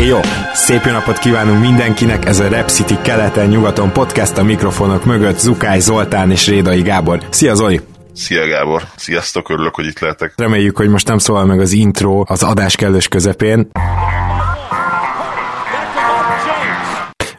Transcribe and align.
Éj 0.00 0.06
jó! 0.06 0.20
Szép 0.52 0.84
jó 0.84 0.92
napot 0.92 1.18
kívánunk 1.18 1.60
mindenkinek, 1.60 2.24
ez 2.24 2.38
a 2.38 2.48
Rep 2.48 2.68
City 2.68 2.94
keleten-nyugaton 3.02 3.92
podcast 3.92 4.38
a 4.38 4.42
mikrofonok 4.42 5.04
mögött 5.04 5.38
Zukály 5.38 5.80
Zoltán 5.80 6.30
és 6.30 6.48
Rédai 6.48 6.82
Gábor. 6.82 7.22
Szia 7.30 7.54
Zoli! 7.54 7.80
Szia 8.14 8.46
Gábor, 8.46 8.82
sziasztok, 8.96 9.50
örülök, 9.50 9.74
hogy 9.74 9.86
itt 9.86 9.98
lehetek. 9.98 10.32
Reméljük, 10.36 10.76
hogy 10.76 10.88
most 10.88 11.08
nem 11.08 11.18
szól 11.18 11.44
meg 11.44 11.60
az 11.60 11.72
intro 11.72 12.22
az 12.26 12.42
adás 12.42 12.76
kellős 12.76 13.08
közepén. 13.08 13.70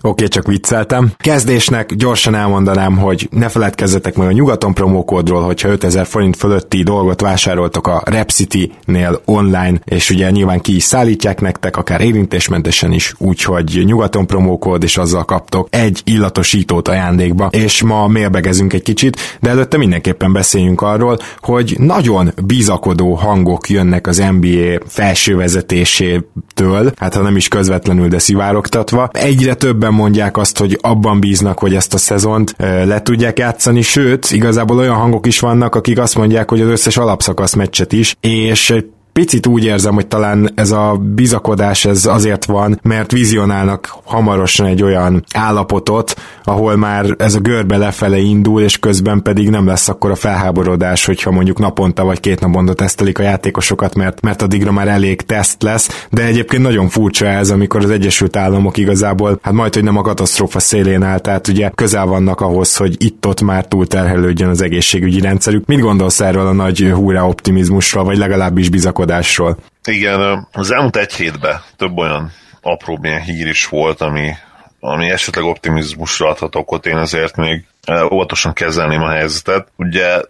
Oké, 0.03 0.09
okay, 0.09 0.27
csak 0.27 0.47
vicceltem. 0.47 1.11
Kezdésnek 1.17 1.93
gyorsan 1.93 2.35
elmondanám, 2.35 2.97
hogy 2.97 3.27
ne 3.31 3.49
feledkezzetek 3.49 4.15
meg 4.15 4.27
a 4.27 4.31
nyugaton 4.31 4.73
promókódról, 4.73 5.41
hogyha 5.41 5.69
5000 5.69 6.05
forint 6.05 6.35
fölötti 6.35 6.83
dolgot 6.83 7.21
vásároltok 7.21 7.87
a 7.87 8.01
Repcity-nél 8.05 9.21
online, 9.25 9.81
és 9.85 10.09
ugye 10.09 10.29
nyilván 10.29 10.61
ki 10.61 10.75
is 10.75 10.83
szállítják 10.83 11.41
nektek, 11.41 11.77
akár 11.77 12.01
érintésmentesen 12.01 12.91
is, 12.91 13.13
úgyhogy 13.17 13.81
nyugaton 13.85 14.27
promókód, 14.27 14.83
és 14.83 14.97
azzal 14.97 15.25
kaptok 15.25 15.67
egy 15.71 16.01
illatosítót 16.05 16.87
ajándékba, 16.87 17.47
és 17.51 17.83
ma 17.83 18.07
mélbegezünk 18.07 18.73
egy 18.73 18.83
kicsit, 18.83 19.37
de 19.39 19.49
előtte 19.49 19.77
mindenképpen 19.77 20.33
beszéljünk 20.33 20.81
arról, 20.81 21.17
hogy 21.39 21.75
nagyon 21.79 22.33
bizakodó 22.45 23.13
hangok 23.13 23.69
jönnek 23.69 24.07
az 24.07 24.23
NBA 24.39 24.85
felső 24.87 25.35
vezetésétől, 25.35 26.91
hát 26.97 27.13
ha 27.13 27.21
nem 27.21 27.35
is 27.35 27.47
közvetlenül, 27.47 28.07
de 28.07 28.19
szivárogtatva. 28.19 29.09
Egyre 29.13 29.53
többen 29.53 29.90
sokan 29.91 30.05
mondják 30.05 30.37
azt, 30.37 30.57
hogy 30.57 30.77
abban 30.81 31.19
bíznak, 31.19 31.59
hogy 31.59 31.75
ezt 31.75 31.93
a 31.93 31.97
szezont 31.97 32.55
le 32.57 33.01
tudják 33.01 33.39
játszani, 33.39 33.81
sőt, 33.81 34.31
igazából 34.31 34.77
olyan 34.77 34.95
hangok 34.95 35.25
is 35.25 35.39
vannak, 35.39 35.75
akik 35.75 35.99
azt 35.99 36.15
mondják, 36.15 36.49
hogy 36.49 36.61
az 36.61 36.67
összes 36.67 36.97
alapszakasz 36.97 37.53
meccset 37.53 37.93
is, 37.93 38.15
és 38.19 38.75
picit 39.13 39.47
úgy 39.47 39.63
érzem, 39.63 39.93
hogy 39.93 40.07
talán 40.07 40.51
ez 40.55 40.71
a 40.71 41.01
bizakodás 41.15 41.85
ez 41.85 42.05
azért 42.05 42.45
van, 42.45 42.79
mert 42.83 43.11
vizionálnak 43.11 43.95
hamarosan 44.03 44.65
egy 44.65 44.83
olyan 44.83 45.23
állapotot, 45.33 46.15
ahol 46.43 46.75
már 46.75 47.15
ez 47.17 47.35
a 47.35 47.39
görbe 47.39 47.77
lefele 47.77 48.17
indul, 48.17 48.61
és 48.61 48.79
közben 48.79 49.21
pedig 49.21 49.49
nem 49.49 49.67
lesz 49.67 49.89
akkor 49.89 50.11
a 50.11 50.15
felháborodás, 50.15 51.05
hogyha 51.05 51.31
mondjuk 51.31 51.59
naponta 51.59 52.03
vagy 52.03 52.19
két 52.19 52.39
naponta 52.39 52.73
tesztelik 52.73 53.19
a 53.19 53.23
játékosokat, 53.23 53.95
mert, 53.95 54.21
mert 54.21 54.41
addigra 54.41 54.71
már 54.71 54.87
elég 54.87 55.21
teszt 55.21 55.63
lesz, 55.63 56.07
de 56.09 56.23
egyébként 56.23 56.63
nagyon 56.63 56.89
furcsa 56.89 57.25
ez, 57.25 57.49
amikor 57.49 57.83
az 57.83 57.89
Egyesült 57.89 58.35
Államok 58.35 58.77
igazából, 58.77 59.39
hát 59.41 59.53
majd, 59.53 59.73
hogy 59.73 59.83
nem 59.83 59.97
a 59.97 60.01
katasztrófa 60.01 60.59
szélén 60.59 61.03
áll, 61.03 61.19
tehát 61.19 61.47
ugye 61.47 61.69
közel 61.75 62.05
vannak 62.05 62.41
ahhoz, 62.41 62.75
hogy 62.75 62.95
itt-ott 62.97 63.41
már 63.41 63.67
túlterhelődjön 63.67 64.49
az 64.49 64.61
egészségügyi 64.61 65.19
rendszerük. 65.19 65.65
Mit 65.65 65.79
gondolsz 65.79 66.19
erről 66.19 66.47
a 66.47 66.53
nagy 66.53 66.91
húrá 66.93 67.23
optimizmusról, 67.23 68.03
vagy 68.03 68.17
legalábbis 68.17 68.69
bizakodásról? 68.69 69.00
Bizakodásról. 69.05 69.57
Igen, 69.83 70.47
az 70.51 70.71
elmúlt 70.71 70.95
egy 70.95 71.13
hétben 71.13 71.61
több 71.75 71.97
olyan 71.97 72.31
apró 72.61 72.99
ilyen 73.01 73.21
hír 73.21 73.47
is 73.47 73.65
volt, 73.65 74.01
ami, 74.01 74.33
ami 74.79 75.09
esetleg 75.09 75.45
optimizmusra 75.45 76.29
adhat 76.29 76.55
okot, 76.55 76.85
én 76.85 76.97
ezért 76.97 77.35
még 77.35 77.65
óvatosan 78.11 78.53
kezelném 78.53 79.01
a 79.01 79.09
helyzetet. 79.09 79.67
Ugye 79.75 80.21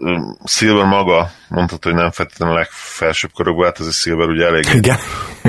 Silver 0.45 0.85
maga 0.85 1.31
mondható, 1.51 1.89
hogy 1.89 1.99
nem 1.99 2.11
feltétlenül 2.11 2.55
a 2.55 2.57
legfelsőbb 2.57 3.31
körökben, 3.35 3.65
hát 3.65 3.79
ez 3.79 3.85
a 3.85 3.91
Silver 3.91 4.27
ugye 4.27 4.45
elég 4.45 4.65
Igen. 4.73 4.97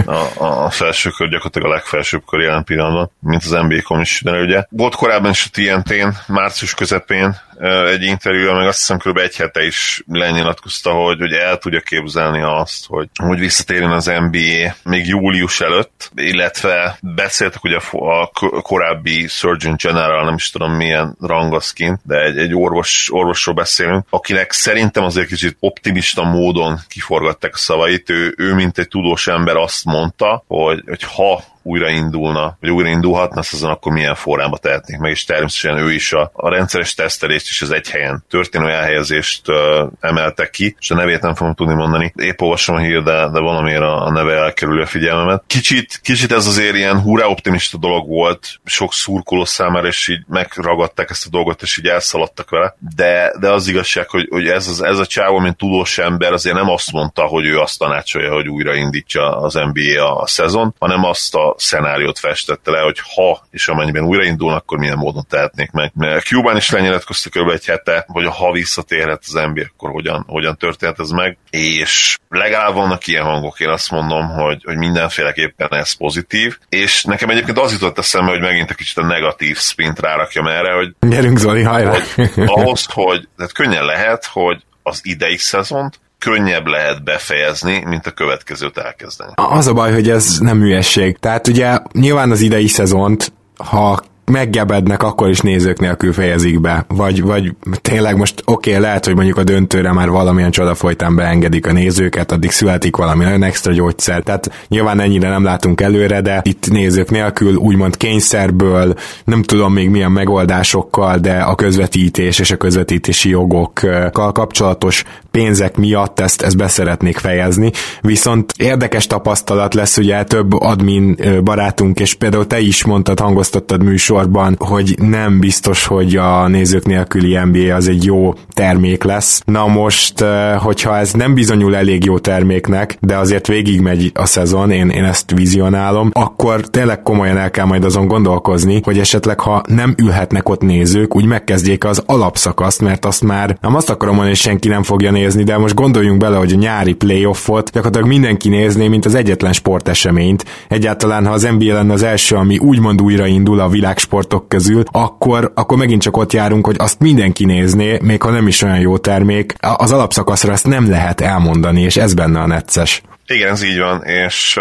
A, 0.05 0.65
a 0.65 0.71
felső 0.71 1.11
kör 1.11 1.29
gyakorlatilag 1.29 1.69
a 1.69 1.73
legfelsőbb 1.75 2.25
kör 2.27 2.41
jelen 2.41 2.65
pillanatban, 2.65 3.11
mint 3.21 3.45
az 3.45 3.51
NBA-kom 3.51 4.01
is, 4.01 4.21
de 4.25 4.41
ugye 4.41 4.65
volt 4.71 4.95
korábban 4.95 5.31
is 5.31 5.47
a 5.47 5.51
TNT-n, 5.53 6.33
március 6.33 6.75
közepén 6.75 7.41
egy 7.69 8.03
interjú, 8.03 8.53
meg 8.53 8.67
azt 8.67 8.79
hiszem 8.79 8.99
kb. 8.99 9.19
egy 9.19 9.37
hete 9.37 9.65
is 9.65 10.03
lenyilatkozta, 10.07 10.91
hogy, 10.91 11.19
hogy 11.19 11.33
el 11.33 11.59
tudja 11.59 11.81
képzelni 11.81 12.43
azt, 12.43 12.87
hogy, 12.87 13.09
hogy 13.23 13.39
visszatérjen 13.39 13.91
az 13.91 14.05
NBA 14.05 14.75
még 14.83 15.07
július 15.07 15.61
előtt, 15.61 16.11
illetve 16.15 16.99
beszéltek 17.01 17.65
ugye 17.65 17.79
a 17.91 18.31
korábbi 18.63 19.27
Surgeon 19.27 19.77
General, 19.83 20.25
nem 20.25 20.35
is 20.35 20.51
tudom 20.51 20.73
milyen 20.73 21.17
rangaszkin, 21.21 22.01
de 22.03 22.23
egy, 22.23 22.39
egy 22.39 22.55
orvos, 22.55 23.09
orvosról 23.13 23.55
beszélünk, 23.55 24.07
akinek 24.11 24.53
szerintem 24.53 25.05
azért 25.05 25.29
kicsit 25.29 25.57
optimista 25.93 26.23
módon 26.23 26.79
kiforgatták 26.89 27.55
a 27.55 27.59
szavait, 27.59 28.11
ő, 28.11 28.35
ő 28.37 28.55
mint 28.55 28.79
egy 28.79 28.89
tudós 28.89 29.27
ember 29.27 29.57
azt 29.57 29.85
mondta, 29.85 30.45
hogy, 30.47 30.83
hogy 30.87 31.03
ha 31.03 31.45
újraindulna, 31.63 32.57
vagy 32.61 32.71
újraindulhatna 32.71 33.41
azon 33.53 33.71
akkor 33.71 33.93
milyen 33.93 34.15
forrába 34.15 34.57
tehetnék 34.57 34.99
meg, 34.99 35.11
és 35.11 35.25
természetesen 35.25 35.87
ő 35.87 35.93
is 35.93 36.13
a, 36.13 36.31
a 36.35 36.49
rendszeres 36.49 36.95
tesztelést 36.95 37.49
is 37.49 37.63
az 37.63 37.71
egy 37.71 37.91
helyen 37.91 38.25
történő 38.29 38.69
elhelyezést 38.69 39.49
uh, 39.49 39.57
emelte 40.01 40.51
ki, 40.51 40.77
és 40.81 40.91
a 40.91 40.95
nevét 40.95 41.21
nem 41.21 41.35
fogom 41.35 41.55
tudni 41.55 41.75
mondani. 41.75 42.13
Épp 42.17 42.41
olvasom 42.41 42.77
a 42.77 42.79
hír, 42.79 43.03
de, 43.03 43.29
de 43.29 43.41
valamiért 43.41 43.83
a, 43.83 44.07
a 44.07 44.11
neve 44.11 44.35
elkerül 44.35 44.83
a 44.83 44.87
figyelmemet. 44.87 45.45
Kicsit, 45.47 46.01
kicsit 46.03 46.33
ez 46.33 46.47
azért 46.47 46.77
ilyen 46.77 47.01
hurrá 47.01 47.27
optimista 47.27 47.79
dolog 47.79 48.09
volt, 48.09 48.61
sok 48.65 48.93
szurkoló 48.93 49.45
számára, 49.45 49.87
és 49.87 50.09
így 50.09 50.25
megragadták 50.29 51.11
ezt 51.11 51.27
a 51.27 51.31
dolgot, 51.31 51.63
és 51.63 51.79
így 51.79 51.87
elszaladtak 51.87 52.51
vele, 52.51 52.77
de, 52.97 53.33
de 53.41 53.51
az 53.51 53.69
igazság, 53.69 54.09
hogy, 54.09 54.29
hogy 54.31 54.47
ez, 54.47 54.69
az, 54.69 54.83
ez 54.83 54.99
a 54.99 55.07
csávó, 55.07 55.39
mint 55.39 55.57
tudós 55.57 55.99
ember, 55.99 56.33
azért 56.33 56.57
nem 56.57 56.69
azt 56.69 56.93
mondta, 56.93 57.23
hogy 57.23 57.45
ő 57.45 57.59
azt 57.59 57.79
tanácsolja, 57.79 58.33
hogy 58.33 58.49
újraindítsa 58.49 59.37
az 59.37 59.55
NBA 59.55 60.05
a, 60.07 60.21
a 60.21 60.27
szezon, 60.27 60.75
hanem 60.79 61.05
azt 61.05 61.35
a 61.35 61.52
szenáriót 61.57 62.19
festette 62.19 62.71
le, 62.71 62.81
hogy 62.81 62.99
ha 63.15 63.47
és 63.51 63.69
amennyiben 63.69 64.05
újraindulnak, 64.05 64.63
akkor 64.63 64.79
milyen 64.79 64.97
módon 64.97 65.25
tehetnék 65.29 65.71
meg. 65.71 65.93
Mert 65.95 66.25
Cuban 66.25 66.57
is 66.57 66.71
lenyilatkozta 66.71 67.31
kb. 67.31 67.51
egy 67.51 67.65
hete, 67.65 68.05
hogy 68.09 68.27
ha 68.27 68.53
visszatérhet 68.53 69.23
az 69.27 69.33
NBA, 69.33 69.63
akkor 69.75 69.91
hogyan, 69.91 70.25
hogyan 70.29 70.57
történt 70.57 71.01
ez 71.01 71.11
meg, 71.11 71.39
és 71.51 72.19
legalább 72.29 72.75
vannak 72.75 73.07
ilyen 73.07 73.25
hangok, 73.25 73.61
én 73.61 73.69
azt 73.69 73.91
mondom, 73.91 74.29
hogy, 74.29 74.63
hogy 74.65 74.77
mindenféleképpen 74.77 75.75
ez 75.75 75.93
pozitív, 75.93 76.59
és 76.69 77.05
nekem 77.05 77.29
egyébként 77.29 77.59
az 77.59 77.73
jutott 77.73 77.99
eszembe, 77.99 78.31
hogy 78.31 78.41
megint 78.41 78.71
egy 78.71 78.77
kicsit 78.77 78.99
a 78.99 79.07
negatív 79.07 79.57
spint 79.59 80.01
rárakjam 80.01 80.47
erre, 80.47 80.75
hogy 80.75 80.95
Gyerünk 81.01 81.39
Zoli, 81.39 81.63
hajrá! 81.63 81.91
Hogy 81.91 82.31
ahhoz, 82.37 82.87
hogy 82.93 83.29
tehát 83.37 83.53
könnyen 83.53 83.85
lehet, 83.85 84.25
hogy 84.25 84.63
az 84.83 85.01
idei 85.03 85.37
szezont 85.37 86.01
könnyebb 86.23 86.67
lehet 86.67 87.05
befejezni, 87.05 87.83
mint 87.87 88.07
a 88.07 88.11
következőt 88.11 88.79
elkezdeni. 88.79 89.33
Az 89.35 89.67
a 89.67 89.73
baj, 89.73 89.93
hogy 89.93 90.11
ez 90.11 90.39
nem 90.39 90.61
hülyesség. 90.61 91.17
Tehát 91.19 91.49
ugye 91.49 91.79
nyilván 91.93 92.31
az 92.31 92.41
idei 92.41 92.67
szezont, 92.67 93.33
ha 93.57 94.03
meggebednek, 94.25 95.03
akkor 95.03 95.29
is 95.29 95.41
nézők 95.41 95.81
nélkül 95.81 96.13
fejezik 96.13 96.61
be. 96.61 96.85
Vagy, 96.89 97.23
vagy 97.23 97.53
tényleg 97.81 98.17
most 98.17 98.43
oké, 98.45 98.71
okay, 98.71 98.83
lehet, 98.83 99.05
hogy 99.05 99.15
mondjuk 99.15 99.37
a 99.37 99.45
döntőre 99.45 99.93
már 99.93 100.09
valamilyen 100.09 100.51
csoda 100.51 100.75
folytán 100.75 101.17
beengedik 101.17 101.67
a 101.67 101.73
nézőket, 101.73 102.33
addig 102.33 102.51
születik 102.51 102.97
valami 102.97 103.25
nagyon 103.25 103.43
extra 103.43 103.73
gyógyszer. 103.73 104.23
Tehát 104.23 104.67
nyilván 104.69 105.01
ennyire 105.01 105.29
nem 105.29 105.45
látunk 105.45 105.81
előre, 105.81 106.21
de 106.21 106.41
itt 106.45 106.71
nézők 106.71 107.11
nélkül 107.11 107.55
úgymond 107.55 107.97
kényszerből, 107.97 108.95
nem 109.25 109.43
tudom 109.43 109.73
még 109.73 109.89
milyen 109.89 110.13
megoldásokkal, 110.13 111.19
de 111.19 111.39
a 111.39 111.55
közvetítés 111.55 112.39
és 112.39 112.51
a 112.51 112.57
közvetítési 112.57 113.29
jogokkal 113.29 114.11
kapcsolatos 114.11 115.05
pénzek 115.33 115.77
miatt 115.77 116.21
ezt, 116.21 116.43
ezt 116.43 116.57
beszeretnék 116.57 117.19
fejezni. 117.19 117.71
Viszont 118.01 118.53
érdekes 118.57 119.07
tapasztalat 119.07 119.75
lesz, 119.75 119.97
ugye 119.97 120.25
több 120.25 120.53
admin 120.53 121.17
barátunk, 121.45 122.01
és 122.01 122.15
például 122.15 122.47
te 122.47 122.61
is 122.61 122.85
mondtad, 122.85 123.21
hangoztattad 123.21 123.83
műsor 123.83 124.01
műsorban, 124.13 124.57
hogy 124.59 124.95
nem 124.99 125.41
biztos, 125.41 125.87
hogy 125.87 126.17
a 126.17 126.49
nézők 126.49 126.87
nélküli 126.87 127.39
NBA 127.45 127.75
az 127.75 127.89
egy 127.89 128.05
jó 128.05 128.35
termék 128.53 129.03
lesz. 129.03 129.43
Na 129.45 129.67
most, 129.67 130.25
hogyha 130.59 130.97
ez 130.97 131.13
nem 131.13 131.35
bizonyul 131.35 131.77
elég 131.77 132.05
jó 132.05 132.19
terméknek, 132.19 132.97
de 133.01 133.17
azért 133.17 133.47
végigmegy 133.47 134.11
a 134.15 134.27
szezon, 134.27 134.71
én, 134.71 134.89
én 134.89 135.05
ezt 135.05 135.31
vizionálom, 135.31 136.11
akkor 136.13 136.61
tényleg 136.61 137.03
komolyan 137.03 137.37
el 137.37 137.51
kell 137.51 137.65
majd 137.65 137.85
azon 137.85 138.07
gondolkozni, 138.07 138.81
hogy 138.85 138.99
esetleg 138.99 139.41
ha 139.41 139.63
nem 139.67 139.95
ülhetnek 139.97 140.49
ott 140.49 140.61
nézők, 140.61 141.17
úgy 141.17 141.25
megkezdjék 141.25 141.85
az 141.85 142.03
alapszakaszt, 142.07 142.81
mert 142.81 143.05
azt 143.05 143.23
már 143.23 143.57
nem 143.61 143.75
azt 143.75 143.91
akarom 143.91 144.15
mondani, 144.15 144.35
hogy 144.37 144.45
senki 144.45 144.69
nem 144.69 144.83
fogja 144.83 145.11
nézni, 145.11 145.22
de 145.31 145.59
most 145.59 145.75
gondoljunk 145.75 146.19
bele, 146.19 146.37
hogy 146.37 146.53
a 146.53 146.57
nyári 146.57 146.93
playoffot 146.93 147.71
gyakorlatilag 147.71 148.09
mindenki 148.09 148.49
nézné, 148.49 148.89
mint 148.89 149.05
az 149.05 149.15
egyetlen 149.15 149.53
sporteseményt. 149.53 150.45
Egyáltalán, 150.69 151.27
ha 151.27 151.33
az 151.33 151.49
NBA 151.59 151.75
lenne 151.75 151.93
az 151.93 152.03
első, 152.03 152.37
ami 152.37 152.59
úgymond 152.59 153.03
újraindul 153.03 153.61
a 153.61 153.69
világ 153.69 153.99
sportok 153.99 154.49
közül, 154.49 154.83
akkor, 154.91 155.53
akkor 155.55 155.79
megint 155.79 156.03
csak 156.03 156.17
ott 156.17 156.33
járunk, 156.33 156.67
hogy 156.67 156.77
azt 156.79 156.99
mindenki 156.99 157.45
nézné, 157.45 157.99
még 158.03 158.23
ha 158.23 158.31
nem 158.31 158.47
is 158.47 158.63
olyan 158.63 158.81
jó 158.81 158.99
termék. 158.99 159.55
Az 159.59 159.93
alapszakaszra 159.93 160.53
ezt 160.53 160.67
nem 160.67 160.91
lehet 160.91 161.21
elmondani, 161.21 161.81
és 161.81 161.97
ez 161.97 162.15
benne 162.15 162.41
a 162.41 162.47
necces. 162.47 163.03
Igen, 163.33 163.51
ez 163.51 163.63
így 163.63 163.79
van, 163.79 164.05
és 164.05 164.59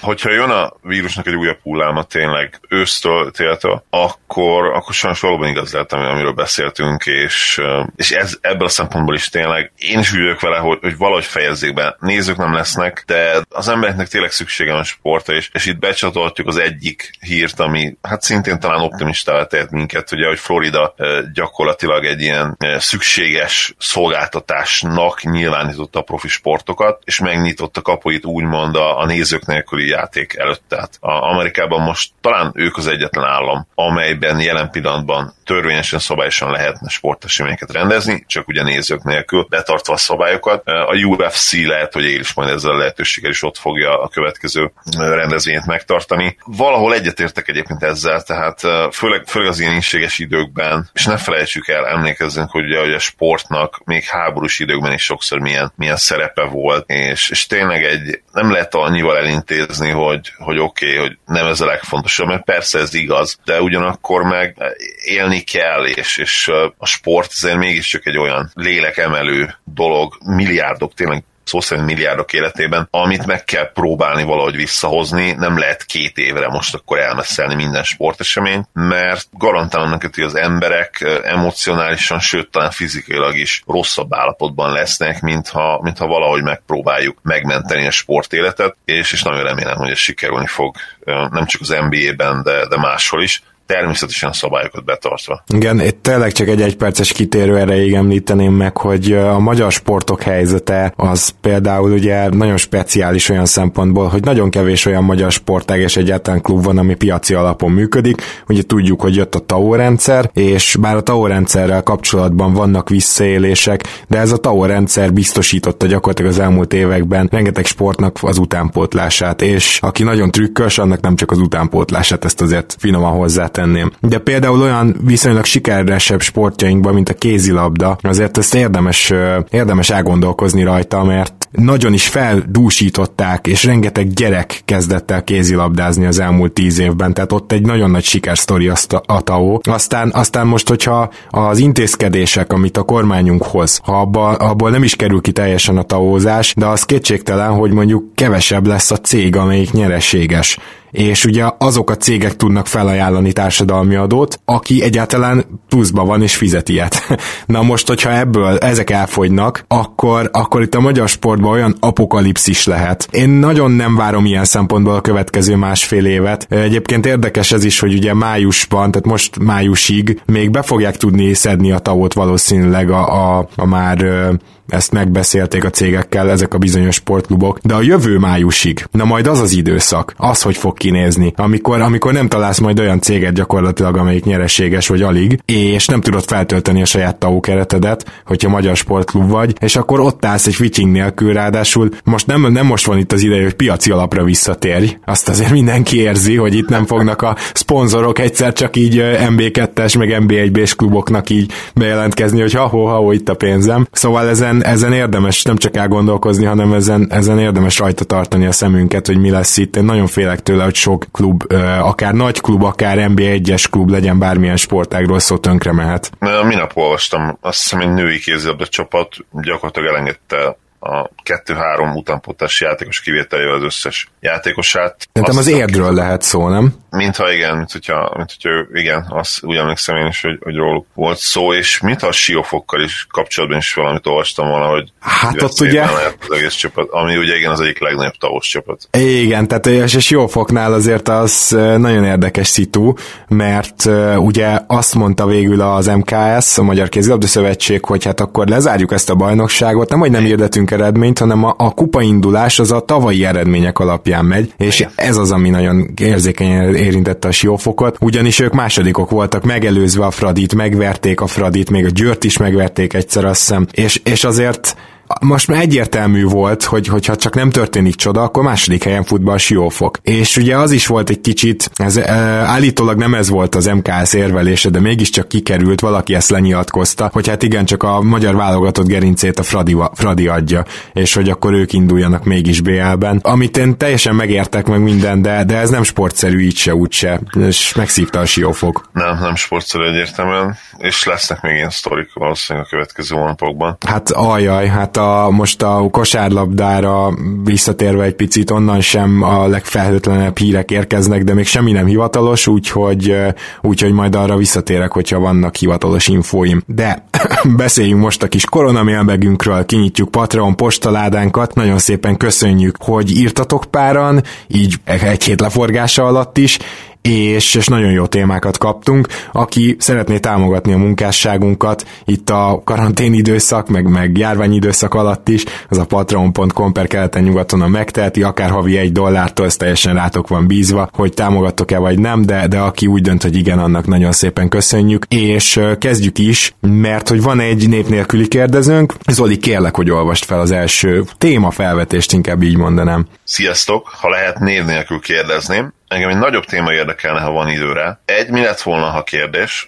hogyha 0.00 0.30
jön 0.30 0.50
a 0.50 0.72
vírusnak 0.82 1.26
egy 1.26 1.34
újabb 1.34 1.58
hulláma 1.62 2.02
tényleg 2.02 2.60
ősztől, 2.68 3.30
téltől, 3.30 3.84
akkor, 3.90 4.66
akkor 4.66 4.94
sajnos 4.94 5.20
valóban 5.20 5.48
igaz 5.48 5.72
lehet, 5.72 5.92
amiről 5.92 6.32
beszéltünk, 6.32 7.06
és, 7.06 7.60
és 7.96 8.10
ez, 8.10 8.38
ebből 8.40 8.66
a 8.66 8.70
szempontból 8.70 9.14
is 9.14 9.28
tényleg 9.28 9.72
én 9.76 9.98
is 9.98 10.12
ügyök 10.12 10.40
vele, 10.40 10.58
hogy, 10.58 10.78
hogy 10.80 10.96
valahogy 10.96 11.24
fejezzék 11.24 11.74
be. 11.74 11.96
Nézők 12.00 12.36
nem 12.36 12.54
lesznek, 12.54 13.04
de 13.06 13.44
az 13.48 13.68
embereknek 13.68 14.08
tényleg 14.08 14.30
szüksége 14.30 14.72
van 14.72 14.84
sportra, 14.84 15.34
és, 15.34 15.50
és 15.52 15.66
itt 15.66 15.78
becsatoltjuk 15.78 16.46
az 16.46 16.56
egyik 16.56 17.10
hírt, 17.20 17.60
ami 17.60 17.96
hát 18.02 18.22
szintén 18.22 18.60
talán 18.60 18.80
optimistává 18.80 19.44
tehet 19.44 19.70
minket, 19.70 20.12
ugye, 20.12 20.26
hogy 20.26 20.38
Florida 20.38 20.94
gyakorlatilag 21.32 22.04
egy 22.04 22.20
ilyen 22.20 22.56
szükséges 22.78 23.74
szolgáltatásnak 23.78 25.22
nyilvánította 25.22 25.98
a 25.98 26.02
profi 26.02 26.28
sportokat, 26.28 27.02
és 27.04 27.20
megnyitotta 27.20 27.82
kapuit 28.12 28.24
úgymond 28.24 28.76
a, 28.76 28.98
a 28.98 29.06
nézők 29.06 29.46
nélküli 29.46 29.88
játék 29.88 30.36
előtt. 30.36 30.62
Tehát 30.68 30.96
a 31.00 31.10
Amerikában 31.10 31.80
most 31.80 32.10
talán 32.20 32.52
ők 32.54 32.76
az 32.76 32.86
egyetlen 32.86 33.24
állam, 33.24 33.66
amelyben 33.74 34.40
jelen 34.40 34.70
pillanatban 34.70 35.34
törvényesen, 35.44 35.98
szabályosan 35.98 36.50
lehetne 36.50 36.88
sporteseményeket 36.88 37.72
rendezni, 37.72 38.24
csak 38.26 38.48
ugye 38.48 38.62
nézők 38.62 39.02
nélkül, 39.02 39.46
betartva 39.48 39.92
a 39.92 39.96
szabályokat. 39.96 40.66
A 40.66 40.94
UFC 40.94 41.52
lehet, 41.52 41.92
hogy 41.92 42.04
él 42.04 42.20
is 42.20 42.34
majd 42.34 42.48
ezzel 42.48 42.70
a 42.70 42.76
lehetőséggel, 42.76 43.30
is 43.30 43.42
ott 43.42 43.58
fogja 43.58 44.02
a 44.02 44.08
következő 44.08 44.72
rendezvényt 44.96 45.66
megtartani. 45.66 46.36
Valahol 46.44 46.94
egyetértek 46.94 47.48
egyébként 47.48 47.82
ezzel, 47.82 48.22
tehát 48.22 48.60
főleg, 48.94 49.26
főleg 49.26 49.48
az 49.48 49.60
ilyen 49.60 49.74
inséges 49.74 50.18
időkben, 50.18 50.90
és 50.92 51.04
ne 51.04 51.16
felejtsük 51.16 51.68
el, 51.68 51.86
emlékezzünk, 51.86 52.50
hogy 52.50 52.64
ugye, 52.64 52.80
hogy 52.80 52.92
a 52.92 52.98
sportnak 52.98 53.80
még 53.84 54.04
háborús 54.04 54.58
időkben 54.58 54.92
is 54.92 55.02
sokszor 55.02 55.38
milyen, 55.38 55.72
milyen 55.76 55.96
szerepe 55.96 56.42
volt, 56.42 56.90
és, 56.90 57.30
és 57.30 57.46
tényleg 57.46 57.84
egy, 57.84 57.91
nem 58.32 58.50
lehet 58.50 58.74
annyival 58.74 59.16
elintézni, 59.16 59.90
hogy, 59.90 60.32
hogy 60.38 60.58
oké, 60.58 60.86
okay, 60.86 61.06
hogy 61.06 61.18
nem 61.26 61.46
ez 61.46 61.60
a 61.60 61.66
legfontosabb, 61.66 62.26
mert 62.26 62.44
persze 62.44 62.78
ez 62.78 62.94
igaz, 62.94 63.38
de 63.44 63.60
ugyanakkor 63.60 64.22
meg 64.22 64.56
élni 65.04 65.40
kell, 65.40 65.86
és, 65.86 66.16
és 66.16 66.50
a 66.76 66.86
sport 66.86 67.30
azért 67.32 67.58
mégiscsak 67.58 68.06
egy 68.06 68.18
olyan 68.18 68.50
lélekemelő 68.54 69.54
dolog, 69.64 70.18
milliárdok, 70.24 70.94
tényleg 70.94 71.24
szó 71.44 71.60
szerint 71.60 71.86
milliárdok 71.86 72.32
életében, 72.32 72.88
amit 72.90 73.26
meg 73.26 73.44
kell 73.44 73.72
próbálni 73.72 74.22
valahogy 74.22 74.56
visszahozni, 74.56 75.32
nem 75.32 75.58
lehet 75.58 75.84
két 75.84 76.18
évre 76.18 76.48
most 76.48 76.74
akkor 76.74 76.98
elmeszelni 76.98 77.54
minden 77.54 77.82
sporteseményt, 77.82 78.68
mert 78.72 79.28
garantálom 79.32 79.90
neked, 79.90 80.14
hogy 80.14 80.24
az 80.24 80.34
emberek 80.34 81.20
emocionálisan, 81.24 82.18
sőt 82.20 82.50
talán 82.50 82.70
fizikailag 82.70 83.36
is 83.36 83.62
rosszabb 83.66 84.14
állapotban 84.14 84.72
lesznek, 84.72 85.20
mintha, 85.20 85.80
mintha 85.82 86.06
valahogy 86.06 86.42
megpróbáljuk 86.42 87.18
megmenteni 87.22 87.86
a 87.86 87.90
sportéletet, 87.90 88.76
és, 88.84 89.12
és 89.12 89.22
nagyon 89.22 89.42
remélem, 89.42 89.76
hogy 89.76 89.90
ez 89.90 89.98
sikerülni 89.98 90.46
fog 90.46 90.76
nem 91.04 91.46
csak 91.46 91.60
az 91.60 91.68
NBA-ben, 91.68 92.42
de, 92.42 92.66
de 92.66 92.76
máshol 92.76 93.22
is 93.22 93.42
természetesen 93.66 94.30
a 94.30 94.32
szabályokat 94.32 94.84
betartva. 94.84 95.42
Igen, 95.54 95.80
itt 95.80 96.02
tényleg 96.02 96.32
csak 96.32 96.48
egy 96.48 96.62
egyperces 96.62 97.12
kitérő 97.12 97.58
erejéig 97.58 97.92
említeném 97.92 98.52
meg, 98.52 98.76
hogy 98.76 99.12
a 99.12 99.38
magyar 99.38 99.72
sportok 99.72 100.22
helyzete 100.22 100.92
az 100.96 101.34
például 101.40 101.92
ugye 101.92 102.28
nagyon 102.28 102.56
speciális 102.56 103.28
olyan 103.28 103.46
szempontból, 103.46 104.08
hogy 104.08 104.24
nagyon 104.24 104.50
kevés 104.50 104.86
olyan 104.86 105.04
magyar 105.04 105.32
sportág 105.32 105.80
és 105.80 105.96
egyáltalán 105.96 106.40
klub 106.40 106.64
van, 106.64 106.78
ami 106.78 106.94
piaci 106.94 107.34
alapon 107.34 107.70
működik. 107.70 108.22
Ugye 108.48 108.62
tudjuk, 108.62 109.00
hogy 109.00 109.16
jött 109.16 109.34
a 109.34 109.38
TAO 109.38 109.74
rendszer, 109.74 110.30
és 110.32 110.76
bár 110.80 110.96
a 110.96 111.02
TAO 111.02 111.26
rendszerrel 111.26 111.82
kapcsolatban 111.82 112.52
vannak 112.52 112.88
visszaélések, 112.88 114.04
de 114.08 114.18
ez 114.18 114.32
a 114.32 114.36
TAO 114.36 114.66
rendszer 114.66 115.12
biztosította 115.12 115.86
gyakorlatilag 115.86 116.30
az 116.30 116.38
elmúlt 116.38 116.72
években 116.72 117.28
rengeteg 117.32 117.64
sportnak 117.64 118.18
az 118.20 118.38
utánpótlását, 118.38 119.42
és 119.42 119.78
aki 119.80 120.02
nagyon 120.02 120.30
trükkös, 120.30 120.78
annak 120.78 121.00
nem 121.00 121.16
csak 121.16 121.30
az 121.30 121.38
utánpótlását, 121.38 122.24
ezt 122.24 122.40
azért 122.40 122.76
finoman 122.78 123.12
hozzá 123.12 123.46
tenném. 123.52 123.92
De 124.00 124.18
például 124.18 124.60
olyan 124.60 124.96
viszonylag 125.04 125.44
sikeresebb 125.44 126.20
sportjainkban, 126.20 126.94
mint 126.94 127.08
a 127.08 127.14
kézilabda, 127.14 127.98
azért 128.02 128.38
ezt 128.38 128.54
érdemes, 128.54 129.12
érdemes 129.50 129.90
elgondolkozni 129.90 130.62
rajta, 130.62 131.04
mert 131.04 131.42
nagyon 131.50 131.92
is 131.92 132.08
feldúsították, 132.08 133.46
és 133.46 133.64
rengeteg 133.64 134.12
gyerek 134.12 134.62
kezdett 134.64 135.10
el 135.10 135.24
kézilabdázni 135.24 136.06
az 136.06 136.18
elmúlt 136.18 136.52
tíz 136.52 136.78
évben, 136.78 137.14
tehát 137.14 137.32
ott 137.32 137.52
egy 137.52 137.62
nagyon 137.62 137.90
nagy 137.90 138.04
sikersztori 138.04 138.70
a 139.06 139.22
TAO. 139.22 139.58
Aztán, 139.62 140.10
aztán 140.14 140.46
most, 140.46 140.68
hogyha 140.68 141.10
az 141.30 141.58
intézkedések, 141.58 142.52
amit 142.52 142.76
a 142.76 142.82
kormányunk 142.82 143.42
hoz, 143.42 143.80
ha 143.82 144.00
abba, 144.00 144.28
abból 144.28 144.70
nem 144.70 144.82
is 144.82 144.96
kerül 144.96 145.20
ki 145.20 145.32
teljesen 145.32 145.76
a 145.76 145.82
taózás, 145.82 146.54
de 146.56 146.66
az 146.66 146.82
kétségtelen, 146.82 147.50
hogy 147.50 147.72
mondjuk 147.72 148.14
kevesebb 148.14 148.66
lesz 148.66 148.90
a 148.90 148.96
cég, 148.96 149.36
amelyik 149.36 149.72
nyereséges 149.72 150.58
és 150.92 151.24
ugye 151.24 151.44
azok 151.58 151.90
a 151.90 151.96
cégek 151.96 152.36
tudnak 152.36 152.66
felajánlani 152.66 153.32
társadalmi 153.32 153.94
adót, 153.94 154.40
aki 154.44 154.82
egyáltalán 154.82 155.44
pluszban 155.68 156.06
van 156.06 156.22
és 156.22 156.36
fizet 156.36 156.68
ilyet. 156.68 157.06
Na 157.46 157.62
most, 157.62 157.88
hogyha 157.88 158.16
ebből 158.16 158.58
ezek 158.58 158.90
elfogynak, 158.90 159.64
akkor, 159.68 160.30
akkor 160.32 160.62
itt 160.62 160.74
a 160.74 160.80
magyar 160.80 161.08
sportban 161.08 161.50
olyan 161.50 161.76
apokalipszis 161.80 162.66
lehet. 162.66 163.08
Én 163.10 163.28
nagyon 163.28 163.70
nem 163.70 163.96
várom 163.96 164.24
ilyen 164.24 164.44
szempontból 164.44 164.94
a 164.94 165.00
következő 165.00 165.56
másfél 165.56 166.06
évet. 166.06 166.46
Egyébként 166.48 167.06
érdekes 167.06 167.52
ez 167.52 167.64
is, 167.64 167.78
hogy 167.78 167.94
ugye 167.94 168.14
májusban, 168.14 168.90
tehát 168.90 169.06
most 169.06 169.38
májusig 169.38 170.20
még 170.26 170.50
be 170.50 170.62
fogják 170.62 170.96
tudni 170.96 171.34
szedni 171.34 171.72
a 171.72 171.78
tavot 171.78 172.12
valószínűleg 172.12 172.90
a, 172.90 173.36
a, 173.38 173.48
a 173.56 173.66
már 173.66 174.30
ezt 174.68 174.92
megbeszélték 174.92 175.64
a 175.64 175.70
cégekkel, 175.70 176.30
ezek 176.30 176.54
a 176.54 176.58
bizonyos 176.58 176.94
sportklubok, 176.94 177.58
de 177.62 177.74
a 177.74 177.82
jövő 177.82 178.18
májusig, 178.18 178.86
na 178.90 179.04
majd 179.04 179.26
az 179.26 179.40
az 179.40 179.52
időszak, 179.52 180.14
az, 180.16 180.42
hogy 180.42 180.56
fog 180.56 180.76
kinézni, 180.82 181.32
amikor, 181.36 181.80
amikor 181.80 182.12
nem 182.12 182.28
találsz 182.28 182.58
majd 182.58 182.80
olyan 182.80 183.00
céget 183.00 183.34
gyakorlatilag, 183.34 183.96
amelyik 183.96 184.24
nyereséges 184.24 184.88
vagy 184.88 185.02
alig, 185.02 185.38
és 185.44 185.86
nem 185.86 186.00
tudod 186.00 186.24
feltölteni 186.24 186.82
a 186.82 186.84
saját 186.84 187.16
TAO 187.16 187.40
keretedet, 187.40 188.22
hogyha 188.26 188.48
magyar 188.48 188.76
sportklub 188.76 189.30
vagy, 189.30 189.54
és 189.60 189.76
akkor 189.76 190.00
ott 190.00 190.24
állsz 190.24 190.46
egy 190.46 190.54
fitching 190.54 190.90
nélkül, 190.90 191.32
ráadásul 191.32 191.88
most 192.04 192.26
nem, 192.26 192.52
nem 192.52 192.66
most 192.66 192.86
van 192.86 192.98
itt 192.98 193.12
az 193.12 193.22
ideje, 193.22 193.42
hogy 193.42 193.54
piaci 193.54 193.90
alapra 193.90 194.24
visszatérj, 194.24 194.96
azt 195.04 195.28
azért 195.28 195.50
mindenki 195.50 195.98
érzi, 196.00 196.36
hogy 196.36 196.54
itt 196.54 196.68
nem 196.68 196.86
fognak 196.86 197.22
a 197.22 197.36
szponzorok 197.54 198.18
egyszer 198.18 198.52
csak 198.52 198.76
így 198.76 199.02
MB2-es, 199.28 199.98
meg 199.98 200.16
MB1-B-s 200.20 200.74
kluboknak 200.74 201.30
így 201.30 201.52
bejelentkezni, 201.74 202.40
hogy 202.40 202.52
ha-ho, 202.52 202.84
ha 202.84 203.12
itt 203.12 203.28
a 203.28 203.34
pénzem. 203.34 203.86
Szóval 203.92 204.28
ezen 204.28 204.64
ezen, 204.64 204.92
érdemes 204.92 205.42
nem 205.42 205.56
csak 205.56 205.76
elgondolkozni, 205.76 206.44
hanem 206.44 206.72
ezen, 206.72 207.06
ezen 207.10 207.38
érdemes 207.38 207.78
rajta 207.78 208.04
tartani 208.04 208.46
a 208.46 208.52
szemünket, 208.52 209.06
hogy 209.06 209.18
mi 209.18 209.30
lesz 209.30 209.56
itt. 209.56 209.76
Én 209.76 209.84
nagyon 209.84 210.06
félek 210.06 210.40
tőle, 210.40 210.64
hogy 210.72 210.80
sok 210.80 211.06
klub, 211.12 211.52
akár 211.80 212.12
nagy 212.12 212.40
klub, 212.40 212.62
akár 212.62 212.98
NBA1-es 213.00 213.64
klub 213.70 213.90
legyen 213.90 214.18
bármilyen 214.18 214.56
sportágról 214.56 215.18
szó 215.18 215.38
tönkre 215.38 215.72
mehet. 215.72 216.10
Minap 216.44 216.70
olvastam, 216.74 217.38
azt 217.40 217.62
hiszem 217.62 217.80
egy 217.80 217.92
női 217.92 218.18
kézilabda 218.18 218.66
csapat 218.66 219.16
gyakorlatilag 219.32 219.88
elengedte 219.88 220.56
a 220.84 221.10
kettő-három 221.22 221.96
utánpótás 221.96 222.60
játékos 222.60 223.00
kivételével 223.00 223.54
az 223.54 223.62
összes 223.62 224.10
játékosát. 224.20 225.08
Szerintem 225.12 225.38
az 225.38 225.46
érdről 225.46 225.92
lehet 225.92 226.22
szó, 226.22 226.48
nem? 226.48 226.74
Mintha 226.90 227.32
igen, 227.32 227.56
mint 227.56 227.72
hogyha, 227.72 228.12
mint 228.16 228.32
hogyha 228.40 228.66
igen, 228.72 229.06
azt 229.08 229.42
úgy 229.42 229.56
emlékszem 229.56 229.96
én 229.96 230.06
is, 230.06 230.20
hogy, 230.20 230.38
hogy 230.42 230.56
róluk 230.56 230.86
volt 230.94 231.18
szó, 231.18 231.54
és 231.54 231.80
mintha 231.80 232.06
a 232.06 232.12
siófokkal 232.12 232.80
is 232.80 233.06
kapcsolatban 233.10 233.58
is 233.58 233.74
valamit 233.74 234.06
olvastam 234.06 234.48
volna, 234.48 234.66
hogy 234.66 234.92
hát 235.00 235.42
ott 235.42 235.60
ugye... 235.60 235.82
az 235.82 236.36
egész 236.36 236.54
csapat, 236.54 236.88
ami 236.90 237.16
ugye 237.16 237.36
igen 237.36 237.50
az 237.50 237.60
egyik 237.60 237.80
legnagyobb 237.80 238.16
tavos 238.18 238.48
csapat. 238.48 238.88
Igen, 238.98 239.48
tehát 239.48 239.66
és 239.66 239.94
a 239.94 240.00
siófoknál 240.00 240.72
azért 240.72 241.08
az 241.08 241.48
nagyon 241.76 242.04
érdekes 242.04 242.46
szitu, 242.46 242.92
mert 243.28 243.84
ugye 244.16 244.58
azt 244.66 244.94
mondta 244.94 245.26
végül 245.26 245.60
az 245.60 245.86
MKS, 245.86 246.58
a 246.58 246.62
Magyar 246.62 246.88
Kézilabda 246.88 247.26
Szövetség, 247.26 247.84
hogy 247.84 248.04
hát 248.04 248.20
akkor 248.20 248.46
lezárjuk 248.46 248.92
ezt 248.92 249.10
a 249.10 249.14
bajnokságot, 249.14 249.88
nem 249.88 249.98
hogy 249.98 250.10
nem 250.10 250.24
hirdetünk 250.24 250.70
eredményt, 250.72 251.18
hanem 251.18 251.44
a, 251.44 251.54
a 251.58 251.70
kupaindulás 251.70 252.58
az 252.58 252.72
a 252.72 252.80
tavalyi 252.80 253.24
eredmények 253.24 253.78
alapján 253.78 254.24
megy, 254.24 254.52
és 254.56 254.80
Igen. 254.80 254.92
ez 254.94 255.16
az, 255.16 255.30
ami 255.30 255.48
nagyon 255.48 255.90
érzékenyen 256.00 256.74
érintette 256.74 257.28
a 257.28 257.32
siófokot, 257.32 257.96
ugyanis 258.00 258.40
ők 258.40 258.52
másodikok 258.52 259.10
voltak 259.10 259.44
megelőzve 259.44 260.04
a 260.04 260.10
Fradit, 260.10 260.54
megverték 260.54 261.20
a 261.20 261.26
Fradit, 261.26 261.70
még 261.70 261.84
a 261.84 261.90
Győrt 261.90 262.24
is 262.24 262.36
megverték 262.36 262.92
egyszer, 262.92 263.24
azt 263.24 263.40
hiszem, 263.40 263.66
és, 263.72 264.00
és 264.04 264.24
azért 264.24 264.76
most 265.20 265.48
már 265.48 265.60
egyértelmű 265.60 266.24
volt, 266.24 266.64
hogy 266.64 266.86
hogyha 266.86 267.16
csak 267.16 267.34
nem 267.34 267.50
történik 267.50 267.94
csoda, 267.94 268.22
akkor 268.22 268.42
második 268.42 268.84
helyen 268.84 269.04
futball 269.04 269.38
siófok. 269.38 269.98
És 270.02 270.36
ugye 270.36 270.56
az 270.56 270.70
is 270.70 270.86
volt 270.86 271.10
egy 271.10 271.20
kicsit, 271.20 271.70
ez 271.74 271.96
e, 271.96 272.12
állítólag 272.12 272.98
nem 272.98 273.14
ez 273.14 273.28
volt 273.28 273.54
az 273.54 273.66
MKS 273.66 274.12
érvelése, 274.12 274.70
de 274.70 274.80
mégiscsak 274.80 275.28
kikerült, 275.28 275.80
valaki 275.80 276.14
ezt 276.14 276.30
lenyilatkozta, 276.30 277.10
hogy 277.12 277.28
hát 277.28 277.42
igen, 277.42 277.64
csak 277.64 277.82
a 277.82 278.00
magyar 278.00 278.36
válogatott 278.36 278.86
gerincét 278.86 279.38
a 279.38 279.42
Fradi, 279.42 279.76
Fradi 279.94 280.26
adja, 280.26 280.64
és 280.92 281.14
hogy 281.14 281.30
akkor 281.30 281.52
ők 281.52 281.72
induljanak 281.72 282.24
mégis 282.24 282.60
BL-ben. 282.60 283.18
Amit 283.22 283.56
én 283.56 283.76
teljesen 283.76 284.14
megértek 284.14 284.66
meg 284.66 284.80
minden, 284.80 285.22
de, 285.22 285.44
de 285.44 285.56
ez 285.56 285.70
nem 285.70 285.82
sportszerű 285.82 286.40
így 286.40 286.56
se, 286.56 286.74
úgy 286.74 286.92
se, 286.92 287.20
és 287.38 287.74
megszívta 287.74 288.18
a 288.18 288.26
siófok. 288.26 288.88
Nem, 288.92 289.18
nem 289.18 289.34
sportszerű 289.34 289.84
egyértelműen, 289.84 290.56
és 290.78 291.04
lesznek 291.04 291.40
még 291.40 291.54
ilyen 291.54 291.70
sztorik 291.70 292.10
valószínűleg 292.14 292.66
a 292.66 292.70
következő 292.70 293.16
hónapokban. 293.16 293.76
Hát 293.86 294.10
ajaj, 294.10 294.66
hát 294.66 294.96
a, 294.96 295.01
most 295.30 295.62
a 295.62 295.88
kosárlabdára 295.90 297.14
visszatérve 297.44 298.04
egy 298.04 298.14
picit, 298.14 298.50
onnan 298.50 298.80
sem 298.80 299.22
a 299.22 299.46
legfelhőtlenebb 299.46 300.38
hírek 300.38 300.70
érkeznek, 300.70 301.24
de 301.24 301.34
még 301.34 301.46
semmi 301.46 301.72
nem 301.72 301.86
hivatalos, 301.86 302.46
úgyhogy, 302.46 303.16
úgyhogy 303.62 303.92
majd 303.92 304.14
arra 304.14 304.36
visszatérek, 304.36 304.92
hogyha 304.92 305.18
vannak 305.18 305.56
hivatalos 305.56 306.08
infóim. 306.08 306.62
De 306.66 307.04
beszéljünk 307.56 308.00
most 308.00 308.22
a 308.22 308.28
kis 308.28 308.44
koronamélbegünkről, 308.44 309.64
kinyitjuk 309.66 310.10
Patreon 310.10 310.56
postaládánkat, 310.56 311.54
nagyon 311.54 311.78
szépen 311.78 312.16
köszönjük, 312.16 312.76
hogy 312.78 313.16
írtatok 313.16 313.64
páran, 313.70 314.22
így 314.48 314.74
egy 314.84 315.24
hét 315.24 315.40
leforgása 315.40 316.06
alatt 316.06 316.38
is, 316.38 316.58
és, 317.02 317.54
és 317.54 317.66
nagyon 317.66 317.90
jó 317.90 318.06
témákat 318.06 318.58
kaptunk. 318.58 319.08
Aki 319.32 319.76
szeretné 319.78 320.18
támogatni 320.18 320.72
a 320.72 320.78
munkásságunkat 320.78 321.86
itt 322.04 322.30
a 322.30 322.60
karantén 322.64 323.12
időszak, 323.12 323.68
meg, 323.68 323.88
meg 323.88 324.18
járvány 324.18 324.52
időszak 324.52 324.94
alatt 324.94 325.28
is, 325.28 325.44
az 325.68 325.78
a 325.78 325.84
patreon.com 325.84 326.72
per 326.72 326.86
keleten 326.86 327.22
nyugaton 327.22 327.62
a 327.62 327.68
megteheti, 327.68 328.22
akár 328.22 328.50
havi 328.50 328.76
egy 328.76 328.92
dollártól, 328.92 329.46
ez 329.46 329.56
teljesen 329.56 329.94
rátok 329.94 330.28
van 330.28 330.46
bízva, 330.46 330.88
hogy 330.92 331.12
támogatok-e 331.14 331.78
vagy 331.78 331.98
nem, 331.98 332.22
de, 332.22 332.46
de 332.46 332.58
aki 332.58 332.86
úgy 332.86 333.02
dönt, 333.02 333.22
hogy 333.22 333.36
igen, 333.36 333.58
annak 333.58 333.86
nagyon 333.86 334.12
szépen 334.12 334.48
köszönjük. 334.48 335.04
És 335.08 335.60
kezdjük 335.78 336.18
is, 336.18 336.54
mert 336.60 337.08
hogy 337.08 337.22
van 337.22 337.40
egy 337.40 337.68
nép 337.68 337.88
nélküli 337.88 338.28
kérdezőnk. 338.28 338.94
Zoli, 339.10 339.36
kérlek, 339.36 339.76
hogy 339.76 339.90
olvast 339.90 340.24
fel 340.24 340.40
az 340.40 340.50
első 340.50 341.04
témafelvetést, 341.18 342.12
inkább 342.12 342.42
így 342.42 342.56
mondanám. 342.56 343.06
Sziasztok! 343.24 343.88
Ha 344.00 344.08
lehet 344.08 344.38
név 344.38 344.64
nélkül 344.64 345.00
kérdezném, 345.00 345.72
engem 345.92 346.08
egy 346.08 346.18
nagyobb 346.18 346.44
téma 346.44 346.72
érdekelne, 346.72 347.20
ha 347.20 347.30
van 347.30 347.48
időre. 347.48 348.00
Egy 348.04 348.30
mi 348.30 348.40
lett 348.40 348.60
volna, 348.60 348.86
ha 348.86 349.02
kérdés, 349.02 349.66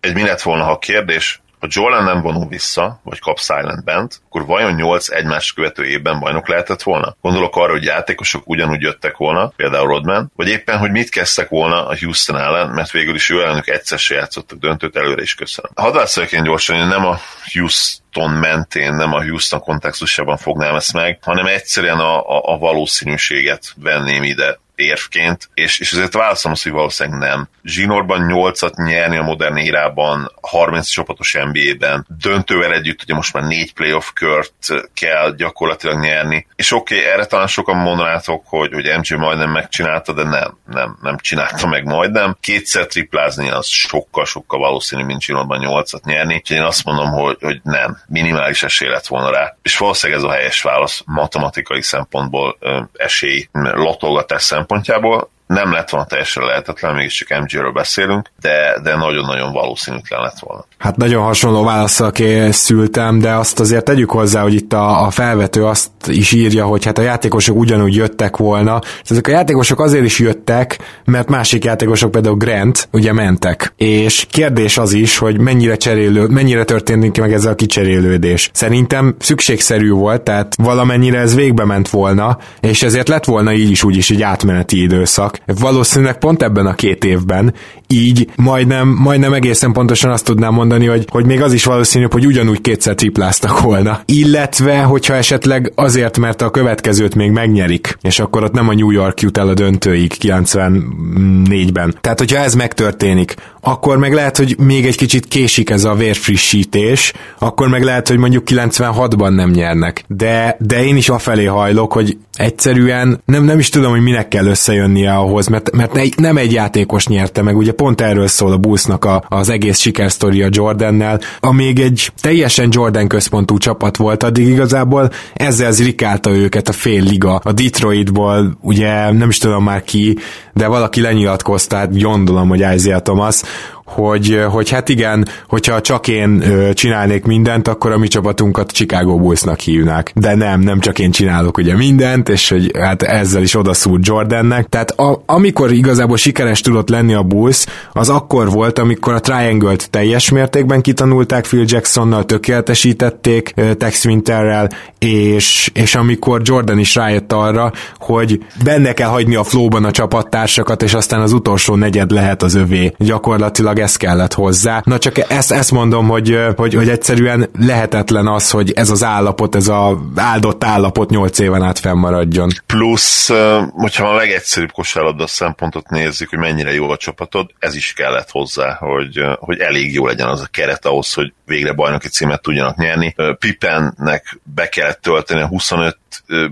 egy 0.00 0.14
mi 0.14 0.22
lett 0.22 0.42
volna, 0.42 0.64
ha 0.64 0.78
kérdés, 0.78 1.40
ha 1.60 1.66
Jordan 1.70 2.04
nem 2.04 2.20
vonul 2.20 2.48
vissza, 2.48 3.00
vagy 3.04 3.18
kap 3.18 3.38
Silent 3.38 3.84
bent, 3.84 4.20
akkor 4.24 4.46
vajon 4.46 4.72
8 4.72 5.08
egymást 5.08 5.54
követő 5.54 5.84
évben 5.84 6.20
bajnok 6.20 6.48
lehetett 6.48 6.82
volna? 6.82 7.16
Gondolok 7.20 7.56
arra, 7.56 7.72
hogy 7.72 7.84
játékosok 7.84 8.48
ugyanúgy 8.48 8.80
jöttek 8.80 9.16
volna, 9.16 9.52
például 9.56 9.86
Rodman, 9.86 10.32
vagy 10.36 10.48
éppen, 10.48 10.78
hogy 10.78 10.90
mit 10.90 11.10
kezdtek 11.10 11.48
volna 11.48 11.86
a 11.86 11.96
Houston 12.00 12.38
ellen, 12.38 12.68
mert 12.68 12.90
végül 12.90 13.14
is 13.14 13.30
ő 13.30 13.42
ellenük 13.42 13.68
egyszer 13.68 13.98
se 13.98 14.14
játszottak 14.14 14.58
döntőt, 14.58 14.96
előre 14.96 15.22
is 15.22 15.34
köszönöm. 15.34 15.70
Hadd 15.74 15.92
válaszoljak 15.92 16.32
én 16.32 16.42
gyorsan, 16.42 16.78
hogy 16.78 16.88
nem 16.88 17.06
a 17.06 17.18
Houston 17.52 18.30
mentén, 18.30 18.94
nem 18.94 19.12
a 19.12 19.22
Houston 19.22 19.60
kontextusában 19.60 20.36
fognám 20.36 20.74
ezt 20.74 20.92
meg, 20.92 21.18
hanem 21.22 21.46
egyszerűen 21.46 21.98
a, 21.98 22.28
a, 22.28 22.54
a 22.54 22.58
valószínűséget 22.58 23.72
venném 23.76 24.22
ide 24.22 24.58
érvként, 24.80 25.50
és, 25.54 25.78
és 25.78 25.92
ezért 25.92 26.14
válaszom 26.14 26.52
azt, 26.52 26.62
hogy 26.62 26.72
valószínűleg 26.72 27.18
nem. 27.18 27.48
Zsinórban 27.64 28.26
8-at 28.32 28.84
nyerni 28.84 29.16
a 29.16 29.22
modern 29.22 29.56
érában, 29.56 30.32
30 30.40 30.88
csapatos 30.88 31.32
NBA-ben, 31.32 32.06
döntővel 32.08 32.72
együtt 32.72 33.02
ugye 33.02 33.14
most 33.14 33.32
már 33.32 33.44
négy 33.44 33.72
playoff 33.72 34.10
kört 34.14 34.52
kell 34.94 35.34
gyakorlatilag 35.36 36.00
nyerni, 36.00 36.46
és 36.56 36.72
oké, 36.72 36.98
okay, 36.98 37.10
erre 37.10 37.24
talán 37.24 37.46
sokan 37.46 37.76
mondanátok, 37.76 38.42
hogy, 38.46 38.72
hogy 38.72 38.84
MJ 38.98 39.16
majdnem 39.16 39.50
megcsinálta, 39.50 40.12
de 40.12 40.22
nem, 40.22 40.58
nem, 40.66 40.98
nem 41.02 41.16
csinálta 41.18 41.66
meg 41.66 41.84
majdnem. 41.84 42.36
Kétszer 42.40 42.86
triplázni 42.86 43.50
az 43.50 43.66
sokkal-sokkal 43.66 44.58
valószínű, 44.58 45.04
mint 45.04 45.22
Zsinórban 45.22 45.60
8-at 45.62 46.04
nyerni, 46.04 46.34
úgyhogy 46.34 46.56
én 46.56 46.62
azt 46.62 46.84
mondom, 46.84 47.10
hogy, 47.10 47.36
hogy 47.40 47.60
nem, 47.62 47.98
minimális 48.06 48.62
esély 48.62 48.88
lett 48.88 49.06
volna 49.06 49.30
rá. 49.30 49.56
És 49.62 49.76
valószínűleg 49.76 50.22
ez 50.22 50.28
a 50.28 50.32
helyes 50.32 50.62
válasz 50.62 51.02
matematikai 51.06 51.82
szempontból 51.82 52.58
esély, 52.92 53.48
latolgatás 53.52 54.42
szempontból 54.42 54.69
szempontjából 54.70 55.30
nem 55.46 55.72
lett 55.72 55.90
volna 55.90 56.06
teljesen 56.06 56.44
lehetetlen, 56.44 56.94
mégiscsak 56.94 57.40
MG-ről 57.40 57.72
beszélünk, 57.72 58.30
de, 58.40 58.80
de 58.82 58.96
nagyon-nagyon 58.96 59.52
valószínűtlen 59.52 60.20
lett 60.20 60.38
volna. 60.38 60.64
Hát 60.80 60.96
nagyon 60.96 61.22
hasonló 61.22 61.64
válaszsal 61.64 62.10
készültem, 62.10 63.18
de 63.18 63.32
azt 63.34 63.60
azért 63.60 63.84
tegyük 63.84 64.10
hozzá, 64.10 64.42
hogy 64.42 64.54
itt 64.54 64.72
a, 64.72 65.06
a 65.06 65.10
felvető 65.10 65.64
azt 65.64 65.90
is 66.06 66.32
írja, 66.32 66.64
hogy 66.64 66.84
hát 66.84 66.98
a 66.98 67.02
játékosok 67.02 67.56
ugyanúgy 67.56 67.94
jöttek 67.94 68.36
volna. 68.36 68.80
Ezek 69.08 69.26
a 69.26 69.30
játékosok 69.30 69.80
azért 69.80 70.04
is 70.04 70.18
jöttek, 70.18 70.78
mert 71.04 71.28
másik 71.28 71.64
játékosok, 71.64 72.10
például 72.10 72.36
Grant, 72.36 72.88
ugye 72.92 73.12
mentek. 73.12 73.72
És 73.76 74.26
kérdés 74.30 74.78
az 74.78 74.92
is, 74.92 75.18
hogy 75.18 75.40
mennyire 75.40 75.76
cserélő, 75.76 76.26
mennyire 76.26 76.64
történik 76.64 77.18
meg 77.18 77.32
ez 77.32 77.44
a 77.44 77.54
kicserélődés. 77.54 78.50
Szerintem 78.52 79.14
szükségszerű 79.18 79.90
volt, 79.90 80.22
tehát 80.22 80.54
valamennyire 80.62 81.18
ez 81.18 81.34
végbe 81.34 81.64
ment 81.64 81.88
volna, 81.88 82.38
és 82.60 82.82
ezért 82.82 83.08
lett 83.08 83.24
volna 83.24 83.52
így 83.52 83.70
is 83.70 83.84
úgy 83.84 83.96
is 83.96 84.10
egy 84.10 84.22
átmeneti 84.22 84.82
időszak 84.82 85.38
valószínűleg 85.60 86.18
pont 86.18 86.42
ebben 86.42 86.66
a 86.66 86.74
két 86.74 87.04
évben, 87.04 87.54
így 87.86 88.28
majdnem, 88.36 88.88
majdnem 88.88 89.32
egészen 89.32 89.72
pontosan 89.72 90.10
azt 90.10 90.24
tudnám 90.24 90.52
mondani, 90.52 90.68
hogy, 90.78 91.06
hogy 91.10 91.26
még 91.26 91.42
az 91.42 91.52
is 91.52 91.64
valószínű, 91.64 92.06
hogy 92.10 92.26
ugyanúgy 92.26 92.60
kétszer 92.60 92.94
tripláztak 92.94 93.60
volna. 93.60 94.00
Illetve, 94.04 94.82
hogyha 94.82 95.14
esetleg 95.14 95.72
azért, 95.74 96.18
mert 96.18 96.42
a 96.42 96.50
következőt 96.50 97.14
még 97.14 97.30
megnyerik, 97.30 97.98
és 98.00 98.18
akkor 98.18 98.44
ott 98.44 98.52
nem 98.52 98.68
a 98.68 98.74
New 98.74 98.90
York 98.90 99.20
jut 99.20 99.38
el 99.38 99.48
a 99.48 99.54
döntőig 99.54 100.12
94-ben. 100.20 101.94
Tehát, 102.00 102.18
hogyha 102.18 102.38
ez 102.38 102.54
megtörténik, 102.54 103.34
akkor 103.60 103.98
meg 103.98 104.12
lehet, 104.12 104.36
hogy 104.36 104.56
még 104.58 104.86
egy 104.86 104.96
kicsit 104.96 105.26
késik 105.26 105.70
ez 105.70 105.84
a 105.84 105.94
vérfrissítés, 105.94 107.12
akkor 107.38 107.68
meg 107.68 107.82
lehet, 107.82 108.08
hogy 108.08 108.18
mondjuk 108.18 108.42
96-ban 108.46 109.34
nem 109.34 109.50
nyernek. 109.50 110.04
De, 110.06 110.56
de 110.58 110.84
én 110.84 110.96
is 110.96 111.08
afelé 111.08 111.44
hajlok, 111.44 111.92
hogy 111.92 112.16
egyszerűen 112.34 113.20
nem, 113.24 113.44
nem 113.44 113.58
is 113.58 113.68
tudom, 113.68 113.90
hogy 113.90 114.00
minek 114.00 114.28
kell 114.28 114.46
összejönnie 114.46 115.12
ahhoz, 115.12 115.46
mert, 115.46 115.70
mert 115.72 116.16
nem 116.16 116.36
egy 116.36 116.52
játékos 116.52 117.06
nyerte 117.06 117.42
meg, 117.42 117.56
ugye 117.56 117.72
pont 117.72 118.00
erről 118.00 118.26
szól 118.26 118.52
a 118.52 118.56
Bullsnak 118.56 119.04
a, 119.04 119.24
az 119.28 119.48
egész 119.48 119.78
sikersztoria 119.78 120.48
Jordannel, 120.60 121.20
amíg 121.40 121.80
egy 121.80 122.12
teljesen 122.20 122.68
Jordan 122.70 123.08
központú 123.08 123.58
csapat 123.58 123.96
volt, 123.96 124.22
addig 124.22 124.46
igazából 124.46 125.10
ezzel 125.34 125.72
zrikálta 125.72 126.30
őket 126.30 126.68
a 126.68 126.72
fél 126.72 127.02
liga. 127.02 127.40
A 127.44 127.52
Detroitból 127.52 128.58
ugye 128.60 129.12
nem 129.12 129.28
is 129.28 129.38
tudom 129.38 129.64
már 129.64 129.82
ki, 129.82 130.18
de 130.54 130.66
valaki 130.66 131.00
lenyilatkozta, 131.00 131.76
hát 131.76 132.00
gondolom, 132.00 132.48
hogy 132.48 132.64
Isaiah 132.74 133.02
Thomas, 133.02 133.42
hogy, 133.90 134.40
hogy 134.50 134.70
hát 134.70 134.88
igen, 134.88 135.28
hogyha 135.48 135.80
csak 135.80 136.08
én 136.08 136.44
csinálnék 136.72 137.24
mindent, 137.24 137.68
akkor 137.68 137.92
a 137.92 137.98
mi 137.98 138.08
csapatunkat 138.08 138.70
Chicago 138.70 139.16
Bullsnak 139.16 139.60
hívnák. 139.60 140.12
De 140.14 140.34
nem, 140.34 140.60
nem 140.60 140.80
csak 140.80 140.98
én 140.98 141.10
csinálok 141.10 141.58
ugye 141.58 141.76
mindent, 141.76 142.28
és 142.28 142.48
hogy 142.48 142.70
hát 142.78 143.02
ezzel 143.02 143.42
is 143.42 143.54
odaszúrt 143.54 144.06
Jordannek. 144.06 144.66
Tehát 144.68 144.90
a, 144.90 145.22
amikor 145.26 145.72
igazából 145.72 146.16
sikeres 146.16 146.60
tudott 146.60 146.88
lenni 146.88 147.14
a 147.14 147.22
Bulls, 147.22 147.66
az 147.92 148.08
akkor 148.08 148.50
volt, 148.50 148.78
amikor 148.78 149.14
a 149.14 149.20
Triangle-t 149.20 149.90
teljes 149.90 150.30
mértékben 150.30 150.80
kitanulták 150.80 151.42
Phil 151.42 151.64
Jacksonnal, 151.66 152.24
tökéletesítették 152.24 153.54
Tex 153.78 154.04
Winterrel, 154.04 154.68
és, 154.98 155.70
és 155.74 155.94
amikor 155.94 156.40
Jordan 156.44 156.78
is 156.78 156.94
rájött 156.94 157.32
arra, 157.32 157.72
hogy 157.98 158.44
benne 158.64 158.92
kell 158.92 159.08
hagyni 159.08 159.34
a 159.34 159.44
flowban 159.44 159.84
a 159.84 159.90
csapattársakat, 159.90 160.82
és 160.82 160.94
aztán 160.94 161.20
az 161.20 161.32
utolsó 161.32 161.74
negyed 161.74 162.10
lehet 162.10 162.42
az 162.42 162.54
övé. 162.54 162.92
Gyakorlatilag 162.98 163.78
ez 163.80 163.96
kellett 163.96 164.32
hozzá. 164.32 164.82
Na 164.84 164.98
csak 164.98 165.30
ezt, 165.30 165.52
ezt 165.52 165.70
mondom, 165.70 166.08
hogy, 166.08 166.38
hogy, 166.56 166.74
hogy 166.74 166.88
egyszerűen 166.88 167.50
lehetetlen 167.58 168.26
az, 168.26 168.50
hogy 168.50 168.72
ez 168.72 168.90
az 168.90 169.02
állapot, 169.02 169.54
ez 169.54 169.68
az 169.68 169.96
áldott 170.14 170.64
állapot 170.64 171.10
nyolc 171.10 171.38
éven 171.38 171.62
át 171.62 171.78
fennmaradjon. 171.78 172.50
Plusz, 172.66 173.30
hogyha 173.70 174.08
a 174.08 174.14
legegyszerűbb 174.14 174.72
kosárlabda 174.72 175.26
szempontot 175.26 175.88
nézzük, 175.88 176.28
hogy 176.28 176.38
mennyire 176.38 176.72
jó 176.72 176.90
a 176.90 176.96
csapatod, 176.96 177.50
ez 177.58 177.74
is 177.74 177.92
kellett 177.92 178.30
hozzá, 178.30 178.76
hogy, 178.80 179.20
hogy 179.38 179.58
elég 179.58 179.94
jó 179.94 180.06
legyen 180.06 180.28
az 180.28 180.40
a 180.40 180.48
keret 180.50 180.86
ahhoz, 180.86 181.12
hogy 181.12 181.32
végre 181.46 181.72
bajnoki 181.72 182.08
címet 182.08 182.42
tudjanak 182.42 182.76
nyerni. 182.76 183.14
Pipennek 183.38 184.40
be 184.42 184.68
kellett 184.68 185.00
tölteni 185.00 185.40
a 185.40 185.46
25 185.46 185.98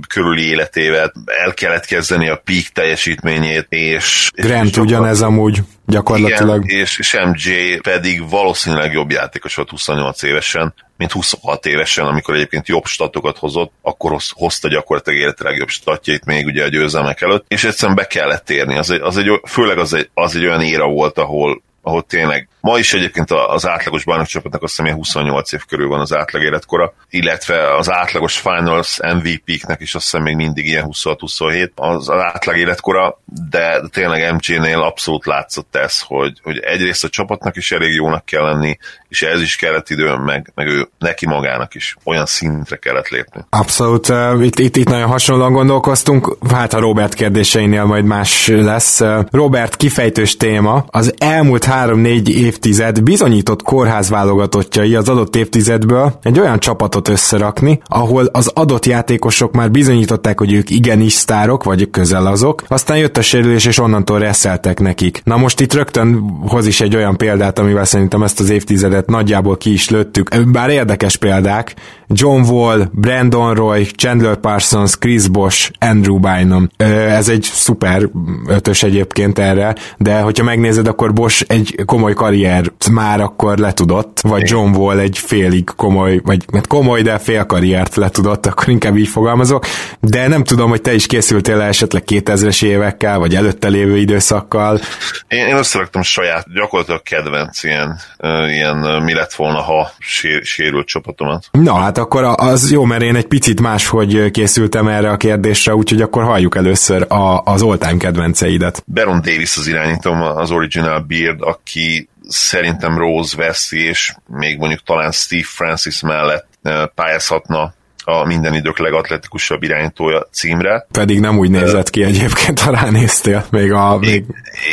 körüli 0.09 0.49
életével, 0.49 1.13
el 1.45 1.55
kellett 1.55 1.85
kezdeni 1.85 2.29
a 2.29 2.43
peak 2.45 2.65
teljesítményét, 2.73 3.67
és... 3.69 4.31
Grant 4.35 4.71
és 4.71 4.77
ugyanez 4.77 5.21
amúgy 5.21 5.63
gyakorlatilag. 5.89 6.65
Igen, 6.65 6.81
és, 6.81 6.99
és 6.99 7.19
MJ 7.25 7.77
pedig 7.83 8.29
valószínűleg 8.31 8.93
jobb 8.93 9.11
játékos 9.11 9.55
volt 9.55 9.71
28 9.71 10.23
évesen, 10.23 10.75
mint 10.97 11.13
26 11.13 11.67
évesen, 11.67 12.07
amikor 12.07 12.35
egyébként 12.35 12.69
jobb 12.69 12.85
statokat 12.85 13.39
hozott, 13.39 13.73
akkor 13.83 14.17
hozta 14.31 14.69
gyakorlatilag 14.69 15.21
élete 15.21 15.45
legjobb 15.45 15.69
statjait 15.69 16.25
még 16.25 16.47
ugye 16.47 16.65
a 16.65 16.69
győzelmek 16.69 17.21
előtt, 17.21 17.45
és 17.49 17.65
egyszerűen 17.65 17.97
be 17.97 18.07
kellett 18.07 18.45
térni. 18.45 18.79
Az 18.79 18.91
egy, 18.91 19.01
az 19.01 19.17
egy, 19.17 19.41
főleg 19.49 19.79
az 19.79 19.95
egy, 19.95 20.11
az 20.15 20.37
egy 20.37 20.45
olyan 20.45 20.63
éra 20.63 20.87
volt, 20.87 21.19
ahol, 21.19 21.63
ahol 21.89 22.03
tényleg 22.03 22.49
ma 22.61 22.79
is 22.79 22.95
egyébként 22.95 23.31
az 23.31 23.67
átlagos 23.67 24.05
bajnokcsapatnak 24.05 24.63
azt 24.63 24.77
hiszem 24.77 24.95
28 24.95 25.53
év 25.53 25.65
körül 25.69 25.89
van 25.89 26.01
az 26.01 26.15
átlag 26.15 26.43
életkora, 26.43 26.95
illetve 27.11 27.77
az 27.77 27.91
átlagos 27.91 28.39
finals 28.39 28.99
MVP-knek 29.01 29.81
is 29.81 29.95
azt 29.95 30.05
hiszem 30.05 30.23
még 30.23 30.37
mindig 30.37 30.67
ilyen 30.67 30.87
26-27 30.89 31.71
az, 31.75 32.09
az 32.09 32.21
átlag 32.21 32.57
életkora, 32.57 33.21
de, 33.51 33.81
tényleg 33.93 34.35
MJ-nél 34.35 34.81
abszolút 34.81 35.27
látszott 35.27 35.77
ez, 35.77 36.01
hogy, 36.01 36.41
hogy 36.43 36.59
egyrészt 36.59 37.05
a 37.05 37.09
csapatnak 37.09 37.57
is 37.57 37.73
elég 37.73 37.95
jónak 37.95 38.25
kell 38.25 38.43
lenni, 38.43 38.79
és 39.09 39.23
ez 39.23 39.41
is 39.41 39.57
kellett 39.57 39.91
idő, 39.91 40.15
meg, 40.15 40.53
meg 40.55 40.67
ő 40.67 40.89
neki 40.99 41.27
magának 41.27 41.75
is 41.75 41.97
olyan 42.05 42.27
szintre 42.27 42.77
kellett 42.77 43.09
lépni. 43.09 43.45
Abszolút, 43.51 44.13
itt, 44.41 44.59
itt, 44.59 44.77
itt 44.77 44.89
nagyon 44.89 45.09
hasonlóan 45.09 45.53
gondolkoztunk, 45.53 46.37
hát 46.51 46.73
a 46.73 46.81
Robert 46.81 47.15
kérdéseinél 47.15 47.85
majd 47.85 48.05
más 48.05 48.47
lesz. 48.47 49.01
Robert, 49.31 49.77
kifejtős 49.77 50.37
téma. 50.37 50.85
Az 50.91 51.15
elmúlt 51.19 51.65
három-négy 51.79 52.29
évtized 52.29 53.03
bizonyított 53.03 53.63
kórház 53.63 54.09
válogatottjai 54.11 54.95
az 54.95 55.09
adott 55.09 55.37
évtizedből 55.37 56.19
egy 56.23 56.41
olyan 56.41 56.59
csapatot 56.59 57.09
összerakni, 57.09 57.81
ahol 57.85 58.25
az 58.33 58.51
adott 58.55 58.87
játékosok 58.87 59.53
már 59.53 59.71
bizonyították, 59.71 60.39
hogy 60.39 60.53
ők 60.53 60.71
igenis 60.71 61.13
sztárok, 61.13 61.65
vagy 61.65 61.91
közel 61.91 62.27
azok, 62.27 62.63
aztán 62.69 62.97
jött 62.97 63.17
a 63.17 63.23
sérülés, 63.23 63.65
és 63.65 63.79
onnantól 63.79 64.19
reszeltek 64.19 64.81
nekik. 64.81 65.21
Na 65.25 65.37
most 65.37 65.61
itt 65.61 65.75
rögtön 65.75 66.21
hoz 66.47 66.67
is 66.67 66.81
egy 66.81 66.97
olyan 66.97 67.17
példát, 67.17 67.59
amivel 67.59 67.85
szerintem 67.85 68.23
ezt 68.23 68.41
az 68.41 68.51
évtizedet 68.51 69.07
nagyjából 69.07 69.57
ki 69.57 69.73
is 69.73 69.89
lőttük. 69.89 70.47
Bár 70.47 70.71
érdekes 70.71 71.17
példák, 71.17 71.75
John 72.09 72.41
Wall, 72.41 72.89
Brandon 72.93 73.55
Roy, 73.55 73.85
Chandler 73.85 74.37
Parsons, 74.37 74.97
Chris 74.97 75.29
Bosh, 75.29 75.71
Andrew 75.79 76.19
Bynum. 76.19 76.69
Ez 77.09 77.29
egy 77.29 77.43
szuper 77.43 78.09
ötös 78.47 78.83
egyébként 78.83 79.39
erre, 79.39 79.75
de 79.99 80.21
hogyha 80.21 80.45
megnézed, 80.45 80.87
akkor 80.87 81.13
Bosch 81.13 81.45
egy 81.49 81.68
komoly 81.85 82.15
karrier 82.15 82.73
már 82.91 83.21
akkor 83.21 83.59
letudott, 83.59 84.21
vagy 84.21 84.43
John 84.51 84.75
Wall 84.75 84.99
egy 84.99 85.19
félig 85.19 85.71
komoly, 85.77 86.21
vagy 86.25 86.45
mert 86.53 86.67
komoly, 86.67 87.03
de 87.03 87.19
fél 87.19 87.45
karriert 87.45 87.95
letudott, 87.95 88.47
akkor 88.47 88.69
inkább 88.69 88.97
így 88.97 89.09
fogalmazok, 89.09 89.67
de 90.01 90.29
nem 90.29 90.45
tudom, 90.45 90.69
hogy 90.69 90.81
te 90.81 90.95
is 90.95 91.07
készültél 91.07 91.61
esetleg 91.61 92.03
2000-es 92.07 92.65
évekkel, 92.65 93.19
vagy 93.19 93.35
előtte 93.35 93.69
lévő 93.69 93.97
időszakkal. 93.97 94.81
Én, 95.29 95.47
én 95.47 95.57
összeraktam 95.57 96.03
saját, 96.03 96.53
gyakorlatilag 96.55 97.03
kedvenc 97.03 97.63
ilyen, 97.63 98.01
ilyen 98.49 99.03
mi 99.03 99.15
lett 99.15 99.35
volna, 99.35 99.61
ha 99.61 99.91
sér, 99.99 100.43
sérült 100.43 100.87
csapatomat. 100.87 101.49
Na, 101.53 101.75
hát 101.75 101.99
akkor 101.99 102.35
az 102.37 102.71
jó, 102.71 102.85
mert 102.85 103.03
én 103.03 103.17
egy 103.17 103.27
picit 103.27 103.61
máshogy 103.61 104.31
készültem 104.31 104.89
erre 104.89 105.11
a 105.11 105.17
kérdésre, 105.17 105.75
úgyhogy 105.75 106.03
akkor 106.03 106.23
halljuk 106.25 106.57
először 106.57 107.07
a, 107.09 107.43
az 107.45 107.63
all-time 107.63 107.97
kedvenceidet. 107.97 108.83
Baron 108.87 109.21
Davis 109.21 109.57
az 109.57 109.67
irányítom, 109.67 110.23
az 110.23 110.51
Original 110.51 111.05
Beard, 111.09 111.41
aki 111.61 112.09
szerintem 112.29 112.99
Rose 112.99 113.37
veszi, 113.37 113.87
és 113.87 114.15
még 114.27 114.59
mondjuk 114.59 114.83
talán 114.83 115.13
Steve 115.13 115.47
Francis 115.47 116.01
mellett 116.01 116.47
pályázhatna 116.95 117.75
a 118.05 118.25
minden 118.25 118.55
idők 118.55 118.79
legatletikusabb 118.79 119.63
irányítója 119.63 120.29
címre. 120.33 120.87
Pedig 120.93 121.21
nem 121.21 121.39
úgy 121.39 121.51
nézett 121.51 121.91
ki 121.91 122.03
egyébként, 122.03 122.61
ha 122.61 122.71
ránéztél. 122.71 123.47
Még 123.51 123.73
a, 123.73 123.99
még... 123.99 124.25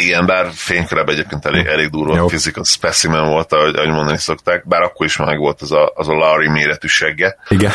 Igen, 0.03 0.25
bár 0.25 0.49
fénykorában 0.53 1.13
egyébként 1.13 1.45
elég, 1.45 1.65
elég 1.65 1.89
durva 1.89 2.15
Jó. 2.15 2.25
physical 2.25 2.63
specimen 2.63 3.27
volt, 3.27 3.53
ahogy, 3.53 3.75
ahogy 3.75 3.89
mondani 3.89 4.17
szokták, 4.17 4.67
bár 4.67 4.81
akkor 4.81 5.05
is 5.05 5.17
meg 5.17 5.37
volt 5.37 5.61
az 5.61 5.71
a, 5.71 5.91
az 5.95 6.07
a 6.07 6.13
Larry 6.13 6.49
méretű 6.49 6.87
segge. 6.87 7.37
Igen. 7.49 7.71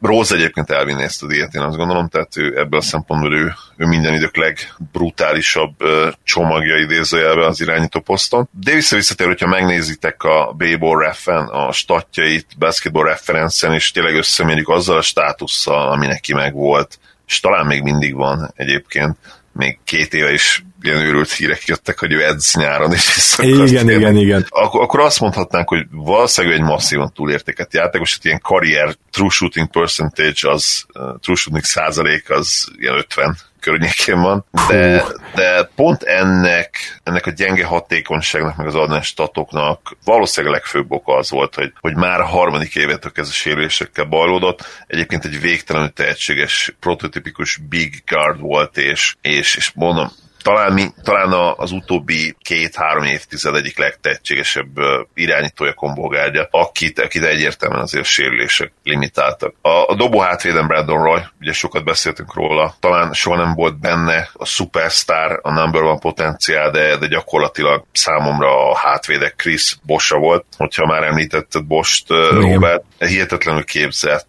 Rose 0.00 0.34
egyébként 0.34 0.70
elvinné 0.70 1.02
ezt 1.02 1.22
a 1.22 1.26
diét, 1.26 1.54
én 1.54 1.60
azt 1.60 1.76
gondolom, 1.76 2.08
tehát 2.08 2.36
ő 2.36 2.58
ebből 2.58 2.78
a 2.78 2.82
szempontból 2.82 3.34
ő, 3.34 3.54
ő 3.76 3.86
minden 3.86 4.14
idők 4.14 4.36
legbrutálisabb 4.36 5.74
csomagja 6.22 6.76
idézőjelben 6.76 7.48
az 7.48 7.60
irányító 7.60 8.00
poszton. 8.00 8.48
De 8.60 8.72
vissza-visszatér, 8.72 9.26
hogyha 9.26 9.46
megnézitek 9.46 10.22
a 10.22 10.54
Baseball 10.58 10.98
Refen, 10.98 11.46
a 11.46 11.72
statjait, 11.72 12.46
Basketball 12.58 13.04
Referencen, 13.04 13.72
és 13.72 13.90
tényleg 13.90 14.14
összemérjük 14.14 14.68
azzal 14.68 14.96
a 14.96 15.02
státusszal, 15.02 15.90
ami 15.90 16.06
neki 16.06 16.34
megvolt, 16.34 16.98
és 17.26 17.40
talán 17.40 17.66
még 17.66 17.82
mindig 17.82 18.14
van 18.14 18.52
egyébként, 18.56 19.16
még 19.52 19.78
két 19.84 20.14
éve 20.14 20.32
is 20.32 20.64
ilyen 20.82 21.00
őrült 21.00 21.32
hírek 21.32 21.64
jöttek, 21.64 21.98
hogy 21.98 22.12
ő 22.12 22.24
edz 22.24 22.54
nyáron, 22.54 22.92
és 22.92 23.14
vissza 23.14 23.42
Igen, 23.42 23.66
térni. 23.66 23.92
igen, 23.92 24.16
igen. 24.16 24.46
Akkor, 24.48 24.82
akkor 24.82 25.00
azt 25.00 25.20
mondhatnánk, 25.20 25.68
hogy 25.68 25.86
valószínűleg 25.90 26.58
egy 26.58 26.64
masszívan 26.64 27.12
túlértéket 27.12 27.74
játékos, 27.74 28.16
hogy 28.16 28.26
ilyen 28.26 28.40
karrier 28.40 28.94
true 29.10 29.30
shooting 29.30 29.70
percentage, 29.70 30.50
az 30.50 30.84
uh, 30.94 31.18
true 31.20 31.36
shooting 31.36 31.64
százalék 31.64 32.30
az 32.30 32.68
ilyen 32.78 32.94
50 32.94 33.36
környékén 33.60 34.20
van, 34.20 34.44
de, 34.68 35.04
de 35.34 35.70
pont 35.74 36.02
ennek, 36.02 37.00
ennek 37.02 37.26
a 37.26 37.30
gyenge 37.30 37.64
hatékonyságnak, 37.64 38.56
meg 38.56 38.66
az 38.66 38.74
adnás 38.74 39.06
statoknak 39.06 39.96
valószínűleg 40.04 40.54
a 40.54 40.58
legfőbb 40.58 40.90
oka 40.92 41.16
az 41.16 41.30
volt, 41.30 41.54
hogy, 41.54 41.72
hogy 41.80 41.94
már 41.94 42.20
a 42.20 42.26
harmadik 42.26 42.74
évetől 42.74 43.12
ez 43.14 43.28
a 43.28 43.32
sérülésekkel 43.32 44.04
bajlódott. 44.04 44.84
Egyébként 44.86 45.24
egy 45.24 45.40
végtelenül 45.40 45.92
tehetséges, 45.92 46.74
prototipikus 46.80 47.60
big 47.68 48.02
guard 48.06 48.40
volt, 48.40 48.76
és, 48.76 49.16
és, 49.20 49.56
és 49.56 49.70
mondom, 49.74 50.10
talán, 50.42 50.72
mi, 50.72 50.86
talán 51.02 51.54
az 51.56 51.72
utóbbi 51.72 52.36
két-három 52.42 53.04
évtized 53.04 53.54
egyik 53.54 53.78
legtehetségesebb 53.78 54.78
irányítója 55.14 55.72
kombogárgya, 55.72 56.48
akit, 56.50 56.98
akit 56.98 57.24
egyértelműen 57.24 57.82
azért 57.82 58.04
sérülések 58.04 58.72
limitáltak. 58.82 59.54
A, 59.62 59.68
a 59.68 59.94
dobó 59.94 60.20
hátvéden 60.20 60.66
Brandon 60.66 61.02
Roy, 61.02 61.20
ugye 61.40 61.52
sokat 61.52 61.84
beszéltünk 61.84 62.34
róla, 62.34 62.74
talán 62.80 63.12
soha 63.12 63.36
nem 63.36 63.54
volt 63.54 63.80
benne 63.80 64.28
a 64.32 64.44
superstar, 64.44 65.40
a 65.42 65.52
number 65.52 65.82
one 65.82 65.98
potenciál, 65.98 66.70
de, 66.70 66.96
de 66.96 67.06
gyakorlatilag 67.06 67.84
számomra 67.92 68.70
a 68.70 68.76
hátvédek 68.76 69.34
Chris 69.36 69.76
Bossa 69.82 70.18
volt, 70.18 70.44
hogyha 70.56 70.86
már 70.86 71.02
említetted 71.02 71.64
Bost, 71.64 72.08
Robert, 72.08 72.84
hihetetlenül 72.98 73.64
képzett, 73.64 74.28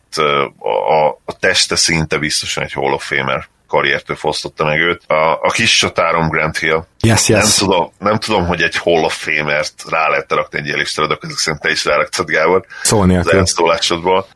a, 0.57 0.69
a, 0.69 1.07
a 1.25 1.37
teste 1.39 1.75
szinte 1.75 2.17
biztosan 2.17 2.63
egy 2.63 2.73
Hall 2.73 2.93
of 2.93 3.05
Famer 3.05 3.47
karriertől 3.71 4.15
fosztotta 4.15 4.65
meg 4.65 4.79
őt. 4.79 5.03
A, 5.07 5.39
a 5.41 5.49
kis 5.51 5.77
csatárom 5.77 6.29
Grant 6.29 6.57
Hill. 6.57 6.83
Yes, 7.01 7.29
yes. 7.29 7.39
Nem, 7.39 7.67
tudom, 7.67 7.91
nem 7.99 8.19
tudom, 8.19 8.45
hogy 8.45 8.61
egy 8.61 8.75
Hall 8.77 9.03
of 9.03 9.23
Fame-ert 9.23 9.73
rá 9.89 10.07
lehet 10.07 10.31
rakni 10.31 10.59
egy 10.59 10.65
ilyen 10.65 10.77
listára, 10.77 11.07
de 11.07 11.17
ezek 11.21 11.37
szerint 11.37 11.61
te 11.61 11.69
is 11.69 11.85
ráraktad, 11.85 12.27
Gábor. 12.29 12.65
Szó 12.83 13.01
Az 13.01 13.27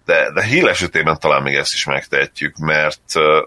De, 0.05 0.31
de 0.33 0.43
Hill 0.43 0.67
esetében 0.67 1.17
talán 1.19 1.41
még 1.41 1.55
ezt 1.55 1.73
is 1.73 1.85
megtehetjük, 1.85 2.57
mert 2.57 2.99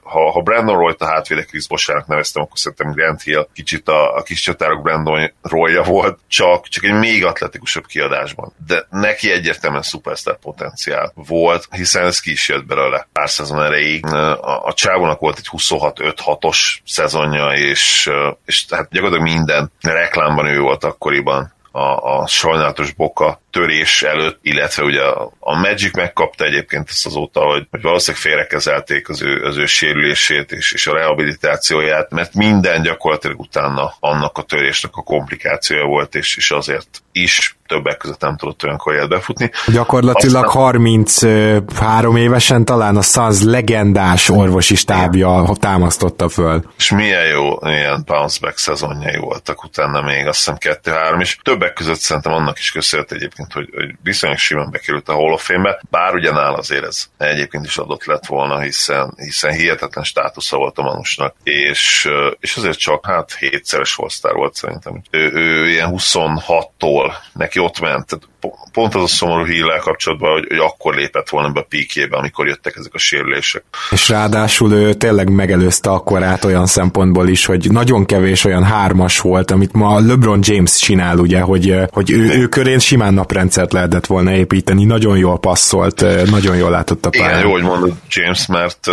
ha, 0.03 0.31
ha 0.31 0.41
Brandon 0.41 0.77
Roy-t 0.77 1.03
a 1.03 1.07
hátvédek 1.07 1.47
Chris 1.47 1.67
Bosának 1.67 2.07
neveztem, 2.07 2.43
akkor 2.43 2.59
szerintem 2.59 2.93
Grant 2.93 3.23
Hill 3.23 3.49
kicsit 3.55 3.89
a, 3.89 4.17
a 4.17 4.23
kis 4.23 4.41
csatárok 4.41 4.83
Brandon 4.83 5.33
Roy-ja 5.43 5.83
volt, 5.83 6.19
csak, 6.29 6.69
csak 6.69 6.85
egy 6.85 6.93
még 6.93 7.25
atletikusabb 7.25 7.87
kiadásban. 7.87 8.53
De 8.67 8.87
neki 8.91 9.31
egyértelműen 9.31 9.83
superstar 9.83 10.39
potenciál 10.39 11.13
volt, 11.15 11.69
hiszen 11.71 12.05
ez 12.05 12.21
ki 12.21 12.31
is 12.31 12.49
jött 12.49 12.67
belőle 12.67 13.09
pár 13.13 13.31
szezon 13.31 13.63
erejéig. 13.63 14.07
A, 14.07 14.65
a 14.65 14.73
csávónak 14.73 15.21
volt 15.21 15.39
egy 15.39 15.47
20 15.47 15.69
26-5-6-os 15.69 16.79
szezonja, 16.85 17.47
és, 17.47 18.11
és 18.45 18.65
hát 18.71 18.89
gyakorlatilag 18.91 19.08
minden 19.17 19.71
reklámban 19.81 20.47
ő 20.47 20.61
volt 20.61 20.85
akkoriban 20.85 21.53
a, 21.73 22.19
a 22.19 22.27
sajnálatos 22.27 22.93
boka 22.93 23.41
törés 23.59 24.03
előtt, 24.03 24.39
illetve 24.43 24.83
ugye 24.83 25.03
a, 25.03 25.33
a 25.39 25.59
Magic 25.59 25.97
megkapta 25.97 26.45
egyébként 26.45 26.89
ezt 26.89 27.07
azóta, 27.07 27.41
hogy, 27.41 27.67
hogy 27.71 27.83
valószínűleg 27.83 28.27
félrekezelték 28.27 29.09
az 29.09 29.23
ő, 29.23 29.45
az 29.45 29.57
ő 29.57 29.67
sérülését 29.67 30.53
és, 30.53 30.73
és 30.73 30.87
a 30.87 30.93
rehabilitációját, 30.93 32.11
mert 32.11 32.35
minden 32.35 32.83
gyakorlatilag 32.83 33.41
utána 33.41 33.95
annak 34.01 34.39
a 34.39 34.43
törésnek 34.43 34.93
a 34.95 35.03
komplikációja 35.03 35.85
volt, 35.85 36.15
és, 36.15 36.37
és 36.37 36.51
azért 36.51 37.03
is 37.13 37.57
többek 37.67 37.97
között 37.97 38.21
nem 38.21 38.37
tudott 38.37 38.65
olyan 38.65 38.77
karriert 38.77 39.09
befutni. 39.09 39.51
Gyakorlatilag 39.67 40.45
Aztán... 40.45 40.63
33 40.63 42.17
évesen 42.17 42.65
talán 42.65 42.97
a 42.97 43.03
Suns 43.03 43.43
legendás 43.43 44.29
orvosi 44.29 44.75
stábja 44.75 45.53
támasztotta 45.61 46.29
föl. 46.29 46.63
És 46.79 46.91
milyen 46.91 47.27
jó 47.27 47.59
ilyen 47.63 48.03
bounce 48.07 48.39
back 48.41 48.59
szezonjai 48.59 49.17
voltak 49.17 49.65
utána 49.65 50.03
még, 50.03 50.27
azt 50.27 50.39
hiszem 50.39 50.57
kettő-három 50.57 51.21
is. 51.21 51.39
Többek 51.43 51.73
között 51.73 51.99
szerintem 51.99 52.33
annak 52.33 52.59
is 52.59 52.71
köszönhet 52.71 53.13
egyébként, 53.13 53.48
hogy, 53.53 53.69
hogy 53.75 53.95
viszonylag 54.03 54.39
simán 54.39 54.71
bekerült 54.71 55.09
a 55.09 55.13
Hall 55.13 55.33
of 55.33 55.45
Fame-be, 55.45 55.81
bár 55.91 56.15
ugyanál 56.15 56.55
azért 56.55 56.85
ez 56.85 57.07
egyébként 57.17 57.67
is 57.67 57.77
adott 57.77 58.05
lett 58.05 58.27
volna, 58.27 58.61
hiszen, 58.61 59.15
hiszen 59.17 59.53
hihetetlen 59.53 60.05
státusza 60.05 60.57
volt 60.57 60.79
a 60.79 60.83
Manusnak, 60.83 61.35
és, 61.43 62.09
és 62.41 62.57
azért 62.57 62.79
csak 62.79 63.07
hát 63.07 63.35
hétszeres 63.35 63.95
holsztár 63.95 64.33
volt 64.33 64.55
szerintem. 64.55 65.03
Ő, 65.11 65.33
ő 65.33 65.69
ilyen 65.69 65.91
26-tól 65.93 67.13
neki 67.33 67.59
neki 67.59 67.59
ott 67.59 67.81
ment. 67.81 68.07
Tehát 68.07 68.29
pont 68.73 68.95
az 68.95 69.03
a 69.03 69.07
szomorú 69.07 69.45
hírrel 69.45 69.79
kapcsolatban, 69.79 70.33
hogy, 70.33 70.47
hogy 70.49 70.59
akkor 70.59 70.95
lépett 70.95 71.29
volna 71.29 71.51
be 71.51 71.61
a 71.61 71.67
píkébe, 71.69 72.17
amikor 72.17 72.47
jöttek 72.47 72.77
ezek 72.77 72.95
a 72.95 72.99
sérülések. 72.99 73.63
És 73.91 74.09
ráadásul 74.09 74.73
ő 74.73 74.95
tényleg 74.95 75.31
megelőzte 75.31 75.91
a 75.91 75.99
korát 75.99 76.45
olyan 76.45 76.67
szempontból 76.67 77.29
is, 77.29 77.45
hogy 77.47 77.71
nagyon 77.71 78.07
kevés 78.07 78.45
olyan 78.45 78.65
hármas 78.65 79.21
volt, 79.21 79.51
amit 79.51 79.73
ma 79.73 80.01
LeBron 80.01 80.41
James 80.43 80.77
csinál, 80.77 81.19
ugye, 81.19 81.41
hogy, 81.41 81.75
hogy 81.91 82.11
ő, 82.11 82.31
ő 82.31 82.47
körén 82.47 82.79
simán 82.79 83.15
naprendszert 83.15 83.73
lehetett 83.73 84.07
volna 84.07 84.33
építeni, 84.33 84.85
nagyon 84.85 85.17
jól 85.17 85.39
passzolt, 85.39 86.05
nagyon 86.31 86.57
jól 86.57 86.71
látott 86.71 87.07
a 87.07 87.11
pályán. 87.11 87.31
Igen, 87.31 87.43
jó, 87.43 87.51
hogy 87.51 87.63
mondod 87.63 87.93
James, 88.09 88.47
mert 88.47 88.87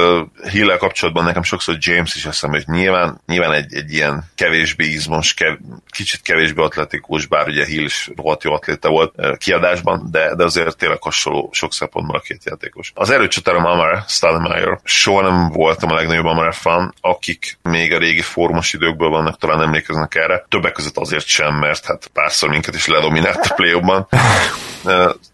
hírrel 0.51 0.77
kapcsolatban 0.77 1.23
nekem 1.23 1.43
sokszor 1.43 1.77
James 1.79 2.15
is 2.15 2.25
eszembe, 2.25 2.57
hogy 2.65 2.75
nyilván, 2.75 3.21
nyilván 3.27 3.51
egy, 3.53 3.73
egy 3.73 3.93
ilyen 3.93 4.31
kevésbé 4.35 4.85
izmos, 4.85 5.33
kev, 5.33 5.53
kicsit 5.89 6.21
kevésbé 6.21 6.61
atletikus, 6.61 7.25
bár 7.25 7.47
ugye 7.47 7.65
Hill 7.65 7.83
is 7.83 8.11
rohadt 8.15 8.43
jó 8.43 8.53
atléta 8.53 8.89
volt, 8.89 9.13
kiadásban, 9.45 10.07
de, 10.11 10.35
de 10.35 10.43
azért 10.43 10.77
tényleg 10.77 11.01
hasonló 11.01 11.49
sok 11.51 11.73
szempontból 11.73 12.15
a 12.15 12.19
két 12.19 12.43
játékos. 12.45 12.91
Az 12.95 13.09
erőcsatárom 13.09 13.65
Amar 13.65 14.03
Stademeyer. 14.07 14.79
Soha 14.83 15.21
nem 15.21 15.49
voltam 15.49 15.91
a 15.91 15.95
legnagyobb 15.95 16.25
Amar 16.25 16.53
fan, 16.53 16.93
akik 17.01 17.57
még 17.61 17.93
a 17.93 17.97
régi 17.97 18.21
formos 18.21 18.73
időkből 18.73 19.09
vannak, 19.09 19.37
talán 19.37 19.61
emlékeznek 19.61 20.15
erre. 20.15 20.45
Többek 20.49 20.71
között 20.71 20.97
azért 20.97 21.25
sem, 21.25 21.55
mert 21.55 21.85
hát 21.85 22.07
párszor 22.13 22.49
minket 22.49 22.75
is 22.75 22.87
ledominált 22.87 23.45
a 23.45 23.53
play 23.53 23.73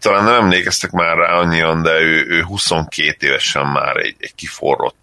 talán 0.00 0.24
nem 0.24 0.34
emlékeztek 0.34 0.90
már 0.90 1.16
rá 1.16 1.32
annyian, 1.32 1.82
de 1.82 2.00
ő, 2.00 2.26
ő 2.28 2.42
22 2.42 3.26
évesen 3.26 3.66
már 3.66 3.96
egy, 3.96 4.16
egy 4.18 4.34
kiforrott 4.34 4.96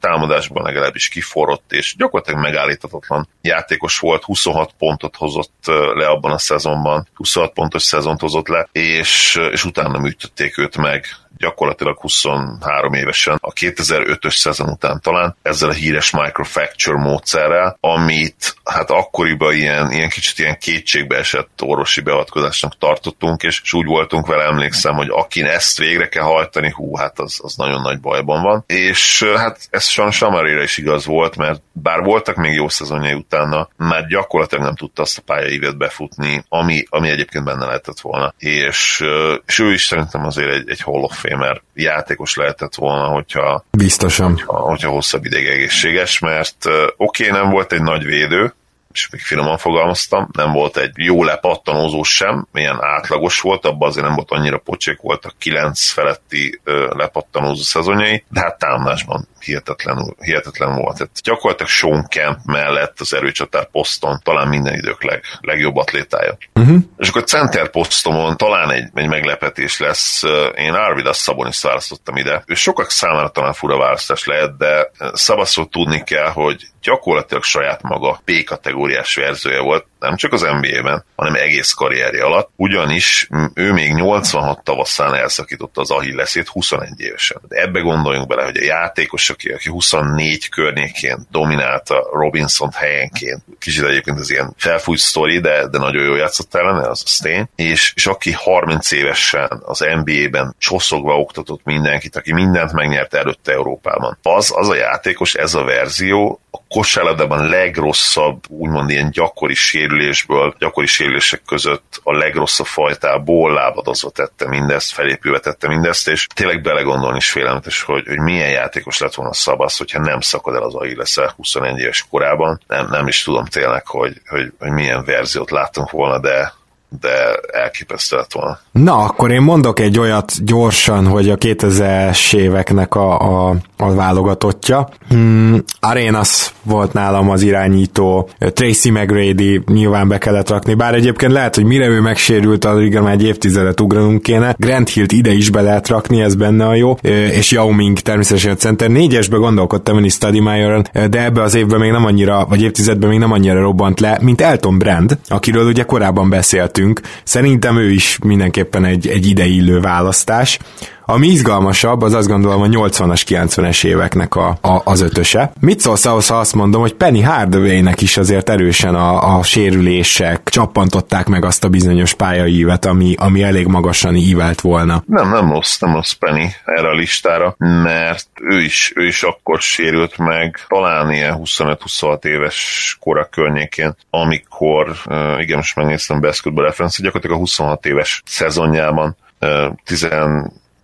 támadásban 0.00 0.62
legalábbis 0.62 1.08
kiforrott, 1.08 1.72
és 1.72 1.94
gyakorlatilag 1.98 2.40
megállíthatatlan 2.40 3.28
játékos 3.40 3.98
volt, 3.98 4.24
26 4.24 4.70
pontot 4.78 5.16
hozott 5.16 5.66
le 5.94 6.06
abban 6.06 6.32
a 6.32 6.38
szezonban, 6.38 7.08
26 7.14 7.52
pontos 7.52 7.82
szezont 7.82 8.20
hozott 8.20 8.48
le, 8.48 8.68
és, 8.72 9.40
és 9.50 9.64
utána 9.64 9.98
műtötték 9.98 10.58
őt 10.58 10.76
meg 10.76 11.06
gyakorlatilag 11.36 11.98
23 12.00 12.92
évesen, 12.92 13.38
a 13.40 13.52
2005-ös 13.52 14.36
szezon 14.36 14.68
után 14.68 15.00
talán, 15.00 15.36
ezzel 15.42 15.68
a 15.68 15.72
híres 15.72 16.10
microfacture 16.10 16.98
módszerrel, 16.98 17.76
amit 17.80 18.56
hát 18.64 18.90
akkoriban 18.90 19.54
ilyen, 19.54 19.92
ilyen 19.92 20.08
kicsit 20.08 20.38
ilyen 20.38 20.58
kétségbe 20.58 21.16
esett 21.16 21.62
orvosi 21.62 22.00
beavatkozásnak 22.00 22.78
tartottunk, 22.78 23.42
és, 23.42 23.60
és 23.62 23.72
úgy 23.72 23.86
voltunk 23.86 24.26
vele, 24.26 24.44
emlékszem, 24.44 24.94
hogy 24.94 25.08
akin 25.10 25.44
ezt 25.44 25.78
végre 25.78 26.08
kell 26.08 26.22
hajtani, 26.22 26.70
hú, 26.70 26.96
hát 26.96 27.18
az, 27.18 27.40
az 27.42 27.54
nagyon 27.56 27.80
nagy 27.80 28.00
bajban 28.00 28.42
van. 28.42 28.64
És 28.66 29.24
hát 29.36 29.58
ez 29.70 29.84
sajnos 29.84 30.22
Amarére 30.22 30.62
is 30.62 30.78
igaz 30.78 31.06
volt, 31.06 31.36
mert 31.36 31.62
bár 31.72 32.02
voltak 32.02 32.36
még 32.36 32.54
jó 32.54 32.68
szezonjai 32.68 33.12
utána, 33.12 33.68
már 33.76 34.06
gyakorlatilag 34.06 34.64
nem 34.64 34.74
tudta 34.74 35.02
azt 35.02 35.18
a 35.18 35.22
pályaívet 35.22 35.76
befutni, 35.76 36.44
ami, 36.48 36.84
ami 36.88 37.08
egyébként 37.08 37.44
benne 37.44 37.64
lehetett 37.64 38.00
volna. 38.00 38.34
És, 38.38 39.04
és 39.46 39.58
ő 39.58 39.72
is 39.72 39.84
szerintem 39.84 40.24
azért 40.24 40.50
egy, 40.50 40.68
egy 40.68 40.80
Hall 40.80 41.02
of 41.02 41.24
Famer 41.28 41.62
játékos 41.74 42.36
lehetett 42.36 42.74
volna, 42.74 43.06
hogyha, 43.06 43.64
Biztosan. 43.70 44.30
hogyha, 44.30 44.56
hogyha 44.56 44.90
hosszabb 44.90 45.24
ideig 45.24 45.46
egészséges, 45.46 46.18
mert 46.18 46.66
oké, 46.96 47.28
okay, 47.28 47.40
nem 47.40 47.50
volt 47.50 47.72
egy 47.72 47.82
nagy 47.82 48.04
védő, 48.04 48.54
és 48.92 49.08
még 49.10 49.20
finoman 49.20 49.58
fogalmaztam, 49.58 50.28
nem 50.32 50.52
volt 50.52 50.76
egy 50.76 50.92
jó 50.94 51.24
lepattanózó 51.24 52.02
sem, 52.02 52.46
milyen 52.52 52.78
átlagos 52.80 53.40
volt, 53.40 53.64
abban 53.64 53.88
azért 53.88 54.06
nem 54.06 54.14
volt 54.14 54.30
annyira 54.30 54.58
pocsék, 54.58 55.00
voltak 55.00 55.34
kilenc 55.38 55.90
feletti 55.90 56.60
ö, 56.64 56.92
lepattanózó 56.96 57.62
szezonjai, 57.62 58.24
de 58.28 58.40
hát 58.40 58.58
támadásban 58.58 59.28
hihetetlen, 59.46 60.14
hihetetlen 60.20 60.74
volt. 60.74 60.96
Tehát 60.96 61.20
gyakorlatilag 61.22 61.70
Sean 61.70 62.06
Kemp 62.08 62.38
mellett 62.44 63.00
az 63.00 63.14
erőcsatár 63.14 63.70
poszton 63.70 64.20
talán 64.22 64.48
minden 64.48 64.74
idők 64.74 65.04
leg, 65.04 65.22
legjobb 65.40 65.76
atlétája. 65.76 66.36
Uh-huh. 66.54 66.78
És 66.98 67.08
akkor 67.08 67.24
center 67.24 67.70
posztomon 67.70 68.36
talán 68.36 68.70
egy, 68.70 68.88
egy 68.94 69.08
meglepetés 69.08 69.78
lesz. 69.78 70.22
Én 70.56 70.72
Arvidas 70.72 71.16
Szabonis 71.16 71.62
választottam 71.62 72.16
ide. 72.16 72.42
Ő 72.46 72.54
sokak 72.54 72.90
számára 72.90 73.28
talán 73.28 73.52
fura 73.52 73.78
választás 73.78 74.26
lehet, 74.26 74.56
de 74.56 74.90
szabaszról 75.12 75.68
tudni 75.68 76.02
kell, 76.04 76.28
hogy 76.28 76.66
gyakorlatilag 76.82 77.42
saját 77.42 77.82
maga 77.82 78.20
B 78.24 78.30
kategóriás 78.44 79.14
verziója 79.14 79.62
volt, 79.62 79.86
nem 79.98 80.16
csak 80.16 80.32
az 80.32 80.40
NBA-ben, 80.40 81.04
hanem 81.16 81.34
egész 81.34 81.72
karrierje 81.72 82.24
alatt, 82.24 82.50
ugyanis 82.56 83.28
ő 83.54 83.72
még 83.72 83.92
86 83.92 84.64
tavaszán 84.64 85.14
elszakította 85.14 85.80
az 85.80 85.90
Achilleszét 85.90 86.48
21 86.48 86.88
évesen. 86.96 87.40
De 87.48 87.60
ebbe 87.60 87.80
gondoljunk 87.80 88.28
bele, 88.28 88.44
hogy 88.44 88.56
a 88.56 88.64
játékos, 88.64 89.30
aki, 89.30 89.48
aki 89.48 89.70
24 89.70 90.48
környékén 90.48 91.26
dominálta 91.30 92.08
Robinson 92.12 92.70
helyenként, 92.72 93.42
kicsit 93.58 93.84
egyébként 93.84 94.18
ez 94.18 94.30
ilyen 94.30 94.54
felfújt 94.56 94.98
sztori, 94.98 95.40
de, 95.40 95.68
de 95.68 95.78
nagyon 95.78 96.04
jól 96.04 96.18
játszott 96.18 96.54
ellene, 96.54 96.88
az 96.88 97.02
a 97.06 97.22
tény, 97.22 97.48
és, 97.54 97.92
és 97.94 98.06
aki 98.06 98.32
30 98.32 98.92
évesen 98.92 99.62
az 99.64 99.78
NBA-ben 99.78 100.54
csoszogva 100.58 101.18
oktatott 101.18 101.60
mindenkit, 101.64 102.16
aki 102.16 102.32
mindent 102.32 102.72
megnyert 102.72 103.14
előtte 103.14 103.52
Európában. 103.52 104.18
Az, 104.22 104.52
az 104.54 104.68
a 104.68 104.74
játékos, 104.74 105.34
ez 105.34 105.54
a 105.54 105.64
verzió 105.64 106.40
a 106.56 106.64
kosárlabdában 106.68 107.48
legrosszabb, 107.48 108.42
úgymond 108.48 108.90
ilyen 108.90 109.10
gyakori 109.10 109.54
sérülésből, 109.54 110.54
gyakori 110.58 110.86
sérülések 110.86 111.42
között 111.46 112.00
a 112.02 112.12
legrosszabb 112.12 112.66
fajtából 112.66 113.52
lábadozva 113.52 114.10
tette 114.10 114.48
mindezt, 114.48 114.92
felépülve 114.92 115.38
tette 115.38 115.68
mindezt, 115.68 116.08
és 116.08 116.26
tényleg 116.34 116.62
belegondolni 116.62 117.16
is 117.16 117.30
félelmetes, 117.30 117.82
hogy, 117.82 118.06
hogy 118.06 118.18
milyen 118.18 118.50
játékos 118.50 118.98
lett 118.98 119.14
volna 119.14 119.32
Szabasz, 119.32 119.78
hogyha 119.78 120.00
nem 120.00 120.20
szakad 120.20 120.54
el 120.54 120.62
az 120.62 120.74
lesz 120.96 121.16
21 121.36 121.78
éves 121.78 122.06
korában. 122.10 122.60
Nem, 122.66 122.86
nem 122.90 123.06
is 123.06 123.22
tudom 123.22 123.44
tényleg, 123.44 123.86
hogy, 123.86 124.20
hogy, 124.26 124.52
hogy 124.58 124.70
milyen 124.70 125.04
verziót 125.04 125.50
láttunk 125.50 125.90
volna, 125.90 126.18
de 126.18 126.52
de 127.00 127.40
elképesztő 127.52 128.16
lett 128.16 128.32
volna. 128.32 128.58
Na, 128.72 128.96
akkor 128.96 129.30
én 129.30 129.40
mondok 129.40 129.80
egy 129.80 129.98
olyat 129.98 130.44
gyorsan, 130.44 131.06
hogy 131.06 131.28
a 131.30 131.36
2000-es 131.36 132.34
éveknek 132.34 132.94
a, 132.94 133.18
a, 133.48 133.56
a 133.76 133.94
válogatottja. 133.94 134.88
Hmm, 135.08 135.64
Arenas 135.80 136.52
volt 136.62 136.92
nálam 136.92 137.30
az 137.30 137.42
irányító, 137.42 138.28
Tracy 138.38 138.90
McGrady 138.90 139.62
nyilván 139.66 140.08
be 140.08 140.18
kellett 140.18 140.48
rakni, 140.48 140.74
bár 140.74 140.94
egyébként 140.94 141.32
lehet, 141.32 141.54
hogy 141.54 141.64
mire 141.64 141.86
ő 141.86 142.00
megsérült, 142.00 142.64
addig 142.64 142.98
már 142.98 143.12
egy 143.12 143.24
évtizedet 143.24 143.80
ugranunk 143.80 144.22
kéne. 144.22 144.54
Grant 144.58 144.88
Hill-t 144.88 145.12
ide 145.12 145.32
is 145.32 145.50
be 145.50 145.60
lehet 145.60 145.88
rakni, 145.88 146.20
ez 146.20 146.34
benne 146.34 146.66
a 146.66 146.74
jó, 146.74 146.96
és 147.02 147.50
Yao 147.50 147.70
Ming 147.70 147.98
természetesen 147.98 148.52
a 148.52 148.56
center. 148.56 148.90
Négyesbe 148.90 149.36
gondolkodtam 149.36 149.98
én 149.98 150.04
is 150.04 150.18
Meyer-on, 150.18 150.86
de 151.10 151.24
ebbe 151.24 151.42
az 151.42 151.54
évben 151.54 151.80
még 151.80 151.90
nem 151.90 152.04
annyira, 152.04 152.46
vagy 152.48 152.62
évtizedben 152.62 153.08
még 153.08 153.18
nem 153.18 153.32
annyira 153.32 153.60
robbant 153.60 154.00
le, 154.00 154.18
mint 154.22 154.40
Elton 154.40 154.78
Brand, 154.78 155.18
akiről 155.28 155.66
ugye 155.66 155.82
korábban 155.82 156.28
beszéltünk. 156.28 156.85
Szerintem 157.24 157.76
ő 157.76 157.90
is 157.90 158.18
mindenképpen 158.24 158.84
egy, 158.84 159.08
egy 159.08 159.26
ideillő 159.26 159.80
választás. 159.80 160.58
Ami 161.08 161.26
izgalmasabb, 161.26 162.02
az 162.02 162.14
azt 162.14 162.28
gondolom 162.28 162.62
a 162.62 162.66
80-as, 162.66 163.22
90-es 163.28 163.84
éveknek 163.84 164.34
a, 164.34 164.48
a, 164.60 164.80
az 164.84 165.00
ötöse. 165.00 165.52
Mit 165.60 165.80
szólsz 165.80 166.04
ahhoz, 166.04 166.28
ha 166.28 166.38
azt 166.38 166.54
mondom, 166.54 166.80
hogy 166.80 166.94
Penny 166.94 167.24
Hardaway-nek 167.24 168.00
is 168.00 168.16
azért 168.16 168.48
erősen 168.48 168.94
a, 168.94 169.36
a 169.36 169.42
sérülések 169.42 170.48
csappantották 170.48 171.26
meg 171.26 171.44
azt 171.44 171.64
a 171.64 171.68
bizonyos 171.68 172.14
pályaívet, 172.14 172.84
ami, 172.84 173.14
ami 173.18 173.42
elég 173.42 173.66
magasan 173.66 174.14
ívelt 174.14 174.60
volna. 174.60 175.02
Nem, 175.06 175.30
nem 175.30 175.50
rossz, 175.50 175.78
nem 175.78 175.94
rossz 175.94 176.12
Penny 176.12 176.46
erre 176.64 176.88
a 176.88 176.94
listára, 176.94 177.54
mert 177.58 178.28
ő 178.40 178.60
is, 178.60 178.92
ő 178.94 179.06
is 179.06 179.22
akkor 179.22 179.60
sérült 179.60 180.18
meg, 180.18 180.60
talán 180.68 181.12
ilyen 181.12 181.40
25-26 181.44 182.24
éves 182.24 182.96
kora 183.00 183.24
környékén, 183.24 183.96
amikor, 184.10 184.96
igen, 185.38 185.56
most 185.56 185.76
megnéztem 185.76 186.20
Basketball 186.20 186.64
Reference, 186.64 187.02
gyakorlatilag 187.02 187.36
a 187.36 187.40
26 187.40 187.86
éves 187.86 188.22
szezonjában 188.24 189.16
uh, 189.40 189.74
10 189.84 190.08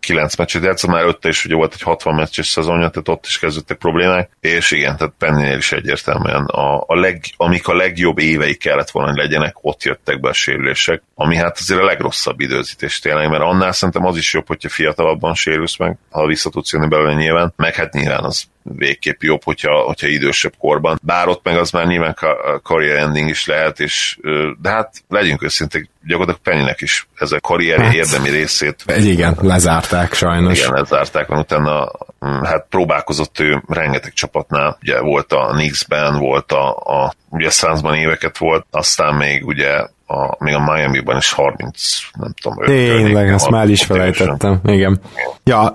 9 0.02 0.36
meccset 0.36 0.64
játszott, 0.64 0.90
már 0.90 1.04
ötte 1.04 1.28
is 1.28 1.44
ugye 1.44 1.54
volt 1.54 1.72
egy 1.72 1.82
60 1.82 2.14
meccses 2.14 2.46
szezonja, 2.46 2.88
tehát 2.88 3.08
ott 3.08 3.26
is 3.26 3.38
kezdődtek 3.38 3.76
problémák, 3.76 4.30
és 4.40 4.70
igen, 4.70 4.96
tehát 4.96 5.14
Pennél 5.18 5.56
is 5.56 5.72
egyértelműen 5.72 6.44
a, 6.44 6.84
a 6.86 6.94
leg, 6.94 7.24
amik 7.36 7.68
a 7.68 7.74
legjobb 7.74 8.18
évei 8.18 8.54
kellett 8.54 8.90
volna, 8.90 9.08
hogy 9.08 9.18
legyenek, 9.18 9.54
ott 9.60 9.82
jöttek 9.82 10.20
be 10.20 10.28
a 10.28 10.32
sérülések, 10.32 11.02
ami 11.22 11.36
hát 11.36 11.58
azért 11.58 11.80
a 11.80 11.84
legrosszabb 11.84 12.40
időzítés 12.40 12.98
tényleg, 12.98 13.28
mert 13.28 13.42
annál 13.42 13.72
szerintem 13.72 14.06
az 14.06 14.16
is 14.16 14.34
jobb, 14.34 14.46
hogyha 14.46 14.68
fiatalabban 14.68 15.34
sérülsz 15.34 15.76
meg, 15.76 15.96
ha 16.10 16.26
vissza 16.26 16.50
tudsz 16.50 16.72
jönni 16.72 16.88
belőle 16.88 17.14
nyilván, 17.14 17.52
meg 17.56 17.74
hát 17.74 17.92
nyilván 17.92 18.24
az 18.24 18.44
végképp 18.62 19.22
jobb, 19.22 19.44
hogyha, 19.44 19.80
hogyha 19.80 20.06
idősebb 20.06 20.52
korban. 20.58 21.00
Bár 21.02 21.28
ott 21.28 21.44
meg 21.44 21.56
az 21.56 21.70
már 21.70 21.86
nyilván 21.86 22.16
career 22.62 22.96
ending 22.96 23.28
is 23.28 23.46
lehet, 23.46 23.80
és, 23.80 24.18
de 24.60 24.70
hát 24.70 25.02
legyünk 25.08 25.42
őszinték, 25.42 25.90
gyakorlatilag 26.06 26.40
Pennynek 26.40 26.80
is 26.80 27.08
ez 27.14 27.32
a 27.32 27.40
karrier 27.40 27.80
hát, 27.80 27.94
érdemi 27.94 28.28
részét. 28.28 28.84
Igen, 28.96 29.36
lezárták 29.40 30.14
sajnos. 30.14 30.58
Igen, 30.58 30.72
lezárták, 30.72 31.26
van 31.26 31.38
utána 31.38 31.90
mm, 32.26 32.42
hát 32.42 32.66
próbálkozott 32.68 33.38
ő 33.38 33.62
rengeteg 33.68 34.12
csapatnál, 34.12 34.78
ugye 34.82 35.00
volt 35.00 35.32
a 35.32 35.46
Knicksben, 35.52 36.18
volt 36.18 36.52
a, 36.52 36.76
a 36.76 37.14
ugye 37.28 37.50
Sunsban 37.50 37.94
éveket 37.94 38.38
volt, 38.38 38.66
aztán 38.70 39.14
még 39.14 39.46
ugye 39.46 39.86
a, 40.12 40.36
még 40.38 40.54
a 40.54 40.72
Miami-ban 40.72 41.16
is 41.16 41.32
30, 41.32 42.00
nem 42.18 42.34
tudom, 42.42 42.64
Tényleg, 42.64 43.28
ezt 43.28 43.50
már 43.50 43.68
is 43.68 43.82
felejtettem, 43.82 44.60
igen. 44.64 45.00
Ja, 45.44 45.72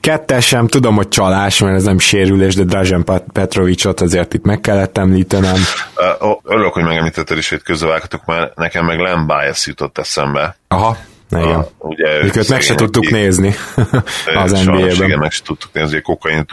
kettesem, 0.00 0.66
tudom, 0.66 0.94
hogy 0.94 1.08
csalás, 1.08 1.60
mert 1.60 1.74
ez 1.74 1.84
nem 1.84 1.98
sérülés, 1.98 2.54
de 2.54 2.64
Drazen 2.64 3.04
Petrovicsot 3.32 4.00
azért 4.00 4.34
itt 4.34 4.44
meg 4.44 4.60
kellett 4.60 4.98
említenem. 4.98 5.56
Örülök, 6.42 6.72
hogy 6.72 6.84
megemlítetted 6.84 7.38
is, 7.38 7.48
hogy 7.48 7.62
közbevághatok, 7.62 8.24
mert 8.24 8.56
nekem 8.56 8.84
meg 8.84 8.98
Len 8.98 9.26
Bias 9.26 9.66
jutott 9.66 9.98
eszembe. 9.98 10.56
Aha. 10.68 10.96
Igen. 11.30 11.54
A, 11.54 11.66
ugye 11.78 12.22
Őket 12.22 12.48
meg 12.48 12.60
se 12.60 12.74
tudtuk 12.74 13.10
nézni 13.10 13.54
az 14.34 14.64
NBA-ben. 14.64 15.04
Igen, 15.04 15.18
meg 15.18 15.30
se 15.30 15.42
tudtuk 15.42 15.72
nézni, 15.72 15.96
a 15.96 16.02
kokain 16.02 16.46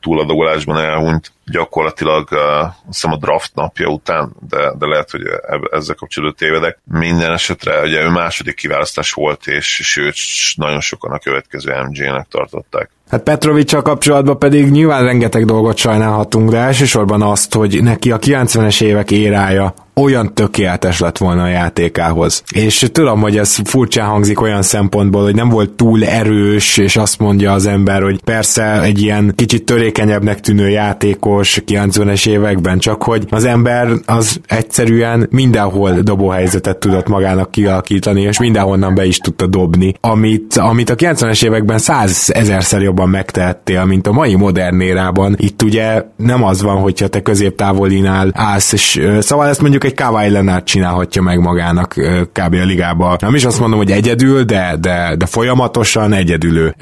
túladagolásban 0.00 0.78
elhunyt 0.78 1.32
gyakorlatilag 1.50 2.28
uh, 2.30 2.38
hiszem 2.86 3.12
a 3.12 3.16
draft 3.16 3.54
napja 3.54 3.88
után, 3.88 4.32
de, 4.48 4.72
de 4.78 4.86
lehet, 4.86 5.10
hogy 5.10 5.22
ezzel 5.70 5.94
kapcsolatban 5.94 6.48
tévedek. 6.48 6.78
Minden 6.84 7.32
esetre 7.32 7.80
ugye 7.80 8.02
ő 8.02 8.08
második 8.08 8.54
kiválasztás 8.54 9.12
volt, 9.12 9.46
és, 9.46 9.78
és 9.78 9.96
őt 9.96 10.16
nagyon 10.56 10.80
sokan 10.80 11.10
a 11.12 11.18
következő 11.18 11.74
MJ-nek 11.88 12.26
tartották. 12.30 12.90
Hát 13.10 13.22
Petrovicsal 13.22 13.82
kapcsolatban 13.82 14.38
pedig 14.38 14.70
nyilván 14.70 15.04
rengeteg 15.04 15.44
dolgot 15.44 15.76
sajnálhatunk, 15.76 16.50
de 16.50 16.56
elsősorban 16.56 17.22
azt, 17.22 17.54
hogy 17.54 17.82
neki 17.82 18.10
a 18.10 18.18
90-es 18.18 18.82
évek 18.82 19.10
érája 19.10 19.74
olyan 19.94 20.34
tökéletes 20.34 21.00
lett 21.00 21.18
volna 21.18 21.42
a 21.42 21.48
játékához. 21.48 22.42
És 22.52 22.88
tudom, 22.92 23.20
hogy 23.20 23.36
ez 23.36 23.56
furcsán 23.64 24.08
hangzik 24.08 24.40
olyan 24.40 24.62
szempontból, 24.62 25.22
hogy 25.22 25.34
nem 25.34 25.48
volt 25.48 25.70
túl 25.70 26.04
erős, 26.04 26.76
és 26.76 26.96
azt 26.96 27.18
mondja 27.18 27.52
az 27.52 27.66
ember, 27.66 28.02
hogy 28.02 28.20
persze 28.24 28.82
egy 28.82 29.02
ilyen 29.02 29.32
kicsit 29.36 29.64
törékenyebbnek 29.64 30.40
tűnő 30.40 30.68
játékos, 30.68 31.39
2000-os, 31.40 31.62
90-es 31.66 32.28
években, 32.28 32.78
csak 32.78 33.02
hogy 33.02 33.26
az 33.30 33.44
ember 33.44 33.88
az 34.06 34.40
egyszerűen 34.46 35.26
mindenhol 35.30 35.92
dobóhelyzetet 35.92 36.78
tudott 36.78 37.08
magának 37.08 37.50
kialakítani, 37.50 38.20
és 38.20 38.38
mindenhonnan 38.38 38.94
be 38.94 39.04
is 39.04 39.18
tudta 39.18 39.46
dobni, 39.46 39.94
amit, 40.00 40.56
amit 40.56 40.90
a 40.90 40.94
90-es 40.94 41.44
években 41.44 41.78
száz 41.78 42.30
ezerszer 42.32 42.82
jobban 42.82 43.08
megtehettél, 43.08 43.84
mint 43.84 44.06
a 44.06 44.12
mai 44.12 44.34
modern 44.34 44.80
érában. 44.80 45.34
Itt 45.38 45.62
ugye 45.62 46.02
nem 46.16 46.44
az 46.44 46.62
van, 46.62 46.76
hogyha 46.76 47.08
te 47.08 47.22
középtávolinál 47.22 48.30
állsz, 48.34 48.72
és 48.72 49.00
szóval 49.20 49.48
ezt 49.48 49.60
mondjuk 49.60 49.84
egy 49.84 49.94
Kawhi 49.94 50.30
Leonard 50.30 50.64
csinálhatja 50.64 51.22
meg 51.22 51.38
magának 51.38 51.94
kb. 52.32 52.54
a 52.54 52.64
ligába. 52.64 53.16
Nem 53.20 53.34
is 53.34 53.44
azt 53.44 53.60
mondom, 53.60 53.78
hogy 53.78 53.90
egyedül, 53.90 54.42
de, 54.42 54.76
de, 54.80 55.14
de 55.18 55.26
folyamatosan 55.26 56.12
egyedülő. 56.12 56.74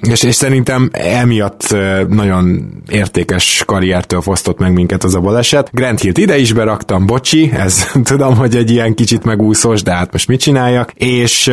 És, 0.00 0.22
és 0.22 0.34
szerintem 0.34 0.90
emiatt 0.92 1.76
nagyon 2.08 2.72
értékes 2.88 3.62
karriertől 4.02 4.20
fosztott 4.20 4.58
meg 4.58 4.72
minket 4.72 5.04
az 5.04 5.14
a 5.14 5.20
baleset. 5.20 5.68
Grant 5.72 6.00
Hill 6.00 6.12
ide 6.14 6.38
is 6.38 6.52
beraktam, 6.52 7.06
bocsi, 7.06 7.50
ez 7.52 7.86
tudom, 8.02 8.36
hogy 8.36 8.56
egy 8.56 8.70
ilyen 8.70 8.94
kicsit 8.94 9.24
megúszós, 9.24 9.82
de 9.82 9.94
hát 9.94 10.12
most 10.12 10.28
mit 10.28 10.40
csináljak? 10.40 10.92
És 10.94 11.52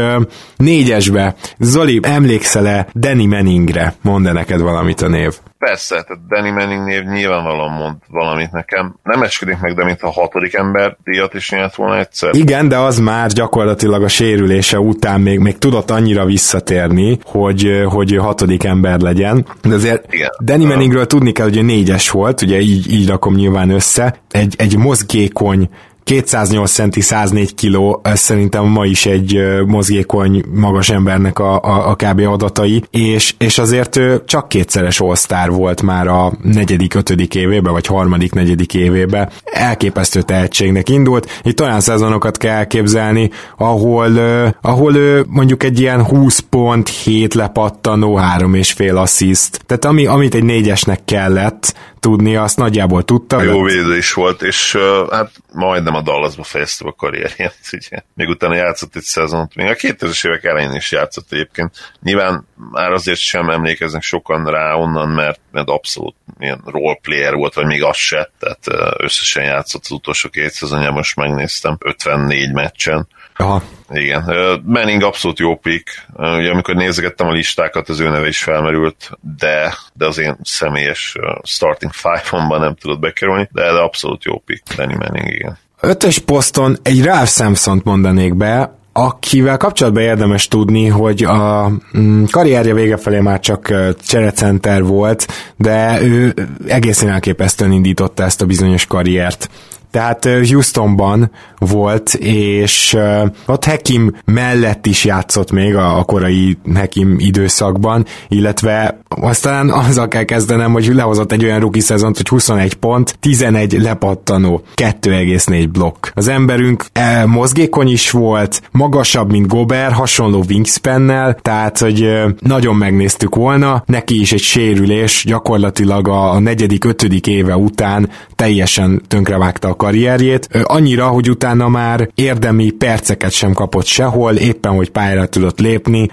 négyesbe, 0.57 1.35
Zoli, 1.59 1.99
emlékszel-e 2.03 2.88
Danny 2.95 3.27
Manningre? 3.27 3.93
Mondd 4.01 4.33
neked 4.33 4.62
valamit 4.62 5.01
a 5.01 5.07
név. 5.07 5.48
Persze, 5.59 6.03
tehát 6.03 6.27
Danny 6.27 6.53
Manning 6.53 6.85
név 6.85 7.03
nyilvánvalóan 7.03 7.71
mond 7.71 7.95
valamit 8.07 8.51
nekem. 8.51 8.95
Nem 9.03 9.21
eskedik 9.21 9.59
meg, 9.59 9.75
de 9.75 9.85
mint 9.85 10.01
a 10.01 10.11
hatodik 10.11 10.53
ember 10.53 10.97
díjat 11.03 11.33
is 11.33 11.51
nyert 11.51 11.75
volna 11.75 11.97
egyszer. 11.97 12.35
Igen, 12.35 12.67
de 12.67 12.77
az 12.77 12.99
már 12.99 13.29
gyakorlatilag 13.29 14.03
a 14.03 14.07
sérülése 14.07 14.79
után 14.79 15.21
még, 15.21 15.39
még 15.39 15.57
tudott 15.57 15.89
annyira 15.89 16.25
visszatérni, 16.25 17.19
hogy, 17.23 17.83
hogy 17.85 18.15
hatodik 18.17 18.63
ember 18.63 18.99
legyen. 18.99 19.45
De 19.61 19.73
azért 19.73 20.13
Igen. 20.13 20.29
Danny 20.43 20.67
Manningről 20.67 21.05
tudni 21.05 21.31
kell, 21.31 21.45
hogy 21.45 21.57
ő 21.57 21.61
négyes 21.61 22.09
volt, 22.09 22.41
ugye 22.41 22.59
így, 22.59 22.91
így 22.91 23.07
rakom 23.07 23.35
nyilván 23.35 23.69
össze. 23.69 24.15
Egy, 24.31 24.55
egy 24.57 24.77
mozgékony 24.77 25.69
208 26.09 26.71
centi, 26.71 27.01
104 27.01 27.55
kiló, 27.55 28.01
ez 28.03 28.19
szerintem 28.19 28.65
ma 28.65 28.85
is 28.85 29.05
egy 29.05 29.39
mozgékony, 29.65 30.43
magas 30.53 30.89
embernek 30.89 31.39
a, 31.39 31.61
a, 31.61 31.89
a 31.89 31.95
kb. 31.95 32.19
adatai, 32.19 32.83
és, 32.91 33.33
és 33.37 33.57
azért 33.57 33.95
ő 33.95 34.21
csak 34.25 34.47
kétszeres 34.47 34.99
all 34.99 35.47
volt 35.49 35.81
már 35.81 36.07
a 36.07 36.33
negyedik, 36.43 36.93
ötödik 36.93 37.35
évébe, 37.35 37.69
vagy 37.69 37.85
harmadik, 37.85 38.33
negyedik 38.33 38.73
évébe. 38.73 39.29
Elképesztő 39.43 40.21
tehetségnek 40.21 40.89
indult. 40.89 41.39
Itt 41.43 41.61
olyan 41.61 41.79
szezonokat 41.79 42.37
kell 42.37 42.55
elképzelni, 42.55 43.29
ahol, 43.57 44.19
ahol 44.61 44.95
ő 44.95 45.25
mondjuk 45.27 45.63
egy 45.63 45.79
ilyen 45.79 46.05
20 46.05 46.39
pont, 46.39 46.89
7 46.89 47.33
lepattanó, 47.33 48.15
3 48.15 48.53
és 48.53 48.71
fél 48.71 48.97
assziszt. 48.97 49.61
Tehát 49.65 49.85
ami, 49.85 50.05
amit 50.05 50.35
egy 50.35 50.43
négyesnek 50.43 50.99
kellett, 51.05 51.73
tudni, 51.99 52.35
azt 52.35 52.57
nagyjából 52.57 53.03
tudta. 53.03 53.41
Jó 53.41 53.63
védő 53.63 53.97
is 53.97 54.13
volt, 54.13 54.41
és 54.41 54.73
uh, 54.73 55.12
hát 55.12 55.31
majdnem 55.53 55.95
a 55.95 56.01
Dallasba 56.01 56.43
fejezte 56.43 56.85
a 56.88 56.93
karrierjét, 56.93 57.55
ugye. 57.71 58.01
Még 58.13 58.27
utána 58.29 58.55
játszott 58.55 58.95
egy 58.95 59.01
szezont, 59.01 59.55
még 59.55 59.67
a 59.67 59.73
2000-es 59.73 60.27
évek 60.27 60.43
elején 60.43 60.73
is 60.73 60.91
játszott 60.91 61.31
egyébként. 61.31 61.93
Nyilván 62.01 62.47
már 62.71 62.91
azért 62.91 63.19
sem 63.19 63.49
emlékeznek 63.49 64.01
sokan 64.01 64.45
rá 64.45 64.73
onnan, 64.73 65.09
mert, 65.09 65.39
mert 65.51 65.69
abszolút 65.69 66.15
ilyen 66.39 66.62
roleplayer 66.65 67.33
volt, 67.33 67.53
vagy 67.53 67.65
még 67.65 67.83
az 67.83 67.97
se, 67.97 68.31
tehát 68.39 68.93
összesen 68.97 69.43
játszott 69.43 69.81
az 69.83 69.91
utolsó 69.91 70.29
két 70.29 70.51
szezonjában, 70.51 70.95
most 70.95 71.15
megnéztem, 71.15 71.77
54 71.79 72.51
meccsen. 72.51 73.07
Aha. 73.39 73.62
Igen, 73.89 74.23
Manning 74.65 75.04
abszolút 75.04 75.39
jó 75.39 75.56
pick. 75.56 76.06
Ugye 76.13 76.52
amikor 76.52 76.75
nézegettem 76.75 77.28
a 77.28 77.32
listákat, 77.32 77.89
az 77.89 77.99
ő 77.99 78.10
neve 78.10 78.28
is 78.28 78.43
felmerült, 78.43 79.10
de, 79.38 79.73
de 79.93 80.06
az 80.06 80.17
én 80.17 80.38
személyes 80.43 81.15
starting 81.43 81.91
five-omban 81.91 82.60
nem 82.60 82.75
tudott 82.75 82.99
bekerülni, 82.99 83.49
de, 83.52 83.62
de 83.62 83.80
abszolút 83.80 84.23
jó 84.23 84.38
pick, 84.38 84.75
Danny 84.75 84.95
Manning, 84.97 85.28
igen. 85.28 85.58
Ötös 85.82 86.19
poszton 86.19 86.78
egy 86.82 87.04
Ralph 87.04 87.30
Samson 87.30 87.82
mondanék 87.84 88.36
be, 88.36 88.80
akivel 88.93 89.58
kapcsolatban 89.58 90.04
érdemes 90.04 90.47
tudni, 90.47 90.88
hogy 90.88 91.23
a 91.23 91.71
mm, 91.97 92.23
karrierje 92.32 92.73
vége 92.73 92.97
felé 92.97 93.19
már 93.19 93.39
csak 93.39 93.73
cserecenter 94.08 94.84
volt, 94.84 95.28
de 95.56 96.02
ő 96.02 96.34
egészen 96.67 97.10
elképesztően 97.10 97.71
indította 97.71 98.23
ezt 98.23 98.41
a 98.41 98.45
bizonyos 98.45 98.86
karriert. 98.86 99.49
Tehát 99.91 100.23
Houstonban 100.23 101.32
volt, 101.58 102.13
és 102.13 102.97
ott 103.45 103.65
Hekim 103.65 104.15
mellett 104.25 104.86
is 104.86 105.06
játszott 105.06 105.52
még 105.52 105.75
a, 105.75 106.04
korai 106.04 106.58
Hekim 106.75 107.15
időszakban, 107.19 108.06
illetve 108.28 108.99
aztán 109.08 109.69
azzal 109.69 110.08
kell 110.08 110.23
kezdenem, 110.23 110.71
hogy 110.71 110.93
lehozott 110.93 111.32
egy 111.32 111.43
olyan 111.43 111.60
rookie 111.60 111.82
szezont, 111.82 112.17
hogy 112.17 112.28
21 112.28 112.73
pont, 112.73 113.17
11 113.19 113.82
lepattanó, 113.82 114.63
2,4 114.75 115.67
blokk. 115.71 116.08
Az 116.13 116.28
emberünk 116.28 116.86
e, 116.93 117.25
mozgékony 117.25 117.89
is 117.89 118.12
volt, 118.12 118.62
magasabb, 118.71 119.32
mint 119.32 119.47
Gober, 119.47 119.91
hasonló 119.91 120.43
wingspannel, 120.49 121.38
tehát, 121.41 121.78
hogy 121.78 122.10
nagyon 122.39 122.75
megnéztük 122.75 123.36
volna, 123.36 123.84
neki 123.86 124.19
is 124.19 124.32
egy 124.32 124.39
sérülés, 124.39 125.23
gyakorlatilag 125.28 126.08
a, 126.08 126.32
a 126.32 126.39
negyedik, 126.39 126.86
ötödik 126.86 127.28
éve 127.28 127.56
után 127.56 128.10
teljesen 128.36 129.02
tönkrevágta 129.08 129.69
a 129.69 129.75
karrierjét, 129.79 130.49
annyira, 130.63 131.07
hogy 131.07 131.29
utána 131.29 131.67
már 131.67 132.09
érdemi 132.15 132.69
perceket 132.69 133.31
sem 133.31 133.53
kapott 133.53 133.85
sehol, 133.85 134.35
éppen 134.35 134.75
hogy 134.75 134.89
pályára 134.89 135.27
tudott 135.27 135.59
lépni, 135.59 136.09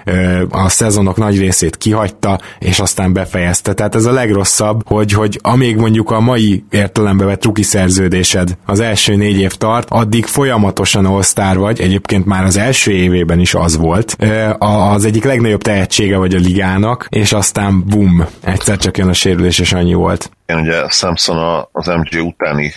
a 0.49 0.69
szezonok 0.69 1.17
nagy 1.17 1.39
részét 1.39 1.77
kihagyta, 1.77 2.39
és 2.59 2.79
aztán 2.79 3.13
befejezte. 3.13 3.73
Tehát 3.73 3.95
ez 3.95 4.05
a 4.05 4.11
legrosszabb, 4.11 4.87
hogy, 4.87 5.11
hogy 5.11 5.39
amíg 5.43 5.77
mondjuk 5.77 6.11
a 6.11 6.19
mai 6.19 6.63
értelembe 6.69 7.25
vett 7.25 7.45
ruki 7.45 7.63
szerződésed 7.63 8.57
az 8.65 8.79
első 8.79 9.15
négy 9.15 9.39
év 9.39 9.53
tart, 9.53 9.89
addig 9.89 10.25
folyamatosan 10.25 11.05
all 11.05 11.55
vagy, 11.55 11.81
egyébként 11.81 12.25
már 12.25 12.43
az 12.43 12.57
első 12.57 12.91
évében 12.91 13.39
is 13.39 13.53
az 13.53 13.77
volt, 13.77 14.17
az 14.57 15.05
egyik 15.05 15.23
legnagyobb 15.23 15.61
tehetsége 15.61 16.17
vagy 16.17 16.35
a 16.35 16.39
ligának, 16.39 17.07
és 17.09 17.33
aztán 17.33 17.83
bum, 17.87 18.25
egyszer 18.41 18.77
csak 18.77 18.97
jön 18.97 19.07
a 19.07 19.13
sérülés, 19.13 19.59
és 19.59 19.73
annyi 19.73 19.93
volt. 19.93 20.31
Igen, 20.47 20.61
ugye 20.61 20.89
Samson 20.89 21.67
az 21.71 21.87
MG 21.87 22.25
utáni, 22.25 22.73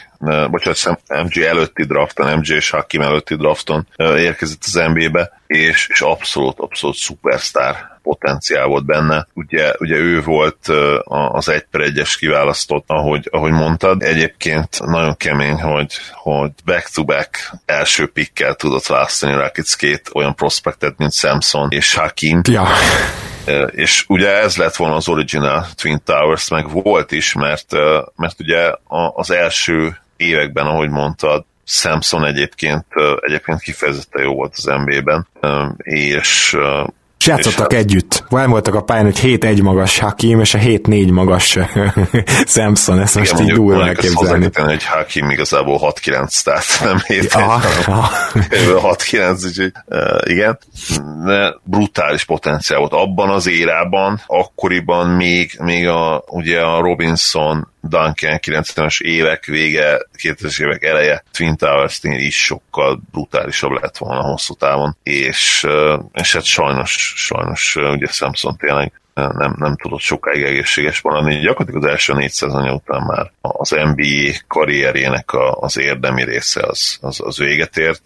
bocsánat, 0.50 1.02
MG 1.09 1.38
előtti 1.38 1.85
drafton, 1.85 2.38
MG 2.38 2.48
és 2.48 2.70
Hakim 2.70 3.00
előtti 3.00 3.35
drafton 3.35 3.87
érkezett 3.96 4.62
az 4.64 4.72
NBA-be, 4.72 5.40
és, 5.46 5.88
és 5.88 6.00
abszolút, 6.00 6.59
abszolút 6.59 6.96
szupersztár 6.96 7.98
potenciál 8.02 8.66
volt 8.66 8.85
benne. 8.85 9.26
Ugye, 9.35 9.72
ugye 9.78 9.96
ő 9.96 10.22
volt 10.22 10.68
az 11.33 11.48
egy 11.48 11.64
per 11.70 11.80
egyes 11.80 12.16
kiválasztott, 12.16 12.85
ahogy, 12.87 13.28
ahogy 13.30 13.52
mondtad. 13.52 14.02
Egyébként 14.02 14.80
nagyon 14.85 15.16
kemény, 15.16 15.61
hogy, 15.61 15.94
hogy 16.12 16.50
back-to-back 16.64 17.50
első 17.66 18.06
pickkel 18.06 18.54
tudott 18.54 18.87
választani 18.87 19.33
Rakic 19.33 19.74
két 19.74 20.11
olyan 20.12 20.35
prospektet, 20.35 20.98
mint 20.98 21.12
Samson 21.12 21.68
és 21.70 21.94
Hakim. 21.94 22.40
Ja 22.48 22.66
és 23.71 24.05
ugye 24.09 24.37
ez 24.37 24.57
lett 24.57 24.77
volna 24.77 24.95
az 24.95 25.09
original 25.09 25.67
Twin 25.75 26.01
Towers, 26.05 26.49
meg 26.49 26.71
volt 26.71 27.13
is, 27.13 27.33
mert, 27.33 27.73
mert 28.17 28.41
ugye 28.41 28.73
az 29.15 29.31
első 29.31 29.99
években, 30.17 30.67
ahogy 30.67 30.91
mondtad, 30.91 31.45
Samson 31.65 32.25
egyébként, 32.25 32.87
egyébként 33.21 33.61
kifejezetten 33.61 34.23
jó 34.23 34.35
volt 34.35 34.53
az 34.57 34.65
NBA-ben, 34.65 35.29
és 35.79 36.57
és 37.20 37.26
játszottak 37.26 37.72
és 37.72 37.78
együtt. 37.78 38.24
Nem 38.28 38.50
voltak 38.50 38.74
a 38.74 38.83
pályán, 38.83 39.04
hogy 39.04 39.20
7-1 39.22 39.62
magas 39.62 39.98
Hakim, 39.98 40.40
és 40.40 40.54
a 40.54 40.59
7-4 40.59 41.12
magas 41.12 41.59
Samson, 42.46 43.00
ezt 43.00 43.14
most 43.14 43.33
igen, 43.33 43.44
így 43.44 43.52
durva 43.52 43.87
elképzelni. 43.87 44.48
hogy 44.54 44.85
Hakim 44.85 45.30
igazából 45.30 45.92
6-9, 46.02 46.42
tehát 46.42 46.64
nem 46.83 46.98
7 47.06 47.33
6-9, 47.33 49.44
úgyhogy 49.46 49.72
uh, 49.87 50.18
igen. 50.22 50.59
De 51.24 51.56
brutális 51.62 52.24
potenciál 52.24 52.78
volt 52.78 52.92
abban 52.92 53.30
az 53.30 53.46
érában, 53.46 54.22
akkoriban 54.26 55.09
még, 55.09 55.59
még 55.62 55.88
a, 55.88 56.24
ugye 56.26 56.61
a 56.61 56.80
Robinson 56.80 57.68
Duncan 57.83 58.38
90-es 58.43 59.01
évek 59.01 59.45
vége, 59.45 60.01
2000-es 60.23 60.62
évek 60.62 60.85
eleje 60.85 61.25
Twin 61.33 61.57
towers 61.57 61.99
is 62.03 62.45
sokkal 62.45 63.01
brutálisabb 63.11 63.71
lett 63.71 63.97
volna 63.97 64.23
hosszú 64.23 64.55
távon, 64.55 64.97
és, 65.03 65.66
és 66.12 66.33
hát 66.33 66.45
sajnos, 66.45 67.14
sajnos 67.16 67.77
ugye 67.77 68.07
Samson 68.07 68.57
tényleg 68.57 69.01
nem, 69.14 69.55
nem 69.59 69.77
tudott 69.77 70.01
sokáig 70.01 70.43
egészséges 70.43 71.01
maradni. 71.01 71.38
Gyakorlatilag 71.38 71.85
az 71.85 71.90
első 71.90 72.12
négy 72.12 72.31
szezonja 72.31 72.73
után 72.73 73.03
már 73.03 73.31
az 73.40 73.71
NBA 73.71 74.38
karrierjének 74.47 75.33
a, 75.33 75.53
az 75.53 75.79
érdemi 75.79 76.25
része 76.25 76.62
az, 76.66 76.99
az, 77.01 77.21
az 77.21 77.38
véget 77.38 77.77
ért. 77.77 78.03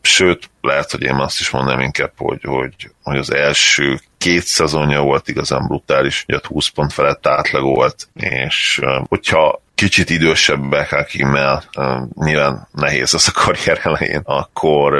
Sőt, 0.00 0.50
lehet, 0.64 0.90
hogy 0.90 1.02
én 1.02 1.14
azt 1.14 1.40
is 1.40 1.50
mondanám 1.50 1.80
inkább, 1.80 2.12
hogy, 2.16 2.40
hogy, 2.42 2.74
hogy 3.02 3.18
az 3.18 3.32
első 3.32 4.00
két 4.18 4.42
szezonja 4.44 5.02
volt 5.02 5.28
igazán 5.28 5.66
brutális, 5.66 6.24
hogy 6.26 6.44
20 6.44 6.68
pont 6.68 6.92
felett 6.92 7.26
átlag 7.26 7.62
volt, 7.62 8.08
és 8.14 8.80
hogyha 9.08 9.62
kicsit 9.74 10.10
idősebbek, 10.10 10.92
akimmel 10.92 11.64
uh, 11.76 12.00
nyilván 12.14 12.68
nehéz 12.72 13.14
az 13.14 13.32
a 13.34 13.40
karrier 13.40 13.80
elején, 13.82 14.22
akkor 14.24 14.92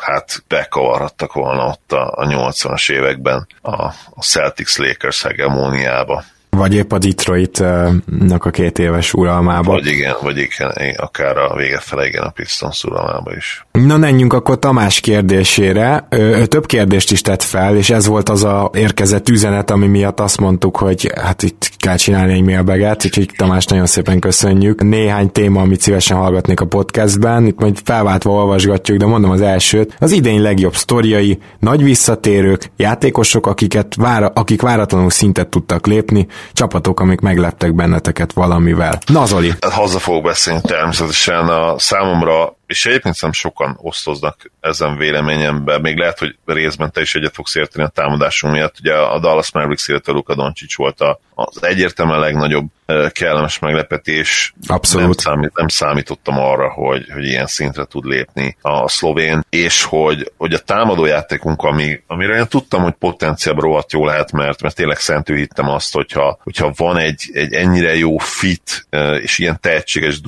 hát 0.00 0.44
bekavarhattak 0.48 1.32
volna 1.32 1.66
ott 1.66 1.92
a, 1.92 2.12
a 2.16 2.26
80-as 2.26 2.90
években 2.90 3.46
a, 3.60 3.82
a 4.14 4.20
Celtics 4.20 4.78
Lakers 4.78 5.22
hegemóniába 5.22 6.24
Vagy 6.56 6.74
épp 6.74 6.92
a 6.92 6.98
Detroit-nak 6.98 8.44
a 8.44 8.50
két 8.50 8.78
éves 8.78 9.12
uralmába. 9.12 9.72
Vagy 9.72 9.86
igen, 9.86 10.14
vagy 10.22 10.38
igen, 10.38 10.70
akár 10.96 11.36
a 11.36 11.56
vége 11.56 11.78
fele 11.78 12.06
igen 12.06 12.22
a 12.22 12.30
Pistons 12.30 12.84
uralmába 12.84 13.36
is. 13.36 13.66
Na 13.72 13.96
menjünk 13.96 14.32
akkor 14.32 14.58
Tamás 14.58 15.00
kérdésére. 15.00 16.06
Ő, 16.10 16.46
több 16.46 16.66
kérdést 16.66 17.12
is 17.12 17.20
tett 17.20 17.42
fel, 17.42 17.76
és 17.76 17.90
ez 17.90 18.06
volt 18.06 18.28
az 18.28 18.44
a 18.44 18.70
érkezett 18.74 19.28
üzenet, 19.28 19.70
ami 19.70 19.86
miatt 19.86 20.20
azt 20.20 20.40
mondtuk, 20.40 20.76
hogy 20.76 21.12
hát 21.22 21.42
itt 21.42 21.70
kell 21.76 21.96
csinálni 21.96 22.32
egy 22.32 22.42
mailbaget, 22.42 23.04
úgyhogy 23.04 23.30
Tamás 23.36 23.64
nagyon 23.64 23.86
szépen 23.86 24.18
köszönjük. 24.18 24.82
Néhány 24.82 25.32
téma, 25.32 25.60
amit 25.60 25.80
szívesen 25.80 26.16
hallgatnék 26.16 26.60
a 26.60 26.66
podcastben, 26.66 27.46
itt 27.46 27.60
majd 27.60 27.78
felváltva 27.84 28.30
olvasgatjuk, 28.30 28.98
de 28.98 29.06
mondom 29.06 29.30
az 29.30 29.40
elsőt. 29.40 29.96
Az 29.98 30.12
idén 30.12 30.42
legjobb 30.42 30.74
sztoriai, 30.74 31.38
nagy 31.58 31.82
visszatérők, 31.82 32.70
játékosok, 32.76 33.46
akiket 33.46 33.94
vára, 33.94 34.26
akik 34.34 34.62
váratlanul 34.62 35.10
szintet 35.10 35.48
tudtak 35.48 35.86
lépni, 35.86 36.26
csapatok, 36.52 37.00
amik 37.00 37.20
megleptek 37.20 37.74
benneteket 37.74 38.32
valamivel. 38.32 38.98
Nazoli. 39.06 39.52
Hát 39.60 39.72
haza 39.72 39.98
fogok 39.98 40.22
beszélni 40.22 40.60
természetesen 40.60 41.48
a 41.48 41.78
számomra 41.78 42.55
és 42.66 42.86
egyébként 42.86 43.14
szerintem 43.14 43.40
sokan 43.40 43.78
osztoznak 43.80 44.50
ezen 44.60 44.96
véleményemben, 44.96 45.80
még 45.80 45.96
lehet, 45.96 46.18
hogy 46.18 46.36
részben 46.44 46.92
te 46.92 47.00
is 47.00 47.14
egyet 47.14 47.34
fogsz 47.34 47.54
érteni 47.54 47.84
a 47.84 47.88
támadásunk 47.88 48.52
miatt. 48.52 48.74
Ugye 48.80 48.94
a 48.94 49.18
Dallas 49.18 49.52
Mavericks, 49.52 49.88
illetve 49.88 50.12
Luka 50.12 50.34
Doncic 50.34 50.76
volt 50.76 51.00
az 51.34 51.62
egyértelműen 51.62 52.18
legnagyobb 52.18 52.66
kellemes 53.12 53.58
meglepetés. 53.58 54.54
Abszolút. 54.66 55.04
Nem, 55.04 55.12
számít, 55.12 55.56
nem 55.56 55.68
számítottam 55.68 56.38
arra, 56.38 56.70
hogy, 56.72 57.06
hogy 57.12 57.24
ilyen 57.24 57.46
szintre 57.46 57.84
tud 57.84 58.04
lépni 58.04 58.56
a 58.60 58.88
szlovén, 58.88 59.44
és 59.50 59.82
hogy, 59.82 60.32
hogy 60.36 60.52
a 60.52 60.58
támadójátékunk, 60.58 61.62
ami, 61.62 62.00
amire 62.06 62.36
én 62.36 62.46
tudtam, 62.46 62.82
hogy 62.82 62.92
potenciálban 62.92 63.64
rohadt 63.64 63.92
jó 63.92 64.04
lehet, 64.04 64.32
mert, 64.32 64.62
mert 64.62 64.74
tényleg 64.74 64.98
szentű 64.98 65.36
hittem 65.36 65.68
azt, 65.68 65.94
hogyha, 65.94 66.38
hogyha 66.42 66.72
van 66.76 66.96
egy, 66.96 67.30
egy 67.32 67.52
ennyire 67.52 67.96
jó 67.96 68.18
fit, 68.18 68.86
és 69.20 69.38
ilyen 69.38 69.58
tehetséges 69.60 70.20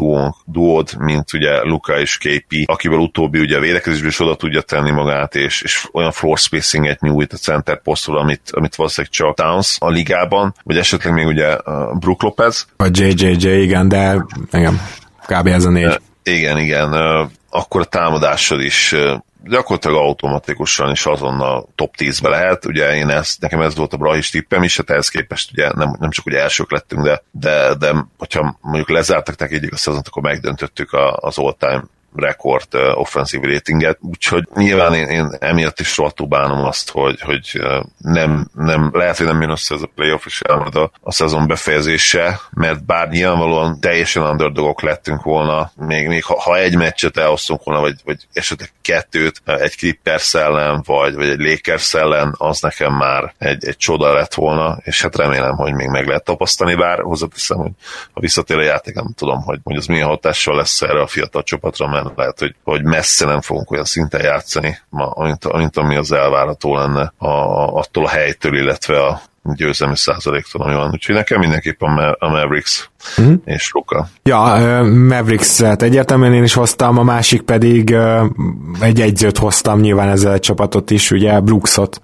duód 0.45 0.97
mint 0.99 1.33
ugye 1.33 1.63
Luka 1.63 1.99
és 1.99 2.19
KP, 2.29 2.63
akivel 2.65 2.99
utóbbi 2.99 3.41
ugye 3.41 3.57
a 3.57 3.61
védekezésből 3.61 4.09
is 4.09 4.21
oda 4.21 4.37
tudja 4.37 4.61
tenni 4.61 4.91
magát, 4.91 5.35
és, 5.35 5.63
és 5.63 5.89
olyan 5.93 6.13
floor 6.13 6.39
spacinget 6.39 7.01
nyújt 7.01 7.33
a 7.33 7.37
center 7.37 7.83
posztról, 7.83 8.19
amit, 8.19 8.51
amit 8.51 8.75
valószínűleg 8.75 9.15
csak 9.15 9.35
Towns 9.35 9.77
a 9.81 9.89
ligában, 9.89 10.55
vagy 10.63 10.79
esetleg 10.79 11.13
még 11.13 11.27
ugye 11.27 11.57
Brook 11.99 12.23
Lopez. 12.23 12.67
Vagy 12.77 12.99
JJJ, 12.99 13.63
igen, 13.63 13.89
de 13.89 14.27
igen, 14.53 14.81
kb. 15.27 15.47
ez 15.47 15.65
a 15.65 15.71
négy. 15.71 16.01
Igen, 16.23 16.59
igen, 16.59 16.93
akkor 17.51 17.81
a 17.81 17.85
támadásod 17.85 18.61
is 18.61 18.95
gyakorlatilag 19.45 19.97
automatikusan 19.97 20.91
is 20.91 21.07
azonnal 21.07 21.69
top 21.75 21.95
10-be 21.99 22.29
lehet. 22.29 22.67
Ugye 22.67 22.95
én 22.95 23.09
ezt, 23.09 23.41
nekem 23.41 23.61
ez 23.61 23.77
volt 23.77 23.93
a 23.93 23.97
Brahis 23.97 24.31
tippem 24.31 24.63
is, 24.63 24.77
hát 24.77 24.91
ehhez 24.91 25.09
képest 25.09 25.51
ugye 25.53 25.71
nem, 25.75 25.97
nem 25.99 26.11
csak 26.11 26.27
ugye 26.27 26.41
elsők 26.41 26.73
lettünk, 26.73 27.03
de, 27.03 27.23
de, 27.31 27.75
de 27.75 27.95
hogyha 28.19 28.59
mondjuk 28.61 28.91
lezártak 28.91 29.39
nekik 29.39 29.73
a 29.73 29.77
szezont, 29.77 30.09
akkor 30.09 30.23
megdöntöttük 30.23 30.93
az 31.15 31.39
all-time 31.39 31.85
rekord 32.15 32.75
offensive 32.95 33.47
ratinget, 33.47 33.99
úgyhogy 34.01 34.49
nyilván 34.55 34.95
én, 34.95 35.07
én 35.07 35.37
emiatt 35.39 35.81
is 35.81 35.97
rohadtul 35.97 36.27
bánom 36.27 36.65
azt, 36.65 36.91
hogy, 36.91 37.21
hogy 37.21 37.61
nem, 37.99 38.49
nem, 38.55 38.91
lehet, 38.93 39.17
hogy 39.17 39.27
nem 39.27 39.41
jön 39.41 39.51
össze 39.51 39.75
ez 39.75 39.83
a 39.83 39.91
playoff 39.95 40.27
is 40.27 40.41
elmarad 40.41 40.77
a, 40.77 40.91
a 41.01 41.13
szezon 41.13 41.47
befejezése, 41.47 42.41
mert 42.51 42.85
bár 42.85 43.09
nyilvánvalóan 43.09 43.81
teljesen 43.81 44.23
underdogok 44.23 44.83
lettünk 44.83 45.23
volna, 45.23 45.73
még, 45.77 46.07
még 46.07 46.25
ha, 46.25 46.41
ha 46.41 46.57
egy 46.59 46.77
meccset 46.77 47.17
elhoztunk 47.17 47.65
volna, 47.65 47.81
vagy, 47.81 47.95
vagy 48.05 48.27
esetleg 48.33 48.73
kettőt, 48.83 49.43
egy 49.45 49.77
Clippers 49.77 50.35
ellen, 50.35 50.83
vagy, 50.87 51.15
vagy 51.15 51.29
egy 51.29 51.41
Lakers 51.41 51.95
ellen, 51.95 52.35
az 52.39 52.61
nekem 52.61 52.93
már 52.93 53.35
egy, 53.39 53.65
egy 53.65 53.77
csoda 53.77 54.13
lett 54.13 54.35
volna, 54.35 54.79
és 54.85 55.03
hát 55.03 55.17
remélem, 55.17 55.57
hogy 55.57 55.73
még 55.73 55.89
meg 55.89 56.07
lehet 56.07 56.25
tapasztani, 56.25 56.75
bár 56.75 57.01
hozzáteszem, 57.01 57.57
hogy 57.57 57.71
ha 58.13 58.21
visszatér 58.21 58.59
a 58.59 58.63
játék, 58.63 58.95
nem 58.95 59.13
tudom, 59.17 59.43
hogy, 59.43 59.59
hogy 59.63 59.77
az 59.77 59.87
milyen 59.87 60.07
hatással 60.07 60.57
lesz 60.57 60.83
erre 60.83 61.01
a 61.01 61.07
fiatal 61.07 61.43
csapatra, 61.43 61.89
mert 61.89 62.08
lehet, 62.17 62.39
hogy, 62.39 62.55
hogy 62.65 62.85
messze 62.85 63.27
nem 63.27 63.41
fogunk 63.41 63.71
olyan 63.71 63.85
szinten 63.85 64.23
játszani, 64.23 64.79
mint, 65.17 65.53
mint 65.53 65.77
ami 65.77 65.97
az 65.97 66.13
elvárható 66.13 66.77
lenne 66.77 67.13
a, 67.19 67.29
attól 67.79 68.05
a 68.05 68.09
helytől, 68.09 68.57
illetve 68.57 69.05
a, 69.05 69.21
győzelmi 69.55 69.97
százaléktól, 69.97 70.63
ami 70.63 70.75
van. 70.75 70.91
Úgyhogy 70.91 71.15
nekem 71.15 71.39
mindenképpen 71.39 71.99
a 72.19 72.29
Mavericks 72.29 72.91
uh-huh. 73.19 73.35
és 73.45 73.71
Luka. 73.73 74.09
Ja, 74.23 74.59
Mavericks-et 75.09 75.83
egyértelműen 75.83 76.35
én 76.35 76.43
is 76.43 76.55
hoztam, 76.55 76.99
a 76.99 77.03
másik 77.03 77.43
pedig 77.43 77.97
egy 78.81 79.01
egyzőt 79.01 79.39
hoztam 79.39 79.81
nyilván 79.81 80.09
ezzel 80.09 80.33
a 80.33 80.39
csapatot 80.39 80.91
is, 80.91 81.11
ugye 81.11 81.41
Brooksot, 81.41 82.01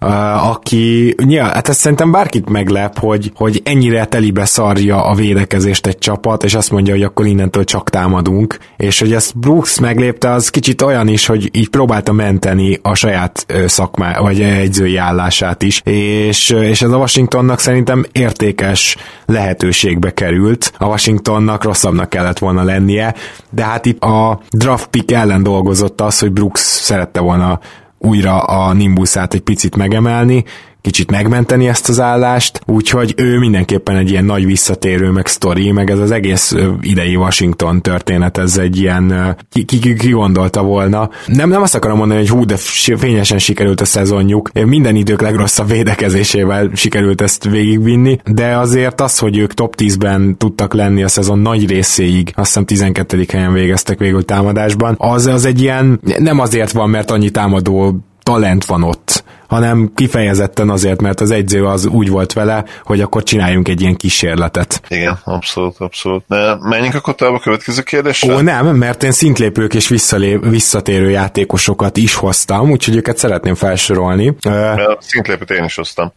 aki, 0.51 1.15
ja, 1.29 1.45
hát 1.45 1.69
ezt 1.69 1.79
szerintem 1.79 2.11
bárkit 2.11 2.49
meglep, 2.49 2.99
hogy, 2.99 3.33
hogy 3.35 3.61
ennyire 3.65 4.05
telibe 4.05 4.45
szarja 4.45 5.05
a 5.05 5.15
védekezést 5.15 5.87
egy 5.87 5.99
csapat, 5.99 6.45
és 6.45 6.55
azt 6.55 6.71
mondja, 6.71 6.93
hogy 6.93 7.03
akkor 7.03 7.27
innentől 7.27 7.65
csak 7.65 7.91
támadunk, 7.91 8.59
és 8.77 9.01
hogy 9.01 9.13
ezt 9.13 9.39
Brooks 9.39 9.79
meglépte, 9.81 10.31
az 10.31 10.49
kicsit 10.49 10.83
olyan 10.83 11.09
is, 11.09 11.27
hogy 11.27 11.49
így 11.53 11.69
próbálta 11.69 12.13
menteni 12.13 12.79
a 12.83 12.95
saját 12.95 13.47
szakmá, 13.67 14.19
vagy 14.19 14.41
egyzői 14.41 14.97
állását 14.97 15.63
is, 15.63 15.81
és, 15.85 16.51
és 16.51 16.83
ez 16.83 16.91
a 16.91 16.97
Washingtonnak 16.97 17.59
szerintem 17.59 18.05
értékes 18.13 18.97
lehetőségbe 19.27 20.11
került, 20.11 20.73
a 20.85 20.87
Washingtonnak 20.87 21.65
rosszabbnak 21.65 22.09
kellett 22.09 22.39
volna 22.39 22.63
lennie, 22.63 23.15
de 23.51 23.65
hát 23.65 23.87
itt 23.87 24.03
a 24.03 24.41
draft 24.51 24.87
pick 24.87 25.11
ellen 25.11 25.43
dolgozott 25.43 26.01
az, 26.01 26.19
hogy 26.19 26.33
Brooks 26.33 26.61
szerette 26.61 27.21
volna 27.21 27.61
újra 27.99 28.39
a 28.39 28.73
Nimbusát 28.73 29.35
egy 29.35 29.41
picit 29.41 29.77
megemelni, 29.77 30.45
kicsit 30.85 31.11
megmenteni 31.11 31.69
ezt 31.69 31.89
az 31.89 32.01
állást, 32.01 32.61
úgyhogy 32.67 33.15
ő 33.17 33.39
mindenképpen 33.39 33.97
egy 33.97 34.11
ilyen 34.11 34.25
nagy 34.25 34.47
visszatérő, 34.47 35.11
meg 35.11 35.27
sztori, 35.27 35.71
meg 35.71 35.91
ez 35.91 35.99
az 35.99 36.11
egész 36.11 36.55
idei 36.81 37.17
Washington 37.17 37.83
történet, 37.83 38.39
ez 38.39 38.57
egy 38.59 38.81
ilyen, 38.81 39.37
ki, 39.51 39.65
ki, 39.65 39.95
ki, 39.95 40.11
gondolta 40.11 40.63
volna. 40.63 41.11
Nem, 41.27 41.49
nem 41.49 41.63
azt 41.63 41.75
akarom 41.75 41.99
mondani, 41.99 42.21
hogy 42.21 42.29
hú, 42.29 42.45
de 42.45 42.57
fényesen 42.97 43.39
sikerült 43.39 43.81
a 43.81 43.85
szezonjuk, 43.85 44.51
minden 44.53 44.97
idők 44.97 45.21
legrosszabb 45.21 45.69
védekezésével 45.69 46.71
sikerült 46.75 47.21
ezt 47.21 47.45
végigvinni, 47.45 48.19
de 48.25 48.57
azért 48.57 49.01
az, 49.01 49.19
hogy 49.19 49.39
ők 49.39 49.55
top 49.55 49.75
10-ben 49.79 50.37
tudtak 50.39 50.75
lenni 50.75 51.03
a 51.03 51.09
szezon 51.09 51.39
nagy 51.39 51.69
részéig, 51.69 52.33
azt 52.35 52.47
hiszem 52.47 52.65
12. 52.65 53.25
helyen 53.33 53.53
végeztek 53.53 53.99
végül 53.99 54.25
támadásban, 54.25 54.95
az, 54.99 55.27
az 55.27 55.45
egy 55.45 55.61
ilyen, 55.61 56.01
nem 56.19 56.39
azért 56.39 56.73
van, 56.73 56.91
mert 56.91 57.11
annyi 57.11 57.31
támadó 57.31 58.05
talent 58.25 58.65
van 58.65 58.83
ott, 58.83 59.25
hanem 59.47 59.93
kifejezetten 59.95 60.71
azért, 60.71 61.01
mert 61.01 61.21
az 61.21 61.31
egyző 61.31 61.65
az 61.65 61.87
úgy 61.87 62.09
volt 62.09 62.33
vele, 62.33 62.65
hogy 62.85 63.01
akkor 63.01 63.23
csináljunk 63.23 63.69
egy 63.69 63.81
ilyen 63.81 63.97
kísérletet. 63.97 64.83
Igen, 64.89 65.19
abszolút, 65.25 65.77
abszolút. 65.79 66.25
De 66.29 66.57
menjünk 66.61 66.95
akkor 66.95 67.15
tovább 67.15 67.35
a 67.35 67.39
következő 67.39 67.83
kérdésre? 67.83 68.35
Ó, 68.35 68.41
nem, 68.41 68.67
mert 68.67 69.03
én 69.03 69.13
szintlépők 69.13 69.75
és 69.75 69.89
visszalép, 69.89 70.45
visszatérő 70.45 71.11
játékosokat 71.11 71.97
is 71.97 72.15
hoztam, 72.15 72.71
úgyhogy 72.71 72.97
őket 72.97 73.19
szeretném 73.19 73.55
felsorolni. 73.55 74.35
A 74.43 74.99
szintlépőt 75.01 75.51
én 75.51 75.65
is 75.65 75.75
hoztam. 75.75 76.13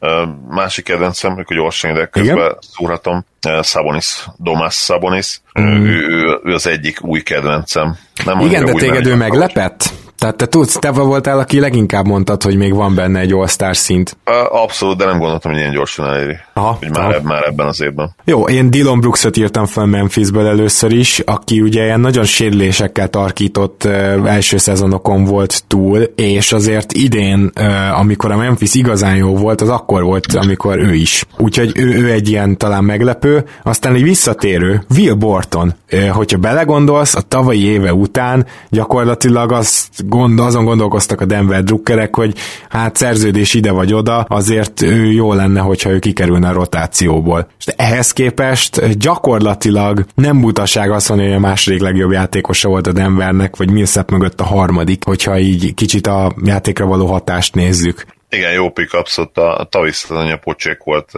Másik 0.49 0.85
kedvencem, 0.85 1.33
hogy 1.33 1.45
gyorsan 1.47 1.91
ide 1.91 2.05
közben 2.05 2.57
szúrhatom, 2.59 3.25
Sabonis, 3.61 4.25
Domas 4.37 4.75
Sabonis, 4.75 5.41
mm. 5.59 5.63
ő, 5.63 6.07
ő, 6.07 6.39
ő, 6.43 6.53
az 6.53 6.67
egyik 6.67 7.03
új 7.03 7.21
kedvencem. 7.21 7.97
Nem 8.25 8.39
Igen, 8.39 8.65
de 8.65 8.71
téged 8.71 9.05
ő 9.05 9.15
meglepett? 9.15 9.93
Tehát 10.17 10.35
te 10.35 10.45
tudsz, 10.45 10.77
te 10.79 10.91
voltál, 10.91 11.39
aki 11.39 11.59
leginkább 11.59 12.05
mondtad, 12.05 12.43
hogy 12.43 12.57
még 12.57 12.73
van 12.73 12.95
benne 12.95 13.19
egy 13.19 13.31
all 13.31 13.73
szint. 13.73 14.17
Abszolút, 14.49 14.97
de 14.97 15.05
nem 15.05 15.19
gondoltam, 15.19 15.51
hogy 15.51 15.59
ilyen 15.59 15.73
gyorsan 15.73 16.05
eléri. 16.05 16.35
Aha, 16.53 16.77
hogy 16.79 16.89
már, 16.89 17.15
aha. 17.15 17.23
már 17.23 17.43
ebben 17.43 17.67
az 17.67 17.81
évben. 17.81 18.15
Jó, 18.23 18.47
én 18.47 18.71
Dylan 18.71 18.99
Brooksot 18.99 19.37
írtam 19.37 19.65
fel 19.65 19.85
Memphisből 19.85 20.47
először 20.47 20.91
is, 20.91 21.19
aki 21.19 21.61
ugye 21.61 21.83
ilyen 21.83 21.99
nagyon 21.99 22.23
sérülésekkel 22.23 23.07
tarkított 23.07 23.83
uh, 23.85 23.91
első 24.25 24.57
szezonokon 24.57 25.23
volt 25.23 25.63
túl, 25.67 25.99
és 26.15 26.51
azért 26.51 26.93
idén, 26.93 27.51
amikor 27.99 28.31
a 28.31 28.37
Memphis 28.37 28.73
igazán 28.73 29.15
jó 29.15 29.35
volt, 29.35 29.61
az 29.61 29.69
akkor 29.69 30.03
volt, 30.03 30.33
amikor 30.33 30.77
ő 30.77 30.93
is. 30.93 31.25
Úgyhogy 31.37 31.71
ő, 31.75 31.97
ő 31.97 32.11
egy 32.11 32.29
ilyen 32.29 32.57
talán 32.57 32.83
meglepő. 32.83 33.45
Aztán 33.63 33.95
egy 33.95 34.03
visszatérő, 34.03 34.83
Will 34.95 35.13
Borton. 35.13 35.75
Hogyha 36.11 36.37
belegondolsz, 36.37 37.15
a 37.15 37.21
tavalyi 37.21 37.63
éve 37.63 37.93
után 37.93 38.45
gyakorlatilag 38.69 39.51
azt 39.51 40.05
gond, 40.07 40.39
azon 40.39 40.65
gondolkoztak 40.65 41.21
a 41.21 41.25
Denver 41.25 41.63
drukkerek, 41.63 42.15
hogy 42.15 42.35
hát 42.69 42.95
szerződés 42.95 43.53
ide 43.53 43.71
vagy 43.71 43.93
oda, 43.93 44.19
azért 44.19 44.81
jó 45.11 45.33
lenne, 45.33 45.59
hogyha 45.59 45.89
ő 45.89 45.99
kikerülne 45.99 46.49
a 46.49 46.53
rotációból. 46.53 47.47
És 47.59 47.65
ehhez 47.65 48.11
képest 48.11 48.97
gyakorlatilag 48.97 50.05
nem 50.15 50.41
butaság 50.41 50.91
azt 50.91 51.07
hogy 51.07 51.33
a 51.33 51.39
második 51.39 51.81
legjobb 51.81 52.11
játékosa 52.11 52.69
volt 52.69 52.87
a 52.87 52.91
Denvernek, 52.91 53.55
vagy 53.55 53.71
Millsap 53.71 54.11
mögött 54.11 54.39
a 54.39 54.43
harmadik, 54.43 55.03
hogyha 55.03 55.39
így 55.39 55.73
kicsit 55.73 56.07
a 56.07 56.33
játékra 56.43 56.85
való 56.85 57.05
hatást 57.05 57.55
nézzük. 57.55 58.05
Igen, 58.29 58.51
jó 58.51 58.69
pick 58.69 58.93
abszolút 58.93 59.37
a 59.37 59.67
tavisz 59.69 60.09
anya 60.09 60.37
pocsék 60.37 60.77
volt, 60.83 61.11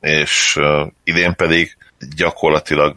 és 0.00 0.58
idén 1.04 1.34
pedig 1.36 1.76
gyakorlatilag 2.16 2.94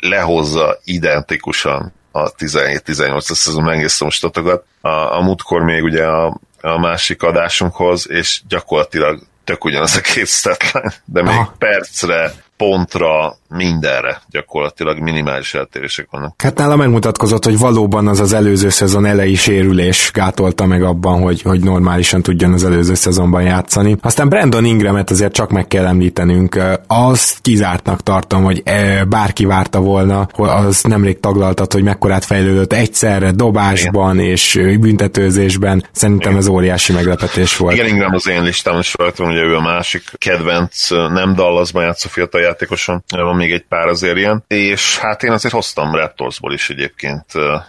lehozza 0.00 0.78
identikusan 0.84 1.92
a 2.22 2.32
17-18 2.38 3.20
szezon 3.20 3.62
megnéztem 3.62 4.06
most 4.06 4.18
statokat. 4.18 4.64
A, 4.80 4.88
a 4.88 5.20
múltkor 5.20 5.62
még 5.62 5.82
ugye 5.82 6.04
a, 6.04 6.40
a 6.60 6.78
másik 6.78 7.22
adásunkhoz, 7.22 8.10
és 8.10 8.40
gyakorlatilag 8.48 9.22
tök 9.44 9.64
ugyanaz 9.64 9.96
a 9.96 10.00
két 10.00 10.26
statline, 10.26 10.92
de 11.04 11.22
még 11.22 11.32
Aha. 11.32 11.54
percre, 11.58 12.34
pontra, 12.56 13.36
mindenre 13.48 14.22
gyakorlatilag 14.30 14.98
minimális 14.98 15.54
eltérések 15.54 16.06
vannak. 16.10 16.42
Hát 16.42 16.56
nála 16.56 16.76
megmutatkozott, 16.76 17.44
hogy 17.44 17.58
valóban 17.58 18.08
az 18.08 18.20
az 18.20 18.32
előző 18.32 18.68
szezon 18.68 19.04
elejé 19.04 19.34
sérülés 19.34 20.10
gátolta 20.14 20.66
meg 20.66 20.82
abban, 20.82 21.22
hogy, 21.22 21.42
hogy 21.42 21.60
normálisan 21.60 22.22
tudjon 22.22 22.52
az 22.52 22.64
előző 22.64 22.94
szezonban 22.94 23.42
játszani. 23.42 23.96
Aztán 24.02 24.28
Brandon 24.28 24.64
Ingramet 24.64 25.10
azért 25.10 25.32
csak 25.32 25.50
meg 25.50 25.66
kell 25.66 25.86
említenünk. 25.86 26.58
Azt 26.86 27.38
kizártnak 27.42 28.02
tartom, 28.02 28.44
hogy 28.44 28.62
bárki 29.08 29.44
várta 29.44 29.80
volna, 29.80 30.20
az 30.36 30.82
nemrég 30.82 31.20
taglaltat, 31.20 31.72
hogy 31.72 31.82
mekkorát 31.82 32.24
fejlődött 32.24 32.72
egyszerre 32.72 33.30
dobásban 33.30 34.18
Igen. 34.18 34.30
és 34.30 34.60
büntetőzésben. 34.80 35.84
Szerintem 35.92 36.30
Igen. 36.30 36.42
ez 36.42 36.48
óriási 36.48 36.92
meglepetés 36.92 37.56
volt. 37.56 37.74
Igen, 37.74 37.86
Ingram 37.86 38.14
az 38.14 38.28
én 38.28 38.42
listám 38.42 38.78
is 38.78 38.94
rajta, 38.94 39.24
ugye 39.24 39.42
ő 39.42 39.56
a 39.56 39.60
másik 39.60 40.02
kedvenc, 40.18 40.90
nem 40.90 41.34
Dallasban 41.34 41.82
játszó 41.82 42.08
fiatal 42.08 42.40
játékoson, 42.40 43.04
van 43.08 43.37
még 43.38 43.52
egy 43.52 43.64
pár 43.68 43.86
azért 43.86 44.16
ilyen, 44.16 44.44
és 44.46 44.98
hát 44.98 45.22
én 45.22 45.32
azért 45.32 45.54
hoztam 45.54 45.94
Raptorsból 45.94 46.52
is 46.52 46.70
egyébként 46.70 47.24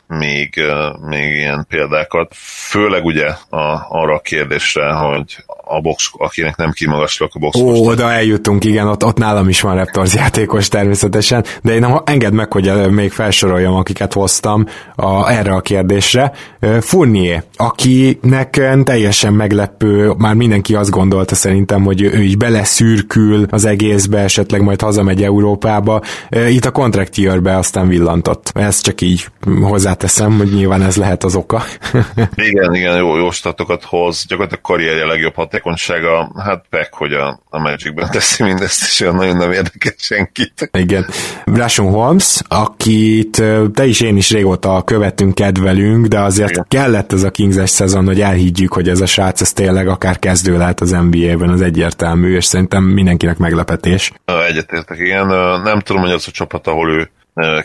még, 0.07 0.61
még 1.09 1.31
ilyen 1.31 1.65
példákat, 1.69 2.31
főleg 2.69 3.05
ugye 3.05 3.27
a, 3.49 3.85
arra 3.89 4.15
a 4.15 4.19
kérdésre, 4.19 4.93
hogy 4.93 5.43
a 5.71 5.81
box, 5.81 6.11
akinek 6.17 6.55
nem 6.55 6.71
kimagaslak 6.71 7.31
a 7.33 7.39
box. 7.39 7.57
Ó, 7.57 7.87
oda 7.87 8.11
eljutunk, 8.11 8.63
igen, 8.63 8.87
ott, 8.87 9.05
ott 9.05 9.17
nálam 9.17 9.49
is 9.49 9.61
van 9.61 9.75
Raptors 9.75 10.13
játékos 10.13 10.67
természetesen, 10.67 11.45
de 11.61 11.73
én 11.73 12.01
engedd 12.05 12.33
meg, 12.33 12.51
hogy 12.51 12.91
még 12.91 13.11
felsoroljam, 13.11 13.75
akiket 13.75 14.13
hoztam 14.13 14.65
a, 14.95 15.31
erre 15.31 15.53
a 15.53 15.61
kérdésre. 15.61 16.31
Fournier, 16.79 17.43
akinek 17.55 18.61
teljesen 18.83 19.33
meglepő, 19.33 20.13
már 20.17 20.33
mindenki 20.33 20.75
azt 20.75 20.89
gondolta 20.89 21.35
szerintem, 21.35 21.83
hogy 21.83 22.01
ő 22.01 22.23
is 22.23 22.35
beleszürkül 22.35 23.45
az 23.49 23.65
egészbe, 23.65 24.19
esetleg 24.19 24.61
majd 24.61 24.81
hazamegy 24.81 25.23
Európába. 25.65 26.01
Itt 26.49 26.65
a 26.65 26.71
contract 26.71 27.15
year 27.17 27.47
aztán 27.47 27.87
villantott. 27.87 28.51
Ezt 28.53 28.83
csak 28.83 29.01
így 29.01 29.25
hozzáteszem, 29.61 30.37
hogy 30.37 30.53
nyilván 30.53 30.81
ez 30.81 30.95
lehet 30.95 31.23
az 31.23 31.35
oka. 31.35 31.63
igen, 32.49 32.73
igen, 32.73 32.97
jó, 32.97 33.17
jó 33.17 33.31
statokat 33.31 33.83
hoz. 33.83 34.25
Gyakorlatilag 34.27 34.63
karrierje 34.63 35.05
legjobb 35.05 35.35
hatékonysága, 35.35 36.31
hát 36.45 36.65
meg, 36.69 36.93
hogy 36.93 37.13
a, 37.13 37.39
a 37.49 37.59
Magicben 37.59 38.09
teszi 38.11 38.43
mindezt, 38.43 38.83
és 38.83 38.99
olyan 38.99 39.15
nagyon 39.15 39.37
nem 39.37 39.51
érdekel 39.51 39.93
senkit. 39.97 40.69
Igen. 40.77 41.05
Rashon 41.45 41.91
Holmes, 41.91 42.41
akit 42.47 43.43
te 43.73 43.85
is 43.85 44.01
én 44.01 44.17
is 44.17 44.31
régóta 44.31 44.81
követünk, 44.85 45.35
kedvelünk, 45.35 46.05
de 46.05 46.19
azért 46.19 46.49
Igen. 46.49 46.65
kellett 46.67 47.13
ez 47.13 47.23
a 47.23 47.29
Kings-es 47.29 47.69
szezon, 47.69 48.05
hogy 48.05 48.21
elhiggyük, 48.21 48.73
hogy 48.73 48.89
ez 48.89 49.01
a 49.01 49.05
srác 49.05 49.41
ez 49.41 49.53
tényleg 49.53 49.87
akár 49.87 50.19
kezdő 50.19 50.57
lehet 50.57 50.81
az 50.81 50.89
NBA-ben, 50.89 51.49
az 51.49 51.61
egyértelmű, 51.61 52.35
és 52.35 52.45
szerintem 52.45 52.83
mindenkinek 52.83 53.37
meglepetés. 53.37 54.11
Egyetértek, 54.47 54.97
igen. 54.99 55.31
Nem 55.57 55.79
tudom, 55.79 56.01
hogy 56.01 56.11
az 56.11 56.27
a 56.27 56.31
csapat, 56.31 56.67
ahol 56.67 56.89
ő 56.89 57.11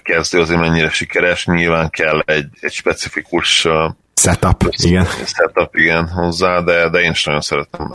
kezdő 0.03 0.41
azért 0.41 0.61
mennyire 0.61 0.91
sikeres, 0.91 1.47
nyilván 1.47 1.91
kell 1.91 2.22
egy, 2.24 2.47
egy 2.61 2.72
specifikus 2.72 3.66
Setup, 4.16 4.68
igen. 4.70 5.07
Setup, 5.24 5.76
igen, 5.76 6.09
hozzá, 6.09 6.61
de, 6.61 6.89
de 6.89 7.01
én 7.01 7.11
is 7.11 7.24
nagyon 7.24 7.41
szeretem 7.41 7.93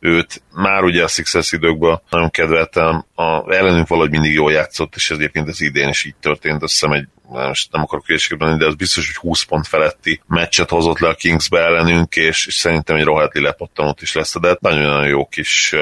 őt. 0.00 0.42
Már 0.52 0.82
ugye 0.82 1.02
a 1.02 1.08
Success 1.08 1.52
időkben 1.52 2.00
nagyon 2.10 2.30
kedveltem, 2.30 3.04
a, 3.14 3.52
ellenünk 3.54 3.88
valahogy 3.88 4.10
mindig 4.10 4.32
jól 4.32 4.52
játszott, 4.52 4.94
és 4.94 5.10
ez 5.10 5.16
egyébként 5.16 5.48
az 5.48 5.60
idén 5.60 5.88
is 5.88 6.04
így 6.04 6.14
történt, 6.20 6.62
azt 6.62 6.72
hiszem 6.72 6.92
egy 6.92 7.08
most 7.28 7.72
nem 7.72 7.82
akarok 7.82 8.06
hülyeséget 8.06 8.58
de 8.58 8.66
az 8.66 8.74
biztos, 8.74 9.06
hogy 9.06 9.16
20 9.16 9.42
pont 9.42 9.66
feletti 9.66 10.20
meccset 10.26 10.70
hozott 10.70 10.98
le 10.98 11.08
a 11.08 11.14
Kingsbe 11.14 11.58
ellenünk, 11.58 12.16
és, 12.16 12.46
és 12.46 12.54
szerintem 12.54 12.96
egy 12.96 13.04
rohadli 13.04 13.42
lepottanót 13.42 14.02
is 14.02 14.14
lesz, 14.14 14.40
de 14.40 14.56
nagyon-nagyon 14.60 15.06
jó 15.06 15.26
kis 15.26 15.74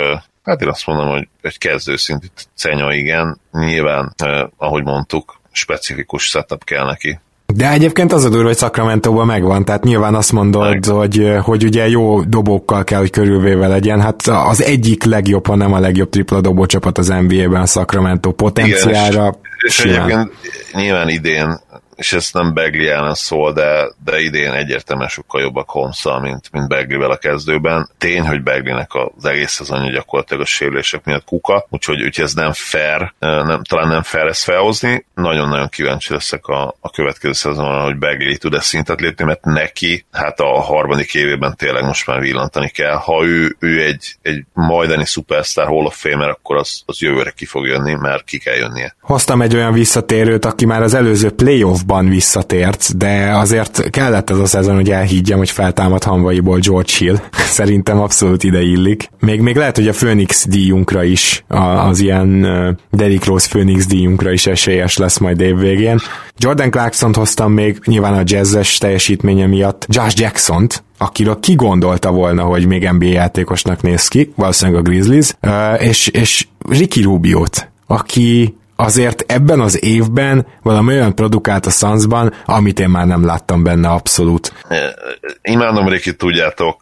Hát 0.45 0.63
én 0.63 0.69
azt 0.69 0.87
mondom, 0.87 1.09
hogy 1.09 1.29
egy 1.43 1.59
kezdőszintű 1.59 2.27
cenya 2.55 2.93
igen, 2.93 3.41
nyilván, 3.53 4.13
eh, 4.17 4.43
ahogy 4.57 4.85
mondtuk, 4.85 5.41
specifikus 5.53 6.25
setup 6.25 6.65
kell 6.65 6.85
neki. 6.85 7.19
De 7.55 7.71
egyébként 7.71 8.13
az 8.13 8.25
a 8.25 8.29
durva, 8.29 8.47
hogy 8.47 8.57
sacramento 8.57 9.25
megvan, 9.25 9.65
tehát 9.65 9.85
nyilván 9.85 10.15
azt 10.15 10.33
mondod, 10.33 10.85
hogy, 10.85 11.37
hogy 11.43 11.65
ugye 11.65 11.89
jó 11.89 12.23
dobókkal 12.23 12.85
kell, 12.85 12.99
hogy 12.99 13.11
körülvéve 13.11 13.67
legyen. 13.67 14.01
Hát 14.01 14.27
az 14.27 14.63
egyik 14.63 15.05
legjobb, 15.05 15.47
ha 15.47 15.55
nem 15.55 15.73
a 15.73 15.79
legjobb 15.79 16.09
tripla 16.09 16.41
dobó 16.41 16.67
csapat 16.67 16.99
az 16.99 17.09
NBA-ben 17.09 17.61
a 17.61 17.67
Sacramento 17.67 18.33
potenciára. 18.33 19.11
Igen, 19.11 19.39
és, 19.67 19.79
és 19.79 19.85
egyébként 19.85 20.31
nyilván 20.73 21.09
idén 21.09 21.61
és 21.97 22.13
ezt 22.13 22.35
nem 22.35 22.55
Begli 22.55 22.89
ellen 22.89 23.15
szól, 23.15 23.53
de, 23.53 23.89
de 24.05 24.21
idén 24.21 24.53
egyértelműen 24.53 25.09
sokkal 25.09 25.41
jobbak 25.41 25.71
holmes 25.71 26.03
mint, 26.21 26.49
mint 26.53 26.69
Beglivel 26.69 27.11
a 27.11 27.17
kezdőben. 27.17 27.91
Tény, 27.99 28.27
hogy 28.27 28.43
Beglinek 28.43 28.91
az 28.95 29.25
egész 29.25 29.53
szezonja 29.53 29.91
gyakorlatilag 29.91 30.43
a 30.43 30.47
sérülések 30.47 31.05
miatt 31.05 31.25
kuka, 31.25 31.67
úgyhogy, 31.71 32.03
úgyhogy 32.03 32.25
ez 32.25 32.35
nem 32.35 32.53
fair, 32.53 33.13
nem, 33.19 33.63
talán 33.63 33.89
nem 33.89 34.03
fair 34.03 34.27
ezt 34.27 34.43
felhozni. 34.43 35.07
Nagyon-nagyon 35.15 35.69
kíváncsi 35.69 36.13
leszek 36.13 36.47
a, 36.47 36.77
a 36.81 36.91
következő 36.91 37.33
szezonra, 37.33 37.83
hogy 37.83 37.97
Begli 37.97 38.39
tud 38.39 38.55
ezt 38.55 38.67
szintet 38.67 39.01
lépni, 39.01 39.25
mert 39.25 39.45
neki 39.45 40.07
hát 40.13 40.41
a 40.41 40.61
harmadik 40.61 41.15
évében 41.15 41.55
tényleg 41.57 41.85
most 41.85 42.07
már 42.07 42.21
villantani 42.21 42.69
kell. 42.69 42.95
Ha 42.95 43.25
ő, 43.25 43.57
ő 43.59 43.83
egy, 43.83 44.17
egy 44.23 44.45
majdani 44.53 45.05
superstar 45.05 45.67
Hall 45.67 45.85
of 45.85 45.97
Famer, 46.01 46.29
akkor 46.29 46.57
az, 46.57 46.83
az 46.87 47.01
jövőre 47.01 47.31
ki 47.31 47.45
fog 47.45 47.67
jönni, 47.67 47.95
mert 47.95 48.25
ki 48.25 48.39
kell 48.39 48.55
jönnie. 48.55 48.97
Hoztam 49.01 49.43
egy 49.43 49.55
olyan 49.55 49.73
visszatérőt, 49.73 50.45
aki 50.45 50.65
már 50.67 50.83
az 50.83 50.95
előző 50.95 51.31
playoff 51.31 51.81
playoffban 51.85 52.09
visszatért, 52.09 52.97
de 52.97 53.37
azért 53.37 53.91
kellett 53.91 54.31
ez 54.31 54.39
a 54.39 54.47
szezon, 54.47 54.75
hogy 54.75 54.91
elhiggyem, 54.91 55.39
hogy 55.39 55.51
feltámad 55.51 56.03
hanvaiból 56.03 56.59
George 56.59 56.93
Hill. 56.99 57.17
Szerintem 57.59 58.01
abszolút 58.01 58.43
ide 58.43 58.61
illik. 58.61 59.11
Még, 59.21 59.41
még 59.41 59.57
lehet, 59.57 59.77
hogy 59.77 59.89
a 59.89 59.93
Phoenix 59.93 60.47
díjunkra 60.49 61.03
is, 61.03 61.45
az 61.89 62.01
ilyen 62.01 62.47
Derrick 62.91 63.25
Rose 63.25 63.49
Phoenix 63.49 63.87
díjunkra 63.87 64.33
is 64.33 64.47
esélyes 64.47 64.97
lesz 64.97 65.19
majd 65.19 65.41
évvégén. 65.41 66.01
Jordan 66.37 66.71
clarkson 66.71 67.15
hoztam 67.15 67.53
még, 67.53 67.79
nyilván 67.85 68.15
a 68.15 68.23
jazzes 68.25 68.79
teljesítménye 68.79 69.47
miatt, 69.47 69.87
Josh 69.89 70.21
Jackson-t, 70.21 70.85
akiről 70.99 71.41
ki 71.41 71.55
gondolta 71.55 72.11
volna, 72.11 72.43
hogy 72.43 72.67
még 72.67 72.89
NBA 72.91 73.07
játékosnak 73.07 73.83
néz 73.83 74.09
ki, 74.09 74.33
valószínűleg 74.37 74.81
a 74.81 74.83
Grizzlies, 74.83 75.35
és, 75.79 76.07
és 76.07 76.47
Ricky 76.69 77.03
Rubio-t, 77.03 77.71
aki 77.87 78.55
azért 78.77 79.33
ebben 79.33 79.61
az 79.61 79.85
évben 79.85 80.47
valami 80.63 80.93
olyan 80.93 81.15
produkált 81.15 81.67
a 81.67 81.71
Sunsban, 81.71 82.33
amit 82.45 82.81
én 82.81 82.89
már 82.89 83.07
nem 83.07 83.25
láttam 83.25 83.63
benne 83.63 83.89
abszolút. 83.89 84.53
Imádom 85.43 85.89
Riki, 85.89 86.17
tudjátok, 86.17 86.81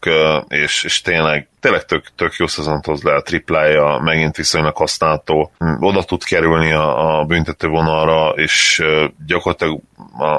és, 0.49 0.85
és 0.85 1.01
tényleg 1.01 1.49
tényleg 1.63 1.85
tök, 1.85 2.05
tök 2.17 2.35
jó 2.37 2.47
szezont 2.47 2.87
hoz 2.87 3.03
le 3.03 3.15
a 3.15 3.23
triplája, 3.23 4.01
megint 4.05 4.37
viszonylag 4.37 4.77
használható, 4.77 5.53
oda 5.81 6.03
tud 6.03 6.25
kerülni 6.25 6.73
a, 6.73 7.19
a 7.21 7.25
büntető 7.25 7.69
vonalra, 7.69 8.29
és 8.29 8.83
gyakorlatilag 9.27 9.81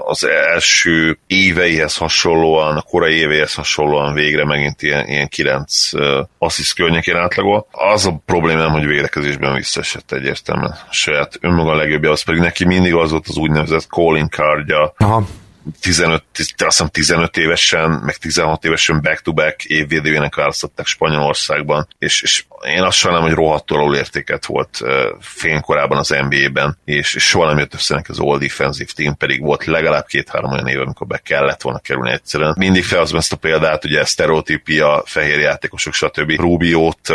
az 0.06 0.26
első 0.26 1.18
éveihez 1.28 1.98
hasonlóan, 1.98 2.78
a 2.78 2.82
korai 2.82 3.16
éveihez 3.16 3.54
hasonlóan 3.54 4.14
végre 4.14 4.46
megint 4.46 4.82
ilyen, 4.82 5.08
ilyen 5.08 5.28
9 5.28 5.90
assziszt 6.38 6.76
környékén 6.76 7.16
átlagol. 7.16 7.68
Az 7.72 8.06
a 8.06 8.22
problémám, 8.26 8.72
hogy 8.72 8.86
védekezésben 8.86 9.54
visszaesett 9.54 10.12
egyértelműen. 10.12 10.78
Saját 10.90 11.38
önmaga 11.42 11.76
legjobbja, 11.76 12.12
az 12.12 12.24
pedig 12.24 12.42
neki 12.42 12.66
mindig 12.66 12.94
az 12.94 13.12
volt 13.12 13.28
az 13.28 13.38
úgynevezett 13.38 13.88
calling 13.88 14.30
cardja, 14.30 14.94
Aha 14.98 15.24
15, 15.82 16.24
azt 16.38 16.54
hiszem 16.58 16.88
15 16.88 17.38
évesen, 17.38 17.90
meg 17.90 18.16
16 18.16 18.66
évesen 18.66 19.02
back-to-back 19.02 19.64
évvédőjének 19.64 20.36
választották 20.36 20.86
Spanyolországban, 20.86 21.88
és, 22.00 22.22
és 22.22 22.46
én 22.66 22.82
azt 22.82 22.98
sajnálom, 22.98 23.28
hogy 23.28 23.36
rohadtul 23.36 23.96
értéket 23.96 24.46
volt 24.46 24.82
fénykorában 25.20 25.98
az 25.98 26.16
NBA-ben, 26.30 26.78
és, 26.86 27.16
és 27.16 27.24
soha 27.24 27.46
nem 27.46 27.58
jött 27.58 27.74
össze 27.74 28.02
az 28.08 28.20
All 28.20 28.38
Defensive 28.38 28.90
Team, 28.96 29.18
pedig 29.18 29.42
volt 29.42 29.66
legalább 29.66 30.06
két-három 30.06 30.52
olyan 30.52 30.68
év, 30.68 30.80
amikor 30.80 31.08
be 31.08 31.18
kellett 31.18 31.62
volna 31.62 31.80
kerülni 31.80 32.12
egyszerűen. 32.12 32.56
Mindig 32.58 32.84
felhozom 32.84 33.18
ezt 33.18 33.34
a 33.34 33.36
példát, 33.36 33.86
ugye 33.86 34.06
sztereotípia, 34.06 35.04
fehér 35.06 35.40
játékosok, 35.40 35.94
stb. 35.94 36.32
Rubiót 36.32 37.10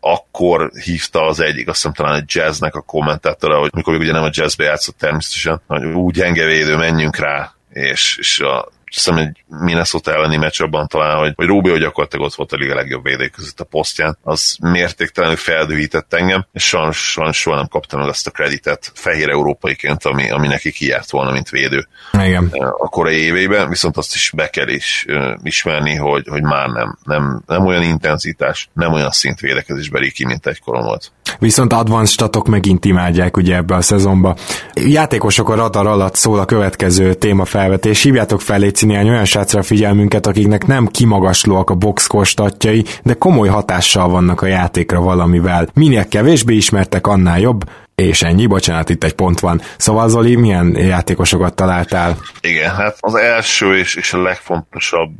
akkor 0.00 0.70
hívta 0.84 1.26
az 1.26 1.40
egyik, 1.40 1.68
azt 1.68 1.76
hiszem 1.76 1.92
talán 1.92 2.14
egy 2.14 2.34
jazznek 2.34 2.74
a 2.74 2.80
kommentátora, 2.80 3.58
hogy 3.58 3.70
mikor 3.72 3.94
ugye 3.94 4.12
nem 4.12 4.22
a 4.22 4.30
jazzbe 4.32 4.64
játszott 4.64 4.98
természetesen, 4.98 5.60
hogy 5.66 5.84
úgy 5.84 6.14
gyenge 6.14 6.44
védő, 6.44 6.76
menjünk 6.76 7.16
rá, 7.16 7.54
és, 7.72 8.16
és 8.18 8.40
a 8.40 8.68
hiszem 8.90 9.16
egy 9.16 9.44
Minnesota 9.46 10.12
elleni 10.12 10.36
meccs 10.36 10.60
abban 10.60 10.86
talán, 10.86 11.18
hogy, 11.18 11.32
hogy 11.36 11.46
Rubio 11.46 11.76
gyakorlatilag 11.76 12.26
ott 12.26 12.34
volt 12.34 12.52
a 12.52 12.56
liga 12.56 12.74
legjobb 12.74 13.02
védék 13.02 13.32
között 13.32 13.60
a 13.60 13.64
posztján, 13.64 14.18
az 14.22 14.56
mértéktelenül 14.60 15.36
feldühített 15.36 16.14
engem, 16.14 16.46
és 16.52 16.64
sajnos, 16.64 17.10
sajnos 17.10 17.36
soha 17.36 17.56
nem 17.56 17.68
kaptam 17.68 18.00
meg 18.00 18.08
azt 18.08 18.26
a 18.26 18.30
kreditet 18.30 18.92
fehér 18.94 19.28
európaiként, 19.28 20.04
ami, 20.04 20.30
ami 20.30 20.46
neki 20.46 20.72
kijárt 20.72 21.10
volna, 21.10 21.30
mint 21.30 21.50
védő. 21.50 21.86
Igen. 22.12 22.48
A 22.78 22.88
korai 22.88 23.16
éveiben, 23.16 23.68
viszont 23.68 23.96
azt 23.96 24.14
is 24.14 24.32
be 24.34 24.50
kell 24.50 24.68
is 24.68 25.04
uh, 25.08 25.32
ismerni, 25.42 25.94
hogy, 25.94 26.26
hogy 26.28 26.42
már 26.42 26.68
nem, 26.68 26.98
nem, 27.04 27.42
nem 27.46 27.66
olyan 27.66 27.82
intenzitás, 27.82 28.68
nem 28.72 28.92
olyan 28.92 29.10
szint 29.10 29.40
védekezésbeli 29.40 30.10
ki, 30.10 30.24
mint 30.24 30.46
egykoron 30.46 30.84
volt. 30.84 31.12
Viszont 31.38 31.72
advanced 31.72 32.12
statok 32.12 32.46
megint 32.46 32.84
imádják 32.84 33.36
ugye 33.36 33.56
ebbe 33.56 33.74
a 33.74 33.80
szezonba. 33.80 34.36
Játékosok 34.74 35.48
a 35.48 35.54
radar 35.54 35.86
alatt 35.86 36.14
szól 36.14 36.38
a 36.38 36.44
következő 36.44 37.14
témafelvetés. 37.14 38.02
Hívjátok 38.02 38.40
fel 38.40 38.58
légy 38.58 38.78
néhány 38.80 39.08
olyan 39.08 39.24
srácra 39.24 39.62
figyelmünket, 39.62 40.26
akiknek 40.26 40.66
nem 40.66 40.86
kimagaslóak 40.86 41.70
a 41.70 42.24
statjai, 42.24 42.84
de 43.02 43.14
komoly 43.14 43.48
hatással 43.48 44.08
vannak 44.08 44.42
a 44.42 44.46
játékra 44.46 45.00
valamivel. 45.00 45.68
Minél 45.74 46.08
kevésbé 46.08 46.54
ismertek, 46.54 47.06
annál 47.06 47.40
jobb 47.40 47.64
és 48.00 48.22
ennyi, 48.22 48.46
bocsánat, 48.46 48.88
itt 48.88 49.04
egy 49.04 49.14
pont 49.14 49.40
van. 49.40 49.60
Szóval 49.76 50.08
Zoli, 50.08 50.36
milyen 50.36 50.76
játékosokat 50.76 51.54
találtál? 51.54 52.16
Igen, 52.40 52.74
hát 52.74 52.96
az 53.00 53.14
első 53.14 53.76
és, 53.76 53.94
és 53.94 54.12
a 54.12 54.22
legfontosabb 54.22 55.14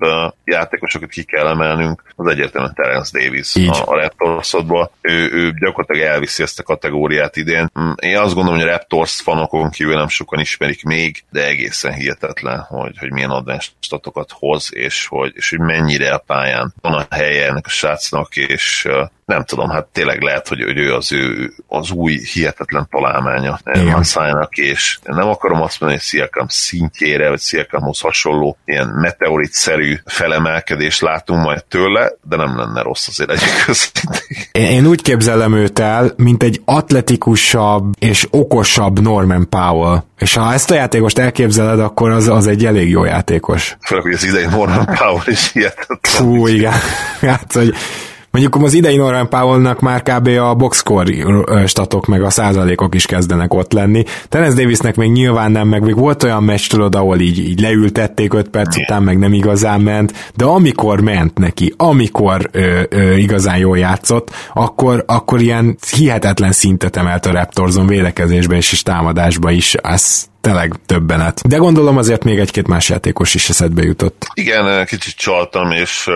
játékosokat 0.45 1.09
ki 1.09 1.23
kell 1.23 1.47
emelnünk, 1.47 2.03
az 2.21 2.33
egyértelműen 2.33 2.75
Terence 2.75 3.19
Davis 3.19 3.55
Így. 3.55 3.69
a, 3.69 3.91
a 3.91 3.95
Raptorsodból. 3.95 4.91
Ő, 5.01 5.31
ő 5.33 5.53
gyakorlatilag 5.61 6.09
elviszi 6.09 6.43
ezt 6.43 6.59
a 6.59 6.63
kategóriát 6.63 7.37
idén. 7.37 7.71
Mm, 7.81 7.91
én 7.97 8.17
azt 8.17 8.35
gondolom, 8.35 8.59
hogy 8.59 8.69
a 8.69 8.71
Raptors 8.71 9.21
fanokon 9.21 9.71
kívül 9.71 9.97
nem 9.97 10.09
sokan 10.09 10.41
ismerik 10.41 10.85
még, 10.85 11.25
de 11.31 11.47
egészen 11.47 11.93
hihetetlen, 11.93 12.59
hogy, 12.59 12.99
hogy 12.99 13.13
milyen 13.13 13.31
advanced 13.31 13.73
statokat 13.81 14.31
hoz, 14.33 14.69
és 14.75 15.07
hogy, 15.07 15.33
és 15.35 15.51
hogy 15.51 15.59
mennyire 15.59 16.15
a 16.15 16.23
pályán 16.27 16.75
van 16.81 16.93
a 16.93 17.07
helye 17.11 17.49
ennek 17.49 17.67
a 17.67 17.71
srácnak, 17.71 18.37
és 18.37 18.89
nem 19.31 19.45
tudom, 19.45 19.71
hát 19.71 19.87
tényleg 19.87 20.23
lehet, 20.23 20.49
hogy, 20.49 20.63
hogy 20.63 20.79
ő 20.79 20.95
az 20.95 21.13
ő 21.13 21.53
az 21.67 21.91
új 21.91 22.19
hihetetlen 22.33 22.87
találmánya 22.91 23.59
Manszájnak, 23.65 24.57
és 24.57 24.99
nem 25.03 25.29
akarom 25.29 25.63
azt 25.63 25.81
mondani, 25.81 26.01
hogy 26.01 26.11
Sziakam 26.11 26.47
szintjére, 26.49 27.29
vagy 27.29 27.39
Sziakamhoz 27.39 28.01
hasonló 28.01 28.57
ilyen 28.65 28.89
meteorit-szerű 28.89 29.97
felemelkedést 30.05 31.01
látunk 31.01 31.45
majd 31.45 31.65
tőle, 31.65 32.10
de 32.23 32.37
nem 32.37 32.57
lenne 32.57 32.83
rossz 32.83 33.09
azért 33.09 33.31
egy 33.31 33.41
én, 34.53 34.65
én 34.65 34.87
úgy 34.87 35.03
képzelem 35.03 35.55
őt 35.55 35.79
el, 35.79 36.13
mint 36.17 36.43
egy 36.43 36.61
atletikusabb 36.65 37.95
és 37.99 38.27
okosabb 38.31 39.01
Norman 39.01 39.49
Powell. 39.49 40.03
És 40.19 40.35
ha 40.35 40.53
ezt 40.53 40.71
a 40.71 40.75
játékost 40.75 41.19
elképzeled, 41.19 41.81
akkor 41.81 42.11
az, 42.11 42.29
az 42.29 42.47
egy 42.47 42.67
elég 42.67 42.89
jó 42.89 43.05
játékos. 43.05 43.77
Főleg, 43.81 44.05
hogy 44.05 44.15
az 44.15 44.25
idei 44.25 44.47
Norman 44.47 44.85
Powell 44.85 45.23
is 45.27 45.53
hihetetlen. 45.53 45.99
Fú, 46.03 46.47
igen. 46.47 46.73
hát, 47.21 47.53
hogy 47.53 47.75
Mondjuk 48.31 48.57
az 48.57 48.75
idei 48.75 48.97
Norman 48.97 49.29
Powell-nak 49.29 49.81
már 49.81 50.03
kb. 50.03 50.29
a 50.29 50.55
boxscore 50.55 51.67
statok 51.67 52.07
meg 52.07 52.23
a 52.23 52.31
százalékok 52.31 52.95
is 52.95 53.07
kezdenek 53.07 53.55
ott 53.55 53.73
lenni. 53.73 54.05
Terence 54.29 54.57
Davisnek 54.57 54.97
még 54.97 55.11
nyilván 55.11 55.51
nem, 55.53 55.69
meg 55.69 55.83
még 55.83 55.97
volt 55.97 56.23
olyan 56.23 56.43
meccs, 56.43 56.69
tudod, 56.69 56.95
ahol 56.95 57.21
így, 57.21 57.39
így 57.39 57.61
leültették 57.61 58.35
5 58.35 58.49
perc 58.49 58.77
után, 58.77 59.03
meg 59.03 59.19
nem 59.19 59.33
igazán 59.33 59.81
ment, 59.81 60.33
de 60.37 60.45
amikor 60.45 61.01
ment 61.01 61.39
neki, 61.39 61.75
amikor 61.77 62.49
ö, 62.53 62.81
ö, 62.89 63.15
igazán 63.15 63.59
jól 63.59 63.79
játszott, 63.79 64.31
akkor, 64.55 65.05
akkor 65.07 65.41
ilyen 65.41 65.77
hihetetlen 65.97 66.53
szintet 66.53 66.97
emelt 66.97 67.27
a 67.27 67.33
Raptorson 67.33 67.87
védekezésben 67.87 68.57
és, 68.57 68.73
és 68.73 68.83
támadásban 68.83 69.53
is. 69.53 69.75
Ez 69.75 70.30
tényleg 70.41 70.75
többenet. 70.87 71.49
De 71.49 71.57
gondolom 71.57 71.97
azért 71.97 72.25
még 72.25 72.39
egy-két 72.39 72.67
más 72.67 72.89
játékos 72.89 73.35
is 73.35 73.49
eszedbe 73.49 73.83
jutott. 73.83 74.27
Igen, 74.35 74.87
kicsit 74.87 75.17
csaltam, 75.17 75.71
és, 75.71 76.09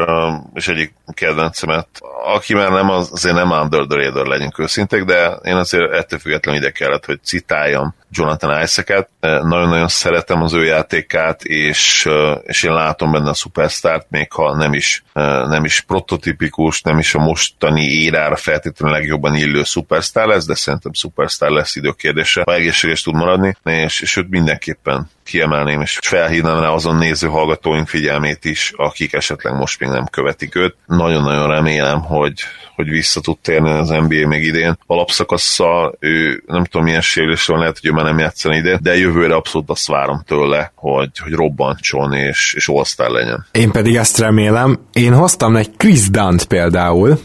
és 0.54 0.68
egyik 0.68 0.94
kedvencemet, 1.14 1.88
aki 2.24 2.54
már 2.54 2.70
nem, 2.70 2.90
az, 2.90 3.10
azért 3.12 3.34
nem 3.34 3.50
under 3.50 3.86
the 3.86 3.96
radar 3.96 4.26
legyünk 4.26 4.58
őszintek, 4.58 5.04
de 5.04 5.38
én 5.42 5.56
azért 5.56 5.92
ettől 5.92 6.18
függetlenül 6.18 6.60
ide 6.60 6.70
kellett, 6.70 7.04
hogy 7.04 7.18
citáljam 7.22 7.94
Jonathan 8.10 8.62
Isaac-et. 8.62 9.08
Nagyon-nagyon 9.20 9.88
szeretem 9.88 10.42
az 10.42 10.52
ő 10.52 10.64
játékát, 10.64 11.44
és, 11.44 12.08
és 12.42 12.62
én 12.62 12.72
látom 12.72 13.12
benne 13.12 13.28
a 13.28 13.34
superstart, 13.34 14.06
még 14.10 14.32
ha 14.32 14.56
nem 14.56 14.72
is, 14.72 15.04
nem 15.48 15.64
is 15.64 15.80
prototipikus, 15.80 16.82
nem 16.82 16.98
is 16.98 17.14
a 17.14 17.18
mostani 17.18 17.82
érára 17.82 18.36
feltétlenül 18.36 18.96
legjobban 18.96 19.34
illő 19.34 19.62
superstar 19.62 20.26
lesz, 20.26 20.46
de 20.46 20.54
szerintem 20.54 20.92
superstar 20.92 21.50
lesz 21.50 21.76
időkérdése, 21.76 22.42
ha 22.44 22.54
egészséges 22.54 23.02
tud 23.02 23.14
maradni, 23.14 23.56
és, 23.64 24.00
és 24.00 24.16
őt 24.16 24.30
mindenképpen 24.30 25.10
kiemelném, 25.24 25.80
és 25.80 25.98
felhívnám 26.02 26.60
rá 26.60 26.68
azon 26.68 26.96
néző 26.96 27.28
hallgatóink 27.28 27.88
figyelmét 27.88 28.44
is, 28.44 28.72
akik 28.76 29.12
esetleg 29.12 29.54
most 29.54 29.80
még 29.80 29.88
nem 29.88 30.06
követik 30.06 30.54
őt. 30.54 30.76
Nagyon-nagyon 30.86 31.48
remélem, 31.48 32.00
hogy, 32.00 32.40
hogy 32.74 32.88
vissza 32.88 33.20
tud 33.20 33.38
térni 33.38 33.70
az 33.70 33.88
NBA 33.88 34.28
még 34.28 34.44
idén. 34.44 34.78
Alapszakasszal 34.86 35.96
ő 35.98 36.42
nem 36.46 36.64
tudom 36.64 36.86
milyen 36.86 37.00
sérülésről 37.00 37.58
lehet, 37.58 37.78
hogy 37.80 37.90
ő 37.90 37.92
már 37.92 38.04
nem 38.04 38.18
játszani 38.18 38.56
ide, 38.56 38.78
de 38.82 38.96
jövőre 38.96 39.34
abszolút 39.34 39.70
azt 39.70 39.86
várom 39.86 40.22
tőle, 40.26 40.72
hogy, 40.74 41.18
hogy 41.18 41.32
robbantson 41.32 42.12
és, 42.12 42.54
és 42.56 42.68
all 42.68 43.12
legyen. 43.12 43.46
Én 43.52 43.70
pedig 43.70 43.96
ezt 43.96 44.18
remélem. 44.18 44.78
Én 44.92 45.14
hoztam 45.14 45.56
egy 45.56 45.70
Chris 45.76 46.10
Dunt 46.10 46.44
például, 46.44 47.18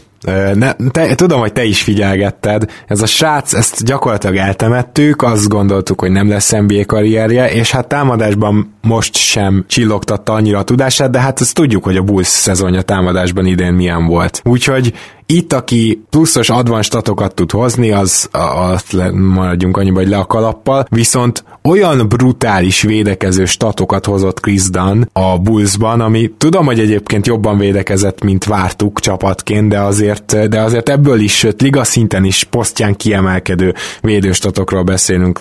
ne, 0.54 0.72
te, 0.90 1.14
tudom, 1.14 1.40
hogy 1.40 1.52
te 1.52 1.64
is 1.64 1.82
figyelgetted. 1.82 2.70
Ez 2.86 3.02
a 3.02 3.06
srác, 3.06 3.54
ezt 3.54 3.84
gyakorlatilag 3.84 4.36
eltemettük, 4.36 5.22
azt 5.22 5.48
gondoltuk, 5.48 6.00
hogy 6.00 6.10
nem 6.10 6.28
lesz 6.28 6.50
NBA 6.50 6.84
karrierje, 6.86 7.52
és 7.52 7.70
hát 7.70 7.88
támadásban 7.88 8.74
most 8.82 9.14
sem 9.14 9.64
csillogtatta 9.68 10.32
annyira 10.32 10.58
a 10.58 10.62
tudását, 10.62 11.10
de 11.10 11.20
hát 11.20 11.40
ezt 11.40 11.54
tudjuk, 11.54 11.84
hogy 11.84 11.96
a 11.96 12.02
Bulls 12.02 12.26
szezonja 12.26 12.82
támadásban 12.82 13.46
idén 13.46 13.72
milyen 13.72 14.06
volt. 14.06 14.40
Úgyhogy 14.44 14.92
itt, 15.30 15.52
aki 15.52 16.02
pluszos 16.10 16.50
advanced 16.50 16.84
statokat 16.84 17.34
tud 17.34 17.50
hozni, 17.50 17.90
az, 17.90 18.28
azt 18.54 18.92
le, 18.92 19.10
maradjunk 19.10 19.76
annyiba, 19.76 19.98
hogy 19.98 20.08
le 20.08 20.16
a 20.16 20.26
kalappal, 20.26 20.86
viszont 20.88 21.44
olyan 21.62 22.08
brutális 22.08 22.82
védekező 22.82 23.44
statokat 23.44 24.06
hozott 24.06 24.40
Chris 24.40 24.70
Dunn 24.70 25.02
a 25.12 25.38
Bullsban, 25.38 26.00
ami 26.00 26.32
tudom, 26.38 26.66
hogy 26.66 26.78
egyébként 26.78 27.26
jobban 27.26 27.58
védekezett, 27.58 28.22
mint 28.22 28.44
vártuk 28.44 29.00
csapatként, 29.00 29.68
de 29.68 29.80
azért, 29.80 30.48
de 30.48 30.60
azért 30.60 30.88
ebből 30.88 31.20
is, 31.20 31.36
sőt, 31.36 31.60
liga 31.60 31.84
szinten 31.84 32.24
is 32.24 32.44
posztján 32.44 32.96
kiemelkedő 32.96 33.74
védőstatokról 34.00 34.82
beszélünk 34.82 35.38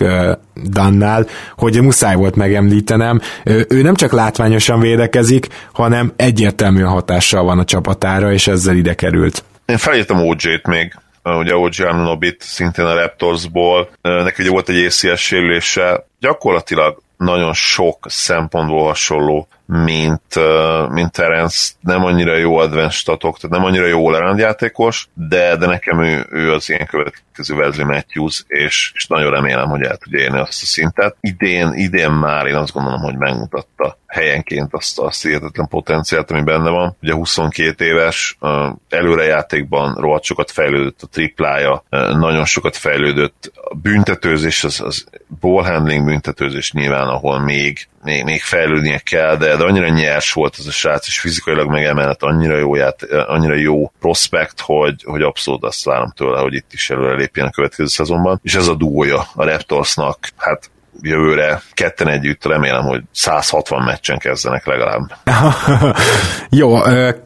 Dannál, 0.69 1.27
hogy 1.57 1.81
muszáj 1.81 2.15
volt 2.15 2.35
megemlítenem. 2.35 3.21
Ő 3.67 3.81
nem 3.81 3.95
csak 3.95 4.11
látványosan 4.11 4.79
védekezik, 4.79 5.47
hanem 5.73 6.13
egyértelműen 6.15 6.87
hatással 6.87 7.43
van 7.43 7.59
a 7.59 7.65
csapatára, 7.65 8.33
és 8.33 8.47
ezzel 8.47 8.75
ide 8.75 8.93
került. 8.93 9.43
Én 9.69 9.77
felírtam 9.77 10.27
OJ-t 10.27 10.67
még, 10.67 10.95
ugye 11.23 11.55
OG 11.55 11.73
Anunobit, 11.79 12.41
szintén 12.41 12.85
a 12.85 12.93
Raptorsból, 12.93 13.89
neki 14.01 14.41
ugye 14.41 14.51
volt 14.51 14.69
egy 14.69 14.85
ACS 14.85 15.21
sérülése, 15.21 16.05
gyakorlatilag 16.19 17.01
nagyon 17.17 17.53
sok 17.53 18.05
szempontból 18.09 18.85
hasonló, 18.85 19.47
mint, 19.71 20.35
mint 20.89 21.11
Terence, 21.11 21.71
nem 21.79 22.05
annyira 22.05 22.35
jó 22.35 22.57
advanced 22.57 22.91
statok, 22.91 23.39
tehát 23.39 23.57
nem 23.57 23.65
annyira 23.65 23.85
jó 23.85 24.09
lerend 24.09 24.39
játékos, 24.39 25.09
de, 25.13 25.55
de 25.55 25.65
nekem 25.65 26.03
ő, 26.03 26.27
ő 26.29 26.51
az 26.51 26.69
ilyen 26.69 26.85
következő 26.85 27.55
Wesley 27.55 27.85
Matthews, 27.85 28.43
és, 28.47 28.91
és 28.95 29.07
nagyon 29.07 29.31
remélem, 29.31 29.69
hogy 29.69 29.81
el 29.81 29.97
tudja 29.97 30.19
érni 30.19 30.39
azt 30.39 30.61
a 30.61 30.65
szintet. 30.65 31.15
Idén, 31.21 31.73
idén 31.73 32.11
már 32.11 32.45
én 32.45 32.55
azt 32.55 32.73
gondolom, 32.73 33.01
hogy 33.01 33.17
megmutatta 33.17 33.97
helyenként 34.07 34.73
azt 34.73 34.99
a 34.99 35.11
hihetetlen 35.21 35.67
potenciált, 35.67 36.31
ami 36.31 36.41
benne 36.41 36.69
van. 36.69 36.95
Ugye 37.01 37.13
22 37.13 37.85
éves, 37.85 38.37
előrejátékban 38.89 39.93
rohadt 39.93 40.23
sokat 40.23 40.51
fejlődött 40.51 41.01
a 41.01 41.07
triplája, 41.07 41.83
nagyon 41.89 42.45
sokat 42.45 42.77
fejlődött. 42.77 43.51
A 43.55 43.75
büntetőzés, 43.75 44.63
az, 44.63 44.81
az 44.81 45.05
ball 45.39 45.63
handling 45.63 46.05
büntetőzés 46.05 46.71
nyilván, 46.71 47.07
ahol 47.07 47.39
még, 47.39 47.87
még, 48.03 48.23
még 48.23 48.41
fejlődnie 48.41 48.99
kell, 48.99 49.37
de, 49.37 49.55
de 49.55 49.63
annyira 49.63 49.87
nyers 49.87 50.33
volt 50.33 50.55
ez 50.59 50.65
a 50.65 50.71
srác, 50.71 51.07
és 51.07 51.19
fizikailag 51.19 51.69
megemelett, 51.69 52.23
annyira 52.23 52.57
jó, 52.57 52.75
ját, 52.75 53.03
annyira 53.03 53.55
jó 53.55 53.91
prospekt, 53.99 54.59
hogy, 54.59 55.03
hogy 55.03 55.21
abszolút 55.21 55.63
azt 55.63 55.83
várom 55.83 56.11
tőle, 56.15 56.39
hogy 56.39 56.53
itt 56.53 56.73
is 56.73 56.89
előre 56.89 57.15
lépjen 57.15 57.47
a 57.47 57.51
következő 57.51 57.87
szezonban. 57.87 58.39
És 58.43 58.55
ez 58.55 58.67
a 58.67 58.75
duója 58.75 59.27
a 59.33 59.43
Raptorsnak, 59.43 60.29
hát 60.37 60.69
jövőre 61.01 61.61
ketten 61.73 62.07
együtt 62.07 62.45
remélem, 62.45 62.83
hogy 62.83 63.01
160 63.11 63.83
meccsen 63.83 64.17
kezdenek 64.17 64.65
legalább. 64.65 65.15
Jó, 66.49 66.77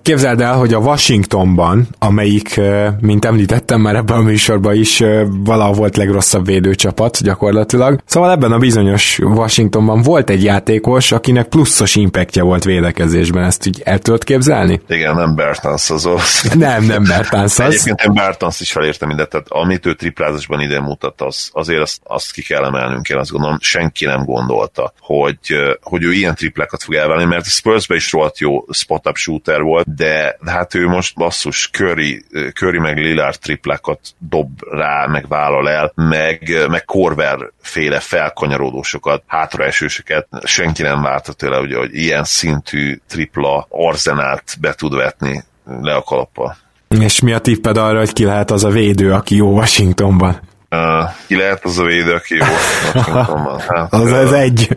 képzeld 0.01 0.41
el, 0.41 0.53
hogy 0.53 0.73
a 0.73 0.77
Washingtonban, 0.77 1.87
amelyik, 1.99 2.59
mint 2.99 3.25
említettem 3.25 3.81
már 3.81 3.95
ebben 3.95 4.17
a 4.17 4.21
műsorban 4.21 4.75
is, 4.75 5.03
valahol 5.43 5.73
volt 5.73 5.97
legrosszabb 5.97 6.45
védőcsapat 6.45 7.23
gyakorlatilag. 7.23 8.01
Szóval 8.05 8.31
ebben 8.31 8.51
a 8.51 8.57
bizonyos 8.57 9.19
Washingtonban 9.19 10.01
volt 10.01 10.29
egy 10.29 10.43
játékos, 10.43 11.11
akinek 11.11 11.47
pluszos 11.47 11.95
impactja 11.95 12.43
volt 12.43 12.63
védekezésben. 12.63 13.43
Ezt 13.43 13.67
úgy 13.67 13.81
el 13.85 13.99
tudod 13.99 14.23
képzelni? 14.23 14.81
Igen, 14.87 15.15
nem 15.15 15.35
Bertans 15.35 15.89
az 15.89 16.05
orosz. 16.05 16.51
Nem, 16.53 16.83
nem 16.85 17.03
Bertans 17.03 17.59
az. 17.59 17.59
Egyébként 17.59 18.01
én 18.01 18.13
Bertans 18.13 18.59
is 18.59 18.71
felértem 18.71 19.07
mindent, 19.07 19.29
tehát 19.29 19.47
amit 19.49 19.85
ő 19.85 19.93
triplázásban 19.93 20.59
ide 20.59 20.79
mutat, 20.79 21.21
az, 21.21 21.49
azért 21.51 21.81
azt, 21.81 21.99
azt 22.03 22.31
ki 22.31 22.41
kell 22.41 22.63
emelnünk, 22.63 23.09
én 23.09 23.17
azt 23.17 23.31
gondolom, 23.31 23.57
senki 23.63 24.05
nem 24.05 24.25
gondolta, 24.25 24.93
hogy, 24.99 25.77
hogy 25.81 26.03
ő 26.03 26.11
ilyen 26.11 26.35
triplekat 26.35 26.83
fog 26.83 26.93
elvenni, 26.95 27.25
mert 27.25 27.45
a 27.45 27.49
Spursbe 27.49 27.95
is 27.95 28.11
rohadt 28.11 28.39
jó 28.39 28.65
spot-up 28.71 29.15
shooter 29.15 29.61
volt, 29.61 29.95
de, 29.95 30.37
hát 30.45 30.75
ő 30.75 30.87
most 30.87 31.15
basszus 31.15 31.69
Curry, 31.71 32.25
Curry 32.53 32.79
meg 32.79 32.97
Lillard 32.97 33.39
triplekat 33.39 33.99
dob 34.17 34.49
rá, 34.71 35.05
meg 35.05 35.27
vállal 35.27 35.69
el, 35.69 35.91
meg, 35.95 36.65
meg 36.69 36.85
Korver 36.85 37.51
féle 37.61 37.99
felkanyaródósokat, 37.99 39.23
hátraesősöket. 39.27 40.27
Senki 40.43 40.81
nem 40.81 41.01
várta 41.01 41.33
tőle, 41.33 41.59
ugye, 41.59 41.77
hogy 41.77 41.95
ilyen 41.95 42.23
szintű 42.23 42.99
tripla 43.07 43.67
arzenált 43.69 44.57
be 44.61 44.73
tud 44.73 44.95
vetni 44.95 45.43
le 45.81 45.95
a 45.95 46.01
kalappal. 46.01 46.57
És 46.87 47.21
mi 47.21 47.33
a 47.33 47.39
tipped 47.39 47.77
arra, 47.77 47.97
hogy 47.97 48.13
ki 48.13 48.23
lehet 48.23 48.51
az 48.51 48.63
a 48.63 48.69
védő, 48.69 49.11
aki 49.11 49.35
jó 49.35 49.51
Washingtonban? 49.51 50.39
Uh, 50.73 51.09
ki 51.27 51.35
lehet 51.35 51.65
az 51.65 51.77
a 51.77 51.83
védő, 51.83 52.11
aki 52.11 52.35
jó 52.35 52.45
Washingtonban? 52.93 53.59
Hát, 53.67 53.93
az, 53.93 54.11
az 54.11 54.31
egy. 54.31 54.69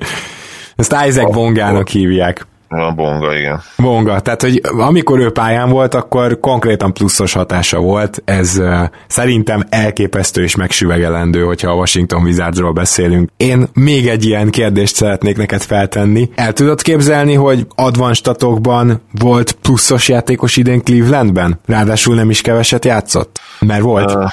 Ezt 0.76 0.96
Isaac 1.06 1.32
Bongának 1.32 1.88
hívják. 1.88 2.46
A 2.68 2.92
bonga, 2.92 3.36
igen. 3.36 3.62
Bonga, 3.76 4.20
tehát 4.20 4.42
hogy 4.42 4.60
amikor 4.62 5.18
ő 5.18 5.30
pályán 5.30 5.70
volt, 5.70 5.94
akkor 5.94 6.40
konkrétan 6.40 6.92
pluszos 6.92 7.32
hatása 7.32 7.78
volt, 7.78 8.22
ez 8.24 8.58
uh, 8.58 8.80
szerintem 9.06 9.64
elképesztő 9.68 10.42
és 10.42 10.56
megsüvegelendő, 10.56 11.42
hogyha 11.42 11.70
a 11.70 11.74
Washington 11.74 12.22
Wizardsról 12.22 12.72
beszélünk. 12.72 13.30
Én 13.36 13.68
még 13.72 14.06
egy 14.08 14.24
ilyen 14.24 14.50
kérdést 14.50 14.94
szeretnék 14.94 15.36
neked 15.36 15.62
feltenni. 15.62 16.30
El 16.34 16.52
tudod 16.52 16.82
képzelni, 16.82 17.34
hogy 17.34 17.66
advanstatokban 17.74 19.02
volt 19.12 19.52
pluszos 19.52 20.08
játékos 20.08 20.56
idén 20.56 20.82
Clevelandben? 20.82 21.60
Ráadásul 21.66 22.14
nem 22.14 22.30
is 22.30 22.40
keveset 22.40 22.84
játszott? 22.84 23.40
Mert 23.60 23.82
volt. 23.82 24.14
Uh, 24.14 24.30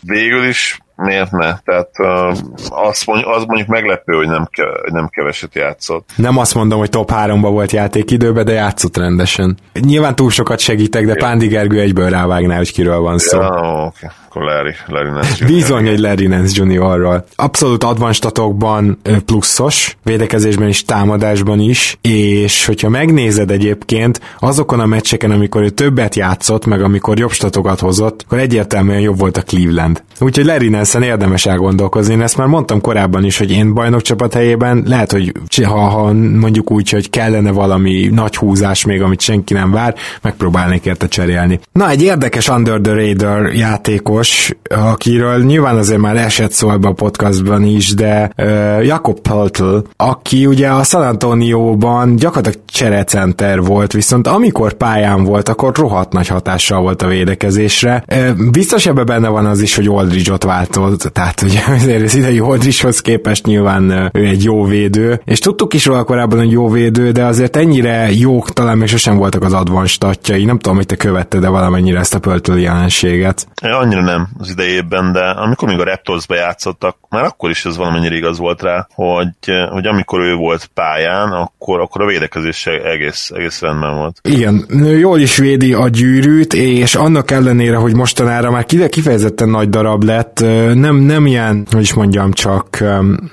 végül 0.00 0.44
is 0.44 0.78
miért 0.96 1.30
ne? 1.30 1.58
Tehát 1.64 1.90
uh, 1.98 2.36
azt, 2.68 3.06
mondjuk, 3.06 3.30
azt 3.34 3.46
mondjuk 3.46 3.68
meglepő, 3.68 4.12
hogy 4.12 4.28
nem, 4.28 4.48
ke, 4.50 4.64
nem 4.84 5.08
keveset 5.08 5.54
játszott. 5.54 6.08
Nem 6.16 6.38
azt 6.38 6.54
mondom, 6.54 6.78
hogy 6.78 6.90
top 6.90 7.10
3-ba 7.14 7.48
volt 7.50 7.72
játékidőben, 7.72 8.44
de 8.44 8.52
játszott 8.52 8.96
rendesen. 8.96 9.56
Nyilván 9.72 10.14
túl 10.14 10.30
sokat 10.30 10.58
segítek, 10.58 11.06
de 11.06 11.14
Pándi 11.14 11.46
Gergő 11.46 11.80
egyből 11.80 12.10
rávágná, 12.10 12.56
hogy 12.56 12.72
kiről 12.72 12.98
van 12.98 13.18
szó. 13.18 13.40
Ja, 13.40 13.84
okay 13.86 14.10
akkor 14.36 14.48
Larry, 14.48 14.74
Larry 14.86 15.10
Nance 15.10 15.36
Jr. 15.38 15.46
Bizony, 15.46 15.86
hogy 15.86 15.98
Larry 15.98 16.26
Nance 16.26 16.64
Jr.-ról. 16.64 17.24
Abszolút 17.36 17.84
advanstatokban 17.84 18.98
pluszos, 19.24 19.96
védekezésben 20.02 20.68
is, 20.68 20.84
támadásban 20.84 21.60
is, 21.60 21.98
és 22.00 22.64
hogyha 22.64 22.88
megnézed 22.88 23.50
egyébként 23.50 24.20
azokon 24.38 24.80
a 24.80 24.86
meccseken, 24.86 25.30
amikor 25.30 25.62
ő 25.62 25.68
többet 25.68 26.14
játszott, 26.14 26.66
meg 26.66 26.82
amikor 26.82 27.18
jobb 27.18 27.30
statokat 27.30 27.80
hozott, 27.80 28.22
akkor 28.24 28.38
egyértelműen 28.38 29.00
jobb 29.00 29.18
volt 29.18 29.36
a 29.36 29.42
Cleveland. 29.42 30.02
Úgyhogy 30.20 30.44
Larry 30.44 30.68
Nance-en 30.86 31.12
érdemes 31.12 31.46
elgondolkozni. 31.46 32.12
Én 32.12 32.22
ezt 32.22 32.36
már 32.36 32.46
mondtam 32.46 32.80
korábban 32.80 33.24
is, 33.24 33.38
hogy 33.38 33.50
én 33.50 33.74
bajnok 33.74 34.02
csapat 34.02 34.34
helyében 34.34 34.82
lehet, 34.86 35.12
hogy 35.12 35.32
ha, 35.64 35.78
ha 35.78 36.12
mondjuk 36.12 36.70
úgy, 36.70 36.90
hogy 36.90 37.10
kellene 37.10 37.50
valami 37.50 38.08
nagy 38.12 38.36
húzás 38.36 38.84
még, 38.84 39.02
amit 39.02 39.20
senki 39.20 39.54
nem 39.54 39.70
vár, 39.70 39.94
megpróbálnék 40.22 40.84
érte 40.84 41.08
cserélni. 41.08 41.60
Na, 41.72 41.90
egy 41.90 42.02
érdekes 42.02 42.48
Under 42.48 42.80
the 42.80 42.92
Radar 42.92 43.54
játékos, 43.54 44.50
akiről 44.68 45.44
nyilván 45.44 45.76
azért 45.76 46.00
már 46.00 46.16
esett 46.16 46.52
szó 46.52 46.70
ebben 46.70 46.90
a 46.90 46.94
podcastban 46.94 47.64
is, 47.64 47.94
de 47.94 48.30
uh, 48.36 48.84
Jakob 48.84 49.20
Peltl, 49.20 49.76
aki 49.96 50.46
ugye 50.46 50.68
a 50.68 50.82
San 50.82 51.02
Antonio-ban 51.02 52.16
gyakorlatilag 52.16 52.66
cserecenter 52.66 53.62
volt, 53.62 53.92
viszont 53.92 54.26
amikor 54.26 54.72
pályán 54.72 55.24
volt, 55.24 55.48
akkor 55.48 55.74
rohadt 55.74 56.12
nagy 56.12 56.28
hatással 56.28 56.80
volt 56.80 57.02
a 57.02 57.06
védekezésre. 57.06 58.04
Uh, 58.12 58.50
biztos 58.50 58.86
ebben 58.86 59.06
benne 59.06 59.28
van 59.28 59.46
az 59.46 59.60
is, 59.60 59.76
hogy 59.76 59.86
Aldridge-ot 59.86 60.44
váltott, 60.80 61.12
tehát 61.12 61.42
ugye 61.42 61.60
azért 61.76 62.02
az 62.02 62.14
idei 62.14 62.38
Aldridge-hoz 62.38 63.00
képest 63.00 63.46
nyilván 63.46 64.10
ő 64.12 64.26
egy 64.26 64.44
jó 64.44 64.64
védő, 64.64 65.20
és 65.24 65.38
tudtuk 65.38 65.74
is 65.74 65.86
róla 65.86 66.04
korábban, 66.04 66.38
hogy 66.38 66.50
jó 66.50 66.68
védő, 66.68 67.10
de 67.10 67.24
azért 67.24 67.56
ennyire 67.56 68.12
jók 68.12 68.52
talán 68.52 68.78
még 68.78 68.88
sosem 68.88 69.16
voltak 69.16 69.42
az 69.42 69.52
advanced 69.52 69.84
statjai, 69.88 70.44
nem 70.44 70.58
tudom, 70.58 70.76
hogy 70.76 70.86
te 70.86 70.96
követted 70.96 71.40
de 71.40 71.48
valamennyire 71.48 71.98
ezt 71.98 72.14
a 72.14 72.18
Pöltl 72.18 72.52
jelenséget. 72.52 73.46
Annyira 73.62 74.02
nem 74.02 74.16
nem 74.16 74.28
az 74.38 74.50
idejében, 74.50 75.12
de 75.12 75.20
amikor 75.20 75.68
még 75.68 75.80
a 75.80 75.84
Raptorsba 75.84 76.34
játszottak, 76.34 76.96
már 77.08 77.24
akkor 77.24 77.50
is 77.50 77.64
ez 77.64 77.76
valamennyire 77.76 78.14
igaz 78.14 78.38
volt 78.38 78.62
rá, 78.62 78.86
hogy, 78.94 79.28
hogy 79.70 79.86
amikor 79.86 80.20
ő 80.20 80.34
volt 80.34 80.70
pályán, 80.74 81.32
akkor, 81.32 81.80
akkor 81.80 82.02
a 82.02 82.06
védekezés 82.06 82.66
egész, 82.66 83.30
egész 83.34 83.60
rendben 83.60 83.96
volt. 83.96 84.20
Igen, 84.22 84.66
jól 84.98 85.20
is 85.20 85.36
védi 85.36 85.72
a 85.72 85.88
gyűrűt, 85.88 86.54
és 86.54 86.94
annak 86.94 87.30
ellenére, 87.30 87.76
hogy 87.76 87.94
mostanára 87.94 88.50
már 88.50 88.66
kifejezetten 88.88 89.48
nagy 89.48 89.68
darab 89.68 90.02
lett, 90.02 90.44
nem, 90.74 90.96
nem 90.96 91.26
ilyen, 91.26 91.66
hogy 91.70 91.80
is 91.80 91.94
mondjam, 91.94 92.32
csak 92.32 92.84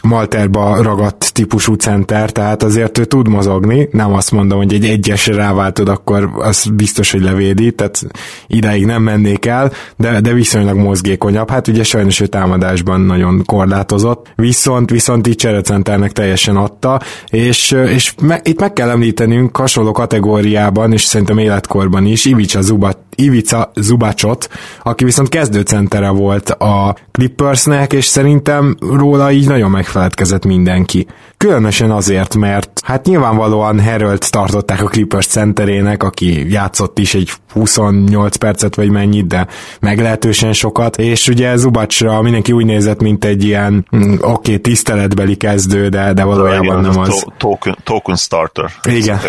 Malterba 0.01 0.81
ragadt 0.81 1.33
típusú 1.33 1.73
center, 1.73 2.31
tehát 2.31 2.63
azért 2.63 2.97
ő 2.97 3.05
tud 3.05 3.27
mozogni, 3.27 3.87
nem 3.91 4.13
azt 4.13 4.31
mondom, 4.31 4.57
hogy 4.57 4.73
egy 4.73 4.85
egyesre 4.85 5.35
ráváltod, 5.35 5.89
akkor 5.89 6.29
az 6.35 6.65
biztos, 6.73 7.11
hogy 7.11 7.21
levédi, 7.21 7.71
tehát 7.71 8.01
ideig 8.47 8.85
nem 8.85 9.01
mennék 9.01 9.45
el, 9.45 9.71
de, 9.97 10.21
de 10.21 10.33
viszonylag 10.33 10.77
mozgékonyabb, 10.77 11.49
hát 11.49 11.67
ugye 11.67 11.83
sajnos 11.83 12.19
ő 12.19 12.25
támadásban 12.25 13.01
nagyon 13.01 13.41
korlátozott, 13.45 14.31
viszont, 14.35 14.89
viszont 14.89 15.27
így 15.27 15.35
cserecenternek 15.35 16.11
teljesen 16.11 16.55
adta, 16.55 17.01
és, 17.29 17.71
és 17.71 18.13
me, 18.21 18.39
itt 18.43 18.59
meg 18.59 18.73
kell 18.73 18.89
említenünk 18.89 19.57
hasonló 19.57 19.91
kategóriában, 19.91 20.91
és 20.91 21.03
szerintem 21.03 21.37
életkorban 21.37 22.05
is, 22.05 22.25
Ivica 22.25 22.61
Zubat 22.61 22.97
Ivica 23.15 23.71
Zubacsot, 23.75 24.49
aki 24.83 25.03
viszont 25.03 25.29
kezdőcentere 25.29 26.09
volt 26.09 26.49
a 26.49 26.95
Clippersnek, 27.11 27.93
és 27.93 28.05
szerintem 28.05 28.77
róla 28.79 29.31
így 29.31 29.47
nagyon 29.47 29.71
megfeledkezett 29.71 30.45
mindenki. 30.45 31.07
Különösen 31.37 31.91
azért, 31.91 32.35
mert 32.35 32.81
hát 32.83 33.05
nyilvánvalóan 33.05 33.81
Harold 33.81 34.25
tartották 34.29 34.81
a 34.81 34.87
Clippers 34.87 35.25
centerének, 35.27 36.03
aki 36.03 36.51
játszott 36.51 36.99
is 36.99 37.13
egy 37.13 37.31
28 37.53 38.35
percet 38.35 38.75
vagy 38.75 38.89
mennyit, 38.89 39.27
de 39.27 39.47
meglehetősen 39.79 40.53
sokat, 40.53 40.97
és 40.97 41.27
ugye 41.27 41.55
Zubacsra 41.55 42.21
mindenki 42.21 42.51
úgy 42.51 42.65
nézett, 42.65 43.01
mint 43.01 43.25
egy 43.25 43.43
ilyen 43.43 43.87
mm, 43.95 44.13
oké, 44.13 44.21
okay, 44.21 44.59
tiszteletbeli 44.59 45.35
kezdő, 45.35 45.89
de, 45.89 46.13
de 46.13 46.23
valójában 46.23 46.81
nem 46.81 46.99
az. 46.99 47.25
Token, 47.37 47.77
token 47.83 48.15
starter. 48.15 48.69
Igen. 48.83 49.19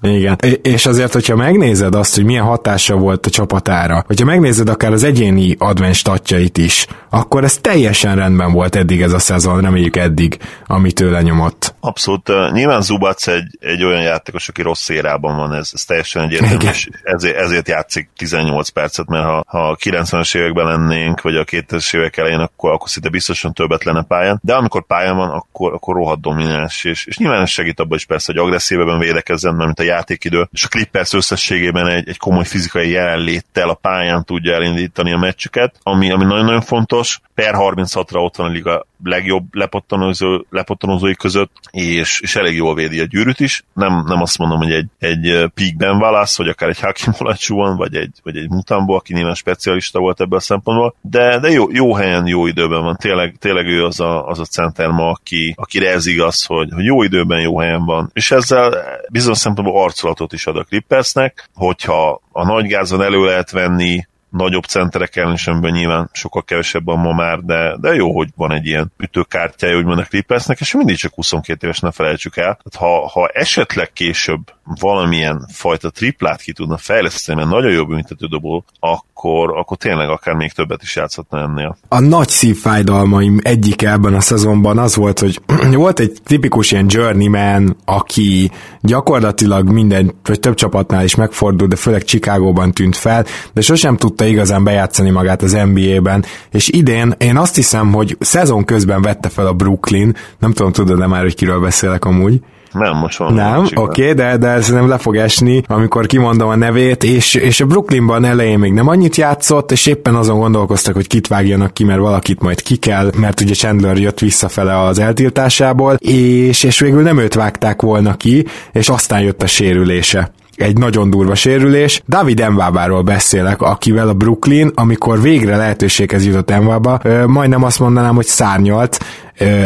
Igen. 0.00 0.36
És 0.62 0.86
azért, 0.86 1.12
hogyha 1.12 1.36
megnézed 1.36 1.94
azt, 1.94 2.14
hogy 2.14 2.24
milyen 2.24 2.44
hatása 2.44 2.96
volt 2.96 3.21
a 3.26 3.30
csapatára, 3.30 4.04
hogyha 4.06 4.24
megnézed 4.24 4.68
akár 4.68 4.92
az 4.92 5.02
egyéni 5.02 5.56
advent 5.58 5.94
statjait 5.94 6.58
is, 6.58 6.86
akkor 7.10 7.44
ez 7.44 7.58
teljesen 7.58 8.16
rendben 8.16 8.52
volt 8.52 8.76
eddig 8.76 9.02
ez 9.02 9.12
a 9.12 9.18
szezon, 9.18 9.60
reméljük 9.60 9.96
eddig, 9.96 10.38
amit 10.66 11.00
ő 11.00 11.10
lenyomott. 11.10 11.74
Abszolút. 11.80 12.32
Nyilván 12.52 12.80
Zubac 12.82 13.26
egy, 13.26 13.58
egy 13.60 13.84
olyan 13.84 14.02
játékos, 14.02 14.48
aki 14.48 14.62
rossz 14.62 14.88
érában 14.88 15.36
van, 15.36 15.54
ez, 15.54 15.70
ez 15.72 15.84
teljesen 15.84 16.22
egyértelmű, 16.22 16.64
és 16.68 16.88
ezért, 17.02 17.36
ezért 17.36 17.68
játszik 17.68 18.08
18 18.16 18.68
percet, 18.68 19.08
mert 19.08 19.24
ha, 19.24 19.44
ha 19.46 19.68
a 19.68 19.76
90-es 19.76 20.36
években 20.36 20.66
lennénk, 20.66 21.20
vagy 21.20 21.36
a 21.36 21.44
2000-es 21.44 21.96
évek 21.96 22.16
elején, 22.16 22.38
akkor, 22.38 22.72
akkor 22.72 22.88
szinte 22.88 23.08
biztosan 23.08 23.52
többet 23.52 23.84
lenne 23.84 24.02
pályán, 24.02 24.40
de 24.42 24.54
amikor 24.54 24.86
pályán 24.86 25.16
van, 25.16 25.30
akkor, 25.30 25.72
akkor 25.72 25.94
rohadt 25.94 26.20
domináns, 26.20 26.84
és, 26.84 27.06
és 27.06 27.18
nyilván 27.18 27.42
ez 27.42 27.50
segít 27.50 27.80
abban 27.80 27.96
is 27.96 28.04
persze, 28.04 28.32
hogy 28.32 28.42
agresszívebben 28.42 28.98
védekezzen, 28.98 29.54
mert 29.54 29.66
mint 29.66 29.80
a 29.80 29.92
játékidő, 29.92 30.48
és 30.52 30.64
a 30.64 30.68
Clippers 30.68 31.12
összességében 31.12 31.86
egy, 31.88 32.08
egy 32.08 32.18
komoly 32.18 32.44
fizikai 32.44 32.90
jelenléttel 33.12 33.68
a 33.68 33.74
pályán 33.74 34.24
tudja 34.24 34.54
elindítani 34.54 35.12
a 35.12 35.18
meccsüket, 35.18 35.78
ami, 35.82 36.10
ami 36.10 36.24
nagyon-nagyon 36.24 36.60
fontos. 36.60 37.20
Per 37.34 37.54
36-ra 37.56 38.24
ott 38.24 38.36
van 38.36 38.46
a 38.46 38.52
liga 38.52 38.86
legjobb 39.04 39.54
lepottanozó, 39.54 40.44
lepottanozói 40.50 41.14
között, 41.14 41.50
és, 41.70 42.20
és 42.20 42.36
elég 42.36 42.56
jól 42.56 42.74
védi 42.74 43.00
a 43.00 43.04
gyűrűt 43.04 43.40
is. 43.40 43.64
Nem, 43.74 44.04
nem 44.06 44.20
azt 44.20 44.38
mondom, 44.38 44.58
hogy 44.58 44.72
egy, 44.72 44.86
egy 44.98 45.50
Peak 45.54 46.00
válasz, 46.00 46.36
vagy 46.36 46.48
akár 46.48 46.68
egy 46.68 46.80
Hakim 46.80 47.12
Olajuwon, 47.18 47.76
vagy 47.76 47.94
egy, 47.94 48.12
vagy 48.22 48.36
egy 48.36 48.48
Mutambo, 48.48 48.94
aki 48.94 49.14
nyilván 49.14 49.34
specialista 49.34 49.98
volt 49.98 50.20
ebből 50.20 50.38
a 50.38 50.42
szempontból, 50.42 50.94
de, 51.00 51.38
de 51.38 51.48
jó, 51.48 51.64
jó 51.70 51.94
helyen, 51.94 52.26
jó 52.26 52.46
időben 52.46 52.82
van. 52.82 52.96
Tényleg, 52.96 53.36
tényleg 53.38 53.66
ő 53.66 53.84
az 53.84 54.00
a, 54.00 54.26
az 54.26 54.38
a 54.38 54.44
center 54.44 54.88
ma, 54.88 55.10
aki, 55.10 55.54
akire 55.56 55.90
ez 55.90 56.06
igaz, 56.06 56.44
hogy, 56.44 56.68
hogy 56.74 56.84
jó 56.84 57.02
időben, 57.02 57.40
jó 57.40 57.58
helyen 57.58 57.84
van. 57.84 58.10
És 58.12 58.30
ezzel 58.30 58.74
bizonyos 59.10 59.38
szempontból 59.38 59.82
arculatot 59.82 60.32
is 60.32 60.46
ad 60.46 60.56
a 60.56 60.64
Clippersnek, 60.64 61.50
hogyha 61.54 62.20
a 62.32 62.44
nagy 62.44 62.66
gázon 62.66 63.01
elő 63.02 63.24
lehet 63.24 63.50
venni 63.50 64.06
nagyobb 64.32 64.64
centerek 64.64 65.16
ellen 65.16 65.32
is, 65.32 65.46
amiben 65.46 65.72
nyilván 65.72 66.10
sokkal 66.12 66.42
kevesebb 66.42 66.84
van 66.84 66.98
ma 66.98 67.12
már, 67.12 67.38
de, 67.38 67.76
de 67.80 67.94
jó, 67.94 68.16
hogy 68.16 68.28
van 68.36 68.52
egy 68.52 68.66
ilyen 68.66 68.92
ütőkártyája, 68.98 69.76
úgymond 69.76 69.98
a 69.98 70.04
Clippersnek, 70.04 70.60
és 70.60 70.74
mindig 70.74 70.96
csak 70.96 71.14
22 71.14 71.66
éves, 71.66 71.80
ne 71.80 71.90
felejtsük 71.90 72.36
el. 72.36 72.58
Tehát 72.62 72.92
ha, 72.92 73.08
ha 73.08 73.28
esetleg 73.28 73.92
később 73.92 74.40
valamilyen 74.64 75.46
fajta 75.52 75.90
triplát 75.90 76.40
ki 76.40 76.52
tudna 76.52 76.76
fejleszteni, 76.76 77.38
mert 77.38 77.50
nagyon 77.50 77.72
jobb 77.72 77.88
büntetődobó, 77.88 78.64
akkor, 78.80 79.58
akkor 79.58 79.76
tényleg 79.76 80.08
akár 80.08 80.34
még 80.34 80.52
többet 80.52 80.82
is 80.82 80.96
játszhatna 80.96 81.38
ennél. 81.38 81.76
A 81.88 82.00
nagy 82.00 82.28
szívfájdalmaim 82.28 83.38
egyik 83.42 83.82
ebben 83.82 84.14
a 84.14 84.20
szezonban 84.20 84.78
az 84.78 84.96
volt, 84.96 85.18
hogy 85.18 85.40
volt 85.74 86.00
egy 86.00 86.12
tipikus 86.24 86.72
ilyen 86.72 86.86
journeyman, 86.88 87.76
aki 87.84 88.50
gyakorlatilag 88.80 89.70
minden, 89.70 90.14
vagy 90.24 90.40
több 90.40 90.54
csapatnál 90.54 91.04
is 91.04 91.14
megfordult, 91.14 91.70
de 91.70 91.76
főleg 91.76 92.04
Chicagóban 92.04 92.72
tűnt 92.72 92.96
fel, 92.96 93.24
de 93.52 93.60
sosem 93.60 93.96
tudta 93.96 94.24
igazán 94.24 94.64
bejátszani 94.64 95.10
magát 95.10 95.42
az 95.42 95.52
NBA-ben, 95.52 96.24
és 96.50 96.68
idén 96.68 97.14
én 97.18 97.36
azt 97.36 97.54
hiszem, 97.54 97.92
hogy 97.92 98.16
szezon 98.20 98.64
közben 98.64 99.02
vette 99.02 99.28
fel 99.28 99.46
a 99.46 99.52
Brooklyn, 99.52 100.16
nem 100.38 100.52
tudom, 100.52 100.72
tudod-e 100.72 101.06
már, 101.06 101.22
hogy 101.22 101.34
kiről 101.34 101.60
beszélek 101.60 102.04
amúgy, 102.04 102.40
nem, 102.72 102.96
most 102.96 103.18
van. 103.18 103.32
Nem, 103.32 103.60
oké, 103.60 103.74
okay, 103.80 104.12
de, 104.12 104.36
de 104.36 104.48
ez 104.48 104.68
nem 104.68 104.88
le 104.88 104.98
fog 104.98 105.16
esni, 105.16 105.62
amikor 105.66 106.06
kimondom 106.06 106.48
a 106.48 106.56
nevét, 106.56 107.04
és, 107.04 107.34
és 107.34 107.60
a 107.60 107.66
Brooklynban 107.66 108.24
elején 108.24 108.58
még 108.58 108.72
nem 108.72 108.88
annyit 108.88 109.16
játszott, 109.16 109.72
és 109.72 109.86
éppen 109.86 110.14
azon 110.14 110.38
gondolkoztak, 110.38 110.94
hogy 110.94 111.06
kit 111.06 111.26
vágjanak 111.26 111.74
ki, 111.74 111.84
mert 111.84 112.00
valakit 112.00 112.42
majd 112.42 112.62
ki 112.62 112.76
kell, 112.76 113.10
mert 113.16 113.40
ugye 113.40 113.54
Chandler 113.54 113.96
jött 113.96 114.18
visszafele 114.18 114.80
az 114.80 114.98
eltiltásából, 114.98 115.94
és, 115.94 116.62
és 116.62 116.80
végül 116.80 117.02
nem 117.02 117.18
őt 117.18 117.34
vágták 117.34 117.82
volna 117.82 118.16
ki, 118.16 118.46
és 118.72 118.88
aztán 118.88 119.20
jött 119.20 119.42
a 119.42 119.46
sérülése 119.46 120.32
egy 120.62 120.78
nagyon 120.78 121.10
durva 121.10 121.34
sérülés. 121.34 122.02
David 122.08 122.40
Envábáról 122.40 123.02
beszélek, 123.02 123.62
akivel 123.62 124.08
a 124.08 124.14
Brooklyn, 124.14 124.70
amikor 124.74 125.20
végre 125.22 125.56
lehetőséghez 125.56 126.26
jutott 126.26 126.50
Envába, 126.50 127.00
majdnem 127.26 127.62
azt 127.62 127.80
mondanám, 127.80 128.14
hogy 128.14 128.26
szárnyalt, 128.26 128.98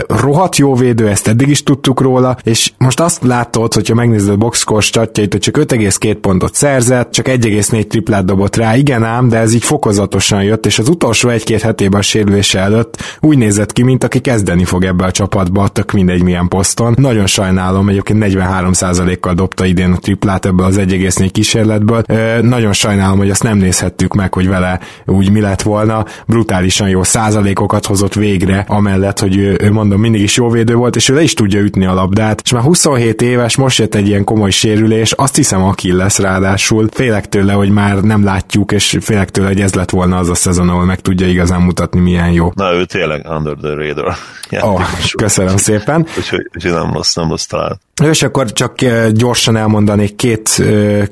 rohadt 0.07 0.57
jó 0.57 0.75
védő, 0.75 1.09
ezt 1.09 1.29
eddig 1.29 1.49
is 1.49 1.63
tudtuk 1.63 2.01
róla, 2.01 2.37
és 2.43 2.73
most 2.79 3.01
azt 3.01 3.23
látod, 3.25 3.75
hogyha 3.75 3.95
megnézed 3.95 4.29
a 4.31 4.37
boxscore 4.37 4.81
statjait, 4.81 5.33
hogy 5.33 5.41
csak 5.41 5.57
5,2 5.57 6.17
pontot 6.21 6.55
szerzett, 6.55 7.11
csak 7.11 7.27
1,4 7.27 7.87
triplát 7.87 8.25
dobott 8.25 8.57
rá, 8.57 8.77
igen 8.77 9.05
ám, 9.05 9.29
de 9.29 9.39
ez 9.39 9.55
így 9.55 9.65
fokozatosan 9.65 10.43
jött, 10.43 10.67
és 10.67 10.79
az 10.79 10.89
utolsó 10.89 11.29
egy-két 11.29 11.61
hetében 11.61 12.01
a 12.01 12.03
sérülése 12.03 12.59
előtt 12.59 13.03
úgy 13.21 13.39
nézett 13.39 13.73
ki, 13.73 13.83
mint 13.83 14.05
aki 14.05 14.21
kezdeni 14.21 14.65
fog 14.65 14.85
ebbe 14.85 15.05
a 15.05 15.11
csapatba, 15.11 15.69
tök 15.69 15.93
mindegy 15.93 16.23
milyen 16.23 16.49
poszton. 16.49 16.95
Nagyon 16.97 17.27
sajnálom, 17.27 17.89
egyébként 17.89 18.25
43%-kal 18.27 19.35
dobta 19.35 19.65
idén 19.65 19.93
a 19.93 19.97
triplát 19.97 20.45
ebből 20.45 20.67
az 20.67 20.77
1,4 20.87 21.29
kísérletből. 21.33 22.03
Nagyon 22.41 22.73
sajnálom, 22.73 23.19
hogy 23.19 23.31
azt 23.31 23.43
nem 23.43 23.59
nézhettük 23.59 24.15
meg, 24.15 24.35
hogy 24.35 24.49
vele 24.49 24.81
úgy 25.05 25.31
mi 25.31 25.41
lett 25.41 25.63
volna. 25.63 26.05
Brutálisan 26.27 26.89
jó 26.89 27.03
százalékokat 27.03 27.87
hozott 27.87 28.15
végre, 28.15 28.65
amellett, 28.69 29.19
hogy 29.19 29.37
ő 29.37 29.57
ő 29.61 29.73
mondom 29.73 30.01
mindig 30.01 30.21
is 30.21 30.37
jó 30.37 30.49
védő 30.49 30.75
volt, 30.75 30.97
és 30.97 31.09
ő 31.09 31.15
le 31.15 31.23
is 31.23 31.35
tudja 31.35 31.61
ütni 31.61 31.87
a 31.87 31.95
labdát, 31.95 32.41
és 32.45 32.53
már 32.53 32.63
27 32.63 33.23
éves, 33.23 33.57
most 33.57 33.79
jött 33.79 33.95
egy 33.95 34.09
ilyen 34.09 34.25
komoly 34.25 34.51
sérülés, 34.51 35.13
azt 35.13 35.37
hiszem 35.37 35.63
aki 35.63 35.93
lesz 35.93 36.19
ráadásul, 36.19 36.89
félek 36.93 37.29
tőle, 37.29 37.53
hogy 37.53 37.71
már 37.71 38.01
nem 38.01 38.25
látjuk, 38.25 38.73
és 38.73 38.97
félek 39.01 39.31
tőle, 39.31 39.47
hogy 39.47 39.61
ez 39.61 39.75
lett 39.75 39.91
volna 39.91 40.17
az 40.17 40.29
a 40.29 40.35
szezon, 40.35 40.69
ahol 40.69 40.85
meg 40.85 41.01
tudja 41.01 41.27
igazán 41.27 41.61
mutatni, 41.61 42.01
milyen 42.01 42.31
jó. 42.31 42.53
Na, 42.55 42.75
ő 42.75 42.85
tényleg 42.85 43.27
under 43.31 43.55
the 43.63 43.75
radar. 43.75 44.15
Oh, 44.61 44.83
köszönöm 45.17 45.57
szépen. 45.57 46.07
Úgyhogy, 46.19 46.51
úgyhogy 46.55 46.73
nem 46.73 46.93
rossz, 46.93 47.15
nem 47.15 47.29
rossz 47.29 47.45
talált. 47.45 47.81
És 48.05 48.23
akkor 48.23 48.53
csak 48.53 48.75
gyorsan 49.11 49.57
elmondanék 49.57 50.17
két, 50.17 50.63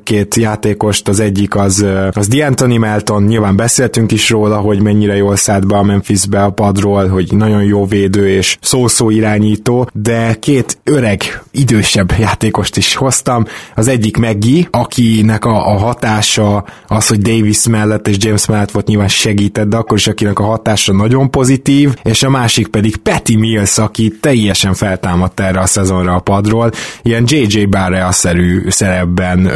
két 0.03 0.35
játékost, 0.35 1.09
az 1.09 1.21
egyik 1.21 1.55
az, 1.55 1.87
az 2.13 2.29
D'Antoni 2.31 2.79
Melton, 2.79 3.23
nyilván 3.23 3.57
beszéltünk 3.57 4.13
is 4.13 4.31
róla, 4.31 4.57
hogy 4.57 4.83
mennyire 4.83 5.17
jól 5.17 5.37
szállt 5.37 5.67
be 5.67 5.77
a 5.77 5.83
Memphisbe 5.83 6.43
a 6.43 6.51
padról, 6.51 7.09
hogy 7.09 7.33
nagyon 7.37 7.63
jó 7.63 7.87
védő 7.87 8.29
és 8.29 8.57
szó-szó 8.61 9.11
irányító, 9.11 9.89
de 9.93 10.35
két 10.35 10.79
öreg, 10.85 11.43
idősebb 11.51 12.13
játékost 12.19 12.77
is 12.77 12.95
hoztam. 12.95 13.45
Az 13.75 13.89
egyik 13.89 14.17
Meggi, 14.17 14.69
akinek 14.71 15.45
a, 15.45 15.75
a 15.75 15.79
hatása 15.79 16.65
az, 16.87 17.09
hogy 17.09 17.19
Davis 17.19 17.67
mellett 17.69 18.09
és 18.09 18.17
James 18.19 18.47
mellett 18.47 18.71
volt 18.71 18.87
nyilván 18.87 19.09
segített, 19.09 19.69
de 19.69 19.77
akkor 19.77 19.97
is 19.97 20.07
akinek 20.07 20.39
a 20.39 20.45
hatása 20.45 20.93
nagyon 20.93 21.31
pozitív, 21.31 21.95
és 22.03 22.23
a 22.23 22.31
másik 22.31 22.67
pedig 22.67 22.97
Patty 22.97 23.37
Mills, 23.37 23.79
aki 23.79 24.17
teljesen 24.21 24.75
feltámadt 24.75 25.41
erre 25.41 25.61
a 25.61 25.67
szezonra 25.67 26.15
a 26.15 26.21
padról, 26.21 26.73
ilyen 27.03 27.25
J.J. 27.27 27.65
Barrea-szerű 27.65 28.71
szerepben. 28.71 29.51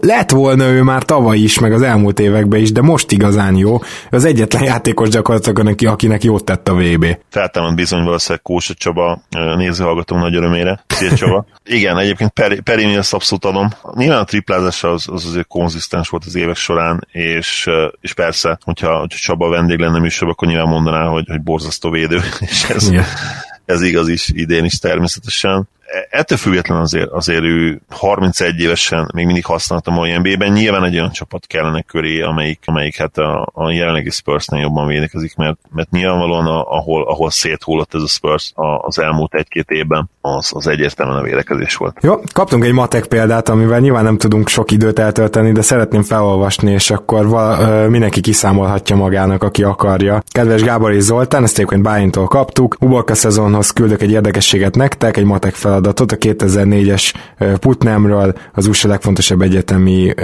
Lett 0.00 0.30
volna 0.30 0.64
ő 0.64 0.82
már 0.82 1.02
tavaly 1.02 1.38
is, 1.38 1.58
meg 1.58 1.72
az 1.72 1.82
elmúlt 1.82 2.20
években 2.20 2.60
is, 2.60 2.72
de 2.72 2.80
most 2.80 3.12
igazán 3.12 3.56
jó. 3.56 3.78
Az 4.10 4.24
egyetlen 4.24 4.62
játékos 4.62 5.08
gyakorlatilag, 5.08 5.62
neki, 5.62 5.86
akinek 5.86 6.24
jót 6.24 6.44
tett 6.44 6.68
a 6.68 6.74
VB. 6.74 7.06
Feltámad 7.30 7.74
bizony 7.74 8.04
valószínűleg 8.04 8.42
Kósa 8.42 8.74
Csaba 8.74 9.20
nézőhallgatónk 9.56 10.22
nagy 10.22 10.34
örömére. 10.34 10.84
Szia 10.86 11.14
Csaba. 11.14 11.46
Igen, 11.64 11.98
egyébként 11.98 12.30
Peri, 12.30 12.60
Peri 12.60 12.96
abszolút 13.10 13.44
adom. 13.44 13.68
Nyilván 13.94 14.20
a 14.20 14.24
triplázás 14.24 14.84
az, 14.84 15.04
az 15.08 15.24
azért 15.24 15.46
konzisztens 15.46 16.08
volt 16.08 16.24
az 16.26 16.34
évek 16.34 16.56
során, 16.56 17.06
és, 17.12 17.70
és 18.00 18.14
persze, 18.14 18.58
hogyha, 18.64 18.98
hogyha 18.98 19.18
Csaba 19.18 19.48
vendég 19.48 19.78
lenne 19.78 19.98
műsorban, 19.98 20.30
akkor 20.30 20.48
nyilván 20.48 20.68
mondaná, 20.68 21.06
hogy, 21.06 21.24
hogy 21.28 21.42
borzasztó 21.42 21.90
védő, 21.90 22.20
és 22.50 22.64
ez, 22.64 22.90
yeah. 22.90 23.06
ez 23.64 23.82
igaz 23.82 24.08
is 24.08 24.30
idén 24.34 24.64
is 24.64 24.78
természetesen 24.78 25.68
ettől 26.10 26.38
független 26.38 26.78
azért, 26.78 27.10
azért 27.10 27.42
ő 27.42 27.80
31 27.90 28.60
évesen 28.60 29.10
még 29.14 29.26
mindig 29.26 29.44
használta 29.44 29.90
a 29.90 30.18
NBA-ben. 30.18 30.52
Nyilván 30.52 30.84
egy 30.84 30.94
olyan 30.94 31.10
csapat 31.10 31.46
kellene 31.46 31.82
köré, 31.82 32.20
amelyik, 32.20 32.60
amelyik 32.64 32.96
hát 32.96 33.18
a, 33.18 33.48
a 33.52 33.70
jelenlegi 33.70 34.10
Spurs-nél 34.10 34.60
jobban 34.60 34.86
védekezik, 34.86 35.36
mert, 35.36 35.58
mert 35.74 35.90
nyilvánvalóan 35.90 36.46
a, 36.46 36.76
ahol, 36.76 37.08
ahol 37.08 37.30
széthullott 37.30 37.94
ez 37.94 38.02
a 38.02 38.06
Spurs 38.06 38.52
az 38.80 38.98
elmúlt 38.98 39.34
egy-két 39.34 39.70
évben, 39.70 40.10
az, 40.20 40.50
az 40.54 40.66
egyértelműen 40.66 41.18
a 41.18 41.22
védekezés 41.22 41.76
volt. 41.76 41.96
Jó, 42.00 42.14
kaptunk 42.32 42.64
egy 42.64 42.72
matek 42.72 43.06
példát, 43.06 43.48
amivel 43.48 43.80
nyilván 43.80 44.04
nem 44.04 44.18
tudunk 44.18 44.48
sok 44.48 44.70
időt 44.70 44.98
eltölteni, 44.98 45.52
de 45.52 45.62
szeretném 45.62 46.02
felolvasni, 46.02 46.72
és 46.72 46.90
akkor 46.90 47.28
val, 47.28 47.60
ö, 47.60 47.88
mindenki 47.88 48.20
kiszámolhatja 48.20 48.96
magának, 48.96 49.42
aki 49.42 49.62
akarja. 49.62 50.22
Kedves 50.28 50.62
Gábor 50.62 50.92
és 50.92 51.02
Zoltán, 51.02 51.42
ezt 51.42 51.58
egyébként 51.58 51.82
Bálintól 51.82 52.26
kaptuk. 52.26 52.76
Uborka 52.80 53.14
szezonhoz 53.14 53.70
küldök 53.70 54.02
egy 54.02 54.10
érdekességet 54.10 54.74
nektek, 54.74 55.16
egy 55.16 55.24
matek 55.24 55.54
feladatot 55.76 56.12
a 56.12 56.16
2004-es 56.16 57.12
Putnamről, 57.58 58.34
az 58.52 58.66
USA 58.66 58.88
legfontosabb 58.88 59.42
egyetemi 59.42 60.14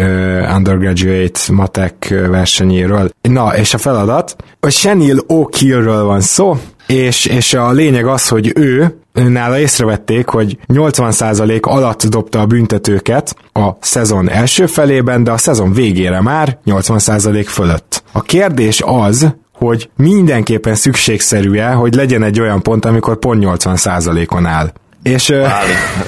undergraduate 0.57 1.41
matek 1.53 2.15
versenyéről. 2.31 3.11
Na, 3.21 3.57
és 3.57 3.75
a 3.75 3.79
feladat, 3.79 4.37
a 4.61 4.69
Shenil 4.71 5.19
O'Killről 5.29 6.03
van 6.05 6.21
szó, 6.21 6.57
és, 6.87 7.27
és 7.27 7.55
a 7.55 7.71
lényeg 7.71 8.07
az, 8.07 8.29
hogy 8.29 8.53
ő 8.55 8.95
nála 9.13 9.59
észrevették, 9.59 10.29
hogy 10.29 10.59
80% 10.69 11.61
alatt 11.61 12.07
dobta 12.07 12.41
a 12.41 12.47
büntetőket 12.47 13.37
a 13.53 13.71
szezon 13.81 14.31
első 14.31 14.67
felében, 14.67 15.25
de 15.25 15.31
a 15.31 15.39
szezon 15.39 15.73
végére 15.73 16.21
már 16.21 16.59
80% 16.67 17.45
fölött. 17.47 18.03
A 18.13 18.23
kérdés 18.23 18.83
az, 18.85 19.35
hogy 19.53 19.91
mindenképpen 19.97 20.75
szükségszerű-e, 20.75 21.71
hogy 21.71 21.95
legyen 21.95 22.23
egy 22.23 22.41
olyan 22.41 22.63
pont, 22.63 22.85
amikor 22.85 23.19
pont 23.19 23.45
80%-on 23.47 24.47
áll. 24.47 24.73
És... 25.03 25.29
Uh, 25.29 25.49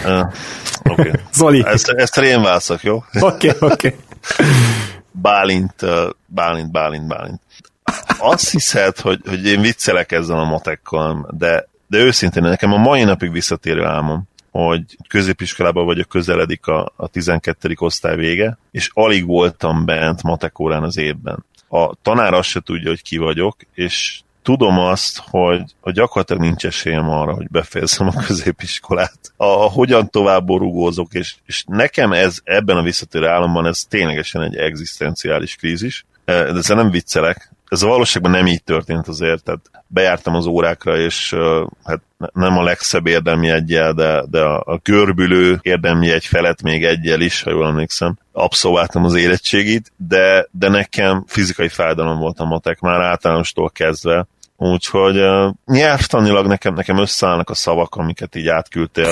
okay. 0.90 1.10
Zoli. 1.32 1.64
Ezt, 1.66 1.88
ezt 1.88 2.16
én 2.16 2.42
válaszok, 2.42 2.82
jó? 2.82 3.04
Oké, 3.20 3.48
okay, 3.48 3.70
oké. 3.70 3.86
Okay. 3.86 3.96
Bálint, 5.10 5.74
Bálint, 6.26 6.70
Bálint, 6.70 7.06
Bálint. 7.06 7.40
Azt 8.18 8.50
hiszed, 8.50 8.98
hogy, 8.98 9.20
hogy 9.28 9.46
én 9.46 9.60
viccelek 9.60 10.12
ezzel 10.12 10.38
a 10.38 10.44
matekkal, 10.44 11.28
de, 11.36 11.68
de 11.86 11.98
őszintén 11.98 12.42
nekem 12.42 12.72
a 12.72 12.76
mai 12.76 13.04
napig 13.04 13.32
visszatérő 13.32 13.84
álmom, 13.84 14.28
hogy 14.50 14.82
középiskolában 15.08 15.84
vagyok, 15.84 16.08
közeledik 16.08 16.66
a, 16.66 16.92
a 16.96 17.08
12. 17.08 17.74
osztály 17.78 18.16
vége, 18.16 18.58
és 18.70 18.90
alig 18.92 19.26
voltam 19.26 19.84
bent 19.84 20.22
matekórán 20.22 20.82
az 20.82 20.96
évben. 20.96 21.44
A 21.68 21.94
tanár 22.02 22.32
azt 22.32 22.48
se 22.48 22.60
tudja, 22.60 22.88
hogy 22.88 23.02
ki 23.02 23.16
vagyok, 23.16 23.56
és 23.74 24.20
tudom 24.44 24.78
azt, 24.78 25.22
hogy, 25.30 25.62
hogy 25.80 25.92
gyakorlatilag 25.92 26.42
nincs 26.42 26.66
esélyem 26.66 27.08
arra, 27.08 27.32
hogy 27.32 27.48
befejezem 27.50 28.08
a 28.08 28.22
középiskolát. 28.26 29.18
A, 29.36 29.44
a 29.44 29.70
hogyan 29.70 30.10
tovább 30.10 30.46
borúgózok, 30.46 31.14
és, 31.14 31.34
és 31.46 31.64
nekem 31.66 32.12
ez 32.12 32.38
ebben 32.44 32.76
a 32.76 32.82
visszatérő 32.82 33.26
államban 33.26 33.66
ez 33.66 33.84
ténylegesen 33.84 34.42
egy 34.42 34.56
egzisztenciális 34.56 35.56
krízis, 35.56 36.04
e, 36.24 36.32
ezzel 36.32 36.76
nem 36.76 36.90
viccelek, 36.90 37.52
ez 37.68 37.82
a 37.82 37.86
valóságban 37.86 38.30
nem 38.30 38.46
így 38.46 38.64
történt 38.64 39.08
azért, 39.08 39.42
tehát 39.42 39.70
bejártam 39.86 40.34
az 40.34 40.46
órákra, 40.46 40.98
és 40.98 41.34
hát 41.84 42.00
nem 42.32 42.58
a 42.58 42.62
legszebb 42.62 43.06
érdemi 43.06 43.50
egyel, 43.50 43.92
de, 43.92 44.24
de 44.30 44.40
a, 44.40 44.62
a 44.66 44.80
görbülő 44.82 45.58
érdemi 45.62 46.20
felett 46.20 46.62
még 46.62 46.84
egyel 46.84 47.20
is, 47.20 47.42
ha 47.42 47.50
jól 47.50 47.66
emlékszem, 47.66 48.18
abszolváltam 48.36 49.04
az 49.04 49.14
érettségit, 49.14 49.92
de, 49.96 50.48
de 50.50 50.68
nekem 50.68 51.24
fizikai 51.26 51.68
fájdalom 51.68 52.18
volt 52.18 52.40
a 52.40 52.44
matek 52.44 52.80
már 52.80 53.00
általánostól 53.00 53.70
kezdve, 53.70 54.26
Úgyhogy 54.56 55.18
uh, 55.18 55.52
nyelvtanilag 55.66 56.46
nekem, 56.46 56.74
nekem 56.74 56.98
összeállnak 56.98 57.50
a 57.50 57.54
szavak, 57.54 57.94
amiket 57.94 58.34
így 58.34 58.48
átküldtél 58.48 59.10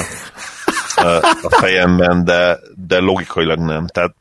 uh, 0.97 1.16
a 1.43 1.51
fejemben, 1.51 2.25
de, 2.25 2.59
de 2.87 2.99
logikailag 2.99 3.59
nem. 3.59 3.87
Tehát 3.87 4.14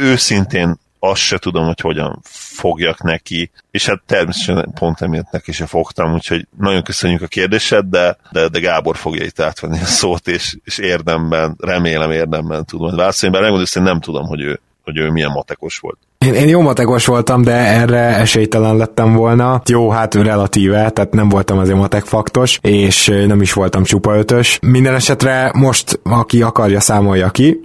őszintén 0.00 0.78
azt 1.00 1.20
se 1.20 1.38
tudom, 1.38 1.64
hogy 1.64 1.80
hogyan 1.80 2.20
fogjak 2.24 3.02
neki, 3.02 3.50
és 3.70 3.86
hát 3.86 4.02
természetesen 4.06 4.72
pont 4.74 5.00
emiatt 5.00 5.30
neki 5.30 5.52
se 5.52 5.66
fogtam, 5.66 6.12
úgyhogy 6.12 6.46
nagyon 6.58 6.82
köszönjük 6.82 7.22
a 7.22 7.26
kérdésed, 7.26 7.84
de, 7.84 8.16
de, 8.30 8.48
de 8.48 8.60
Gábor 8.60 8.96
fogja 8.96 9.24
itt 9.24 9.40
átvenni 9.40 9.80
a 9.80 9.84
szót, 9.84 10.28
és, 10.28 10.56
és 10.64 10.78
érdemben, 10.78 11.56
remélem 11.58 12.10
érdemben 12.10 12.64
tudom 12.64 12.86
majd 12.86 12.98
válaszolni, 12.98 13.34
bár 13.34 13.44
megmondom, 13.44 13.72
hogy 13.72 13.82
nem 13.82 14.00
tudom, 14.00 14.26
hogy 14.26 14.40
ő, 14.40 14.60
hogy 14.84 14.98
ő 14.98 15.10
milyen 15.10 15.30
matekos 15.30 15.78
volt. 15.78 15.98
Én, 16.18 16.34
én 16.34 16.48
jó 16.48 16.60
matekos 16.60 17.06
voltam, 17.06 17.42
de 17.42 17.52
erre 17.52 17.98
esélytelen 17.98 18.76
lettem 18.76 19.14
volna. 19.14 19.62
Jó, 19.66 19.90
hát 19.90 20.14
relatíve, 20.14 20.90
tehát 20.90 21.12
nem 21.12 21.28
voltam 21.28 21.58
azért 21.58 21.78
matek 21.78 22.04
faktos, 22.04 22.58
és 22.62 23.06
nem 23.26 23.40
is 23.40 23.52
voltam 23.52 23.84
csupa 23.84 24.16
ötös. 24.16 24.58
Minden 24.62 24.94
esetre 24.94 25.50
most, 25.54 26.00
aki 26.02 26.42
akarja, 26.42 26.80
számolja 26.80 27.30
ki, 27.30 27.60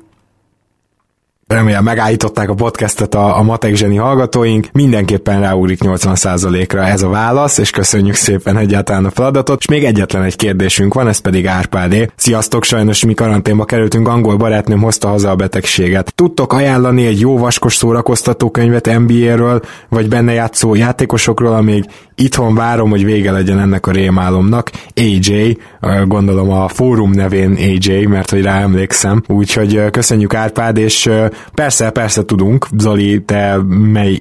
remélem 1.56 1.84
megállították 1.84 2.50
a 2.50 2.54
podcastet 2.54 3.16
a, 3.16 3.38
a 3.38 3.42
Matek 3.44 3.76
Zseni 3.76 3.96
hallgatóink, 3.96 4.68
mindenképpen 4.72 5.40
ráúrik 5.40 5.80
80%-ra 5.84 6.86
ez 6.86 7.02
a 7.02 7.10
válasz, 7.10 7.58
és 7.58 7.70
köszönjük 7.70 8.16
szépen 8.16 8.58
egyáltalán 8.58 9.06
a 9.06 9.10
feladatot, 9.10 9.60
és 9.60 9.68
még 9.68 9.84
egyetlen 9.84 10.24
egy 10.24 10.36
kérdésünk 10.36 10.94
van, 10.94 11.08
ez 11.08 11.18
pedig 11.18 11.48
Árpádé. 11.48 12.10
Sziasztok, 12.16 12.64
sajnos 12.64 13.06
mi 13.06 13.14
karanténba 13.14 13.66
kerültünk, 13.66 14.08
angol 14.08 14.36
barátnőm 14.36 14.82
hozta 14.82 15.08
haza 15.08 15.30
a 15.30 15.36
betegséget. 15.36 16.14
Tudtok 16.16 16.54
ajánlani 16.54 17.06
egy 17.06 17.20
jó 17.20 17.38
vaskos 17.38 17.76
szórakoztató 17.76 18.52
könyvet 18.52 19.00
NBA-ről, 19.00 19.62
vagy 19.90 20.10
benne 20.10 20.34
játszó 20.34 20.76
játékosokról, 20.76 21.54
amíg 21.54 21.86
itthon 22.16 22.56
várom, 22.56 22.90
hogy 22.90 23.06
vége 23.06 23.32
legyen 23.32 23.60
ennek 23.60 23.88
a 23.88 23.92
rémálomnak. 23.92 24.72
AJ, 24.96 25.58
gondolom 26.06 26.50
a 26.50 26.68
fórum 26.68 27.12
nevén 27.12 27.58
AJ, 27.58 28.06
mert 28.06 28.30
hogy 28.30 28.42
rá 28.42 28.62
emlékszem. 28.62 29.24
Úgyhogy 29.28 29.90
köszönjük 29.92 30.34
Árpád, 30.34 30.78
és 30.78 31.10
Persze, 31.54 31.90
persze 31.90 32.26
tudunk. 32.26 32.68
Zoli, 32.78 33.24
te 33.24 33.58
mely 33.68 34.20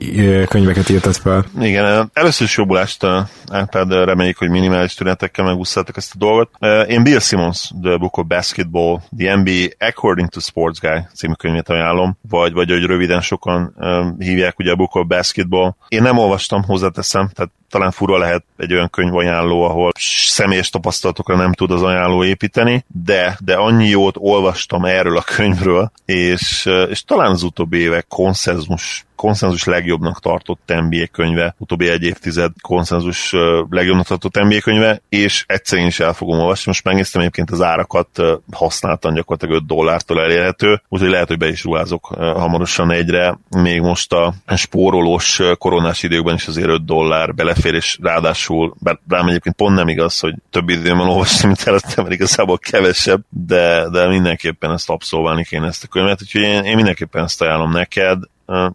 könyveket 0.48 0.88
írtad 0.88 1.14
fel? 1.14 1.44
Igen, 1.60 2.10
először 2.12 2.46
is 2.46 2.56
jobbulást 2.56 3.06
átad, 3.50 3.92
reméljük, 3.92 4.38
hogy 4.38 4.50
minimális 4.50 4.94
tünetekkel 4.94 5.44
megúszáltak 5.44 5.96
ezt 5.96 6.12
a 6.14 6.18
dolgot. 6.18 6.50
Én 6.88 7.02
Bill 7.02 7.18
Simmons, 7.18 7.70
The 7.82 7.96
Book 7.96 8.16
of 8.16 8.26
Basketball, 8.26 9.00
The 9.18 9.36
NBA 9.36 9.86
According 9.86 10.28
to 10.28 10.40
Sports 10.40 10.80
Guy 10.80 11.06
című 11.14 11.32
könyvét 11.32 11.68
ajánlom, 11.68 12.18
vagy, 12.28 12.52
vagy 12.52 12.70
hogy 12.70 12.84
röviden 12.84 13.20
sokan 13.20 13.74
hívják 14.18 14.58
ugye 14.58 14.70
a 14.70 14.76
Book 14.76 14.94
of 14.94 15.06
Basketball. 15.06 15.74
Én 15.88 16.02
nem 16.02 16.18
olvastam, 16.18 16.62
hozzáteszem, 16.62 17.30
tehát 17.34 17.52
talán 17.74 17.90
fura 17.90 18.18
lehet 18.18 18.44
egy 18.56 18.72
olyan 18.72 18.90
könyvajánló, 18.90 19.62
ahol 19.62 19.92
személyes 20.26 20.70
tapasztalatokra 20.70 21.36
nem 21.36 21.52
tud 21.52 21.70
az 21.70 21.82
ajánló 21.82 22.24
építeni, 22.24 22.84
de, 23.04 23.38
de 23.44 23.54
annyi 23.54 23.88
jót 23.88 24.14
olvastam 24.18 24.84
erről 24.84 25.16
a 25.16 25.22
könyvről, 25.36 25.92
és, 26.04 26.70
és 26.90 27.03
talán 27.06 27.30
az 27.30 27.42
utóbbi 27.42 27.78
évek 27.78 28.06
konszenzus 28.08 29.06
konszenzus 29.16 29.64
legjobbnak 29.64 30.20
tartott 30.20 30.72
NBA 30.88 31.06
könyve, 31.12 31.54
utóbbi 31.58 31.88
egy 31.88 32.02
évtized 32.02 32.52
konszenzus 32.60 33.32
legjobbnak 33.70 34.06
tartott 34.06 34.42
NBA 34.42 34.60
könyve, 34.60 35.00
és 35.08 35.44
egyszer 35.46 35.78
is 35.78 36.00
el 36.00 36.12
fogom 36.12 36.38
olvasni. 36.38 36.62
Most 36.66 36.84
megnéztem 36.84 37.20
egyébként 37.20 37.50
az 37.50 37.62
árakat, 37.62 38.22
használtan 38.52 39.14
gyakorlatilag 39.14 39.62
5 39.62 39.66
dollártól 39.66 40.20
elérhető, 40.20 40.82
úgyhogy 40.88 41.10
lehet, 41.10 41.28
hogy 41.28 41.38
be 41.38 41.48
is 41.48 41.64
ruházok 41.64 42.06
hamarosan 42.16 42.90
egyre. 42.90 43.38
Még 43.50 43.80
most 43.80 44.12
a 44.12 44.34
spórolós 44.56 45.40
koronás 45.58 46.02
időkben 46.02 46.34
is 46.34 46.46
azért 46.46 46.68
5 46.68 46.84
dollár 46.84 47.34
belefér, 47.34 47.74
és 47.74 47.98
ráadásul, 48.02 48.74
bár 48.80 48.98
rám 49.08 49.28
egyébként 49.28 49.56
pont 49.56 49.76
nem 49.76 49.88
igaz, 49.88 50.20
hogy 50.20 50.34
több 50.50 50.68
időben 50.68 51.08
olvastam, 51.08 51.48
mint 51.48 51.62
előtte, 51.62 52.02
mert 52.02 52.12
igazából 52.12 52.58
kevesebb, 52.58 53.24
de, 53.28 53.88
de 53.90 54.08
mindenképpen 54.08 54.70
ezt 54.70 54.90
abszolválni 54.90 55.44
kéne 55.44 55.66
ezt 55.66 55.84
a 55.84 55.88
könyvet, 55.88 56.22
úgyhogy 56.22 56.40
én, 56.40 56.64
én 56.64 56.76
mindenképpen 56.76 57.22
ezt 57.22 57.42
ajánlom 57.42 57.70
neked. 57.70 58.18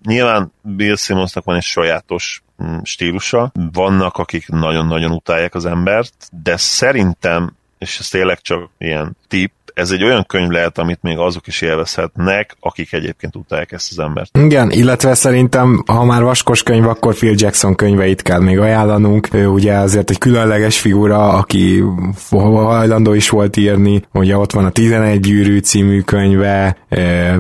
Nyilván 0.04 0.52
Bill 0.62 0.96
Simmonsnak 0.96 1.44
van 1.44 1.56
egy 1.56 1.64
sajátos 1.64 2.44
um, 2.58 2.84
stílusa, 2.84 3.52
vannak, 3.72 4.18
akik 4.18 4.48
nagyon-nagyon 4.48 5.12
utálják 5.12 5.56
az 5.56 5.66
embert, 5.66 6.14
de 6.44 6.58
szerintem, 6.58 7.56
és 7.78 8.00
ez 8.00 8.08
tényleg 8.08 8.42
csak 8.42 8.70
ilyen 8.78 9.18
tip, 9.28 9.52
ez 9.80 9.92
egy 9.92 10.04
olyan 10.04 10.26
könyv 10.28 10.50
lehet, 10.50 10.78
amit 10.78 11.00
még 11.02 11.18
azok 11.18 11.48
is 11.48 11.62
élvezhetnek, 11.62 12.56
akik 12.60 12.94
egyébként 12.94 13.36
utálják 13.36 13.72
ezt 13.72 13.92
az 13.92 14.00
embert. 14.00 14.38
Igen, 14.38 14.72
illetve 14.72 15.14
szerintem, 15.14 15.84
ha 15.86 16.04
már 16.04 16.24
vaskos 16.24 16.64
könyv, 16.64 16.88
akkor 16.88 17.16
Phil 17.16 17.34
Jackson 17.36 17.76
könyveit 17.76 18.22
kell 18.22 18.40
még 18.40 18.60
ajánlanunk. 18.60 19.34
Ő 19.34 19.48
ugye 19.48 19.74
azért 19.74 20.10
egy 20.10 20.18
különleges 20.18 20.80
figura, 20.80 21.30
aki 21.30 21.84
hajlandó 22.30 23.14
is 23.14 23.30
volt 23.30 23.58
írni, 23.58 24.04
ugye 24.14 24.38
ott 24.38 24.52
van 24.52 24.66
a 24.66 24.70
11 24.70 25.20
gyűrű 25.20 25.58
című 25.58 26.02
könyve, 26.02 26.78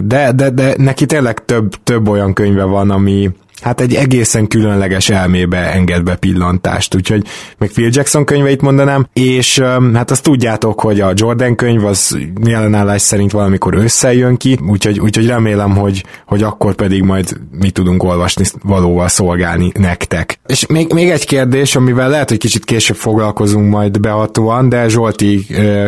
de, 0.04 0.32
de, 0.32 0.50
de 0.50 0.74
neki 0.78 1.06
tényleg 1.06 1.46
több, 1.46 1.72
több 1.84 2.08
olyan 2.08 2.34
könyve 2.34 2.64
van, 2.64 2.92
ami, 2.92 3.30
hát 3.62 3.82
egy 3.82 3.93
egészen 3.93 4.47
különleges 4.47 5.10
elmébe 5.10 5.74
enged 5.74 6.03
be 6.03 6.16
pillantást, 6.16 6.95
úgyhogy 6.95 7.24
meg 7.57 7.70
Phil 7.70 7.89
Jackson 7.91 8.26
könyveit 8.26 8.62
mondanám, 8.62 9.07
és 9.14 9.60
hát 9.93 10.12
azt 10.12 10.24
tudjátok, 10.24 10.82
hogy 10.82 11.01
a 11.01 11.12
Jordan 11.16 11.55
könyv 11.55 11.86
az 11.86 12.18
jelenállás 12.43 13.01
szerint 13.01 13.32
valamikor 13.32 13.76
összejön 13.76 14.38
ki, 14.38 14.60
úgyhogy, 14.68 14.99
úgyhogy 14.99 15.28
remélem, 15.28 15.76
hogy, 15.76 16.03
hogy 16.26 16.43
akkor 16.43 16.76
pedig 16.76 17.03
majd 17.03 17.39
mi 17.51 17.70
tudunk 17.70 18.03
olvasni, 18.03 18.45
valóval 18.64 19.07
szolgálni 19.07 19.72
nektek. 19.80 20.39
És 20.47 20.66
még, 20.66 20.93
még 20.93 21.10
egy 21.10 21.26
kérdés, 21.26 21.76
amivel 21.76 22.10
lehet, 22.10 22.30
hogy 22.30 22.38
kicsit 22.38 22.66
később 22.66 22.95
foglalkozunk 22.95 23.70
majd 23.70 23.99
behatóan, 23.99 24.70
de 24.70 24.88
Zsolti 24.88 25.45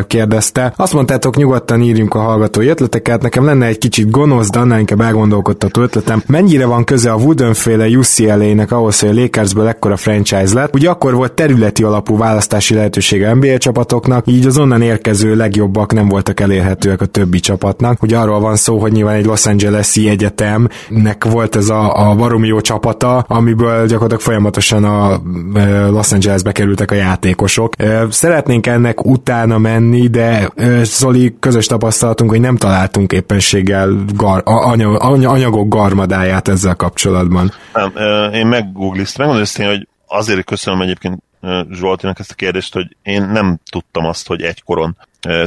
kérdezte. 0.08 0.74
Azt 0.76 0.94
mondtátok, 0.94 1.36
nyugodtan 1.36 1.82
írjunk 1.82 2.14
a 2.14 2.20
hallgatói 2.20 2.68
ötleteket, 2.68 3.22
nekem 3.22 3.46
lenne 3.46 3.66
egy 3.66 3.78
kicsit 3.78 4.12
gonosz, 4.12 4.50
de 4.50 4.60
annál 4.60 4.80
inkább 4.80 5.02
elgondolkodtató 5.02 5.82
ötletem. 5.82 6.24
Mennyire 6.28 6.66
van 6.66 6.84
köze 6.84 7.12
a 7.12 7.16
Wooden 7.16 7.54
féle 7.62 7.88
UCLA-nek 7.88 8.72
ahhoz, 8.72 9.00
hogy 9.00 9.10
a 9.10 9.22
Lakersből 9.22 9.68
ekkora 9.68 9.98
franchise 9.98 10.54
lett. 10.54 10.76
Ugye 10.76 10.90
akkor 10.90 11.14
volt 11.14 11.34
területi 11.34 11.84
alapú 11.84 12.18
választási 12.18 12.74
lehetősége 12.74 13.34
NBA 13.34 13.58
csapatoknak, 13.58 14.28
így 14.28 14.46
az 14.46 14.58
onnan 14.58 14.82
érkező 14.82 15.36
legjobbak 15.36 15.94
nem 15.94 16.08
voltak 16.08 16.40
elérhetőek 16.40 17.02
a 17.02 17.06
többi 17.06 17.40
csapatnak. 17.40 18.04
Ugye 18.04 18.18
arról 18.18 18.40
van 18.40 18.56
szó, 18.56 18.80
hogy 18.80 18.92
nyilván 18.92 19.16
egy 19.16 19.26
Los 19.26 19.46
Angeles-i 19.46 20.10
egyetemnek 20.10 21.26
volt 21.32 21.56
ez 21.56 21.70
a, 21.70 22.10
a 22.10 22.16
baromi 22.16 22.48
jó 22.48 22.62
csapata, 22.62 23.26
amiből 23.28 23.86
gyakorlatilag 23.86 24.22
folyamatosan 24.22 24.84
a 24.84 25.22
e, 25.56 25.86
Los 25.88 26.12
Angelesbe 26.12 26.52
kerültek 26.52 26.92
a 26.92 26.96
játékosok. 26.96 27.74
E, 27.78 28.06
szeretnénk 28.10 28.68
ennek 28.68 29.06
utána 29.06 29.58
menni, 29.58 30.08
de 30.08 30.52
e, 30.56 30.84
Zoli 30.84 31.36
közös 31.40 31.66
tapasztalatunk, 31.66 32.30
hogy 32.30 32.40
nem 32.40 32.58
találtunk 32.58 33.12
éppenséggel 33.12 33.90
gar, 34.16 34.42
anyag, 34.46 34.96
anyagok 35.26 35.68
garmadáját 35.70 36.48
ezzel 36.48 36.76
kapcsolatban. 36.76 37.51
Nem, 37.74 37.96
én 38.34 38.48
meggoogliztam, 38.48 39.26
megmondom 39.26 39.42
őszintén, 39.42 39.76
hogy 39.76 39.88
azért 40.08 40.46
köszönöm 40.46 40.82
egyébként 40.82 41.24
Zsoltinak 41.72 42.20
ezt 42.20 42.32
a 42.32 42.36
kérdést, 42.36 42.74
hogy 42.74 42.96
én 43.04 43.24
nem 43.24 43.60
tudtam 43.72 44.06
azt, 44.06 44.28
hogy 44.28 44.42
egykoron 44.42 44.98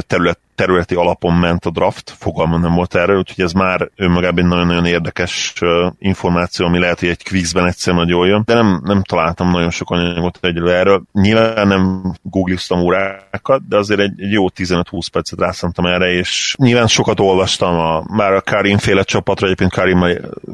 terület, 0.07 0.39
területi 0.55 0.95
alapon 0.95 1.33
ment 1.33 1.65
a 1.65 1.69
draft, 1.69 2.09
fogalmam 2.17 2.61
nem 2.61 2.73
volt 2.73 2.95
erről, 2.95 3.17
úgyhogy 3.17 3.43
ez 3.43 3.51
már 3.51 3.89
önmagában 3.95 4.43
egy 4.43 4.49
nagyon-nagyon 4.49 4.85
érdekes 4.85 5.53
információ, 5.97 6.65
ami 6.65 6.79
lehet, 6.79 6.99
hogy 6.99 7.09
egy 7.09 7.23
quizben 7.23 7.67
egyszer 7.67 7.93
nagyon 7.93 8.27
jön, 8.27 8.41
de 8.45 8.53
nem, 8.53 8.81
nem 8.83 9.03
találtam 9.03 9.51
nagyon 9.51 9.69
sok 9.69 9.89
anyagot 9.89 10.37
egyről 10.41 10.69
erről. 10.69 11.03
Nyilván 11.11 11.67
nem 11.67 12.13
googliztam 12.21 12.79
órákat, 12.79 13.67
de 13.67 13.77
azért 13.77 13.99
egy, 13.99 14.21
egy 14.21 14.31
jó 14.31 14.45
15-20 14.55 15.07
percet 15.11 15.39
rászántam 15.39 15.85
erre, 15.85 16.11
és 16.11 16.55
nyilván 16.57 16.87
sokat 16.87 17.19
olvastam, 17.19 17.79
a, 17.79 18.03
már 18.07 18.33
a 18.33 18.41
Karim 18.41 18.77
féle 18.77 19.03
csapatra, 19.03 19.45
egyébként 19.45 19.73
Karim 19.73 19.99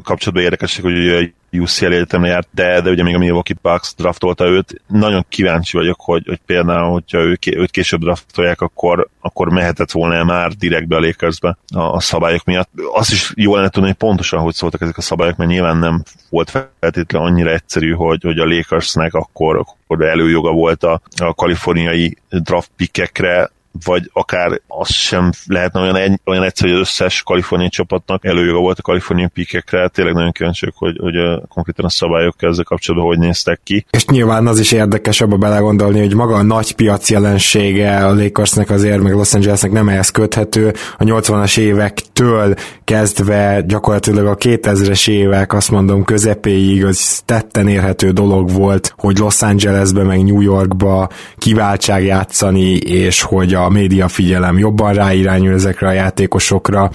kapcsolatban 0.02 0.44
érdekesség, 0.44 0.84
hogy 0.84 1.32
UCL 1.52 1.92
egyetemre 1.92 2.28
járt, 2.28 2.48
de, 2.50 2.80
de 2.80 2.90
ugye 2.90 3.02
még 3.02 3.14
a 3.14 3.18
Milwaukee 3.18 3.56
Bucks 3.62 3.94
draftolta 3.94 4.44
őt. 4.44 4.82
Nagyon 4.86 5.24
kíváncsi 5.28 5.76
vagyok, 5.76 6.00
hogy, 6.00 6.26
hogy 6.26 6.40
például, 6.46 6.92
hogyha 6.92 7.18
ő, 7.18 7.38
őt 7.46 7.70
később 7.70 8.00
draftolják, 8.00 8.60
akkor, 8.60 9.08
akkor 9.20 9.48
mehetett 9.48 9.90
volna 9.92 10.14
-e 10.14 10.24
már 10.24 10.50
direktbe 10.50 10.96
a 10.96 11.00
Lakersbe 11.00 11.56
a, 11.74 11.80
a 11.80 12.00
szabályok 12.00 12.44
miatt. 12.44 12.70
Azt 12.92 13.12
is 13.12 13.32
jó 13.36 13.54
lenne 13.54 13.68
tudni, 13.68 13.88
hogy 13.88 13.96
pontosan 13.96 14.40
hogy 14.40 14.54
szóltak 14.54 14.80
ezek 14.80 14.96
a 14.96 15.00
szabályok, 15.00 15.36
mert 15.36 15.50
nyilván 15.50 15.76
nem 15.76 16.02
volt 16.28 16.50
feltétlenül 16.50 17.28
annyira 17.28 17.50
egyszerű, 17.50 17.92
hogy, 17.92 18.22
hogy 18.22 18.38
a 18.38 18.46
Lakersnek 18.46 19.14
akkor, 19.14 19.56
akkor 19.56 20.04
előjoga 20.04 20.52
volt 20.52 20.82
a, 20.82 21.00
a 21.22 21.34
kaliforniai 21.34 22.16
draft 22.28 22.70
pickekre, 22.76 23.50
vagy 23.84 24.10
akár 24.12 24.60
az 24.66 24.92
sem 24.92 25.30
lehetne 25.46 25.80
olyan, 25.80 25.96
egy, 25.96 26.20
olyan 26.24 26.42
egyszerű, 26.42 26.70
hogy 26.70 26.80
az 26.80 26.86
összes 26.86 27.22
kaliforniai 27.22 27.70
csapatnak 27.70 28.24
előjoga 28.24 28.58
volt 28.58 28.78
a 28.78 28.82
kaliforniai 28.82 29.28
pikekre, 29.28 29.88
tényleg 29.88 30.14
nagyon 30.14 30.32
kíváncsiak, 30.32 30.74
hogy, 30.76 30.96
hogy 31.00 31.16
a, 31.16 31.42
konkrétan 31.48 31.84
a 31.84 31.88
szabályok 31.88 32.42
ezzel 32.42 32.64
kapcsolatban 32.64 33.08
hogy 33.08 33.18
néztek 33.18 33.60
ki. 33.64 33.86
És 33.90 34.04
nyilván 34.04 34.46
az 34.46 34.58
is 34.58 34.72
érdekes 34.72 35.20
abba 35.20 35.36
belegondolni, 35.36 35.98
hogy 35.98 36.14
maga 36.14 36.34
a 36.34 36.42
nagy 36.42 36.74
piac 36.74 37.10
jelensége 37.10 38.06
a 38.06 38.14
Lakersnek 38.14 38.70
azért, 38.70 39.02
meg 39.02 39.12
Los 39.12 39.34
Angelesnek 39.34 39.72
nem 39.72 39.88
ehhez 39.88 40.10
köthető. 40.10 40.72
A 40.98 41.04
80-as 41.04 41.58
évektől 41.58 42.54
kezdve 42.84 43.62
gyakorlatilag 43.66 44.26
a 44.26 44.36
2000-es 44.36 45.08
évek, 45.08 45.52
azt 45.52 45.70
mondom, 45.70 46.04
közepéig 46.04 46.84
az 46.84 47.22
tetten 47.24 47.68
érhető 47.68 48.10
dolog 48.10 48.50
volt, 48.50 48.94
hogy 48.96 49.18
Los 49.18 49.42
Angelesbe 49.42 50.02
meg 50.02 50.24
New 50.24 50.40
Yorkba 50.40 51.08
kiváltság 51.38 52.04
játszani, 52.04 52.76
és 52.76 53.22
hogy 53.22 53.54
a 53.54 53.61
a 53.64 53.68
média 53.68 54.08
figyelem 54.08 54.58
jobban 54.58 54.94
ráirányul 54.94 55.54
ezekre 55.54 55.88
a 55.88 55.92
játékosokra, 55.92 56.90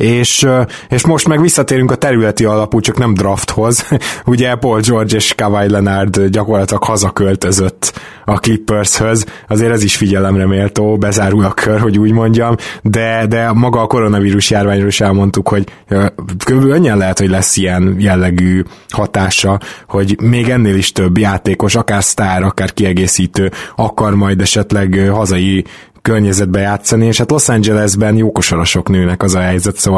és, 0.00 0.46
és 0.88 1.06
most 1.06 1.28
meg 1.28 1.40
visszatérünk 1.40 1.90
a 1.90 1.94
területi 1.94 2.44
alapú, 2.44 2.80
csak 2.80 2.98
nem 2.98 3.14
drafthoz. 3.14 3.88
Ugye 4.26 4.54
Paul 4.54 4.80
George 4.80 5.16
és 5.16 5.34
Kawhi 5.34 5.70
Leonard 5.70 6.24
gyakorlatilag 6.26 6.82
hazaköltözött 6.82 8.00
a 8.24 8.38
Clippershöz, 8.38 9.26
azért 9.48 9.72
ez 9.72 9.82
is 9.82 9.96
figyelemre 9.96 10.46
méltó, 10.46 10.96
bezárul 10.96 11.44
a 11.44 11.52
kör, 11.52 11.80
hogy 11.80 11.98
úgy 11.98 12.12
mondjam, 12.12 12.54
de, 12.82 13.26
de 13.26 13.52
maga 13.52 13.80
a 13.80 13.86
koronavírus 13.86 14.50
járványról 14.50 14.88
is 14.88 15.00
elmondtuk, 15.00 15.48
hogy 15.48 15.64
könnyen 16.44 16.98
lehet, 16.98 17.18
hogy 17.18 17.30
lesz 17.30 17.56
ilyen 17.56 17.96
jellegű 17.98 18.62
hatása, 18.88 19.60
hogy 19.88 20.16
még 20.22 20.48
ennél 20.48 20.76
is 20.76 20.92
több 20.92 21.18
játékos, 21.18 21.74
akár 21.74 22.02
sztár, 22.02 22.42
akár 22.42 22.72
kiegészítő 22.72 23.50
akar 23.76 24.14
majd 24.14 24.40
esetleg 24.40 25.08
hazai 25.12 25.64
környezetbe 26.02 26.60
játszani, 26.60 27.06
és 27.06 27.18
hát 27.18 27.30
Los 27.30 27.48
Angelesben 27.48 28.16
jókosarasok 28.16 28.88
nőnek 28.88 29.22
az 29.22 29.34
a 29.34 29.40
helyzet, 29.40 29.76
szóval 29.76 29.89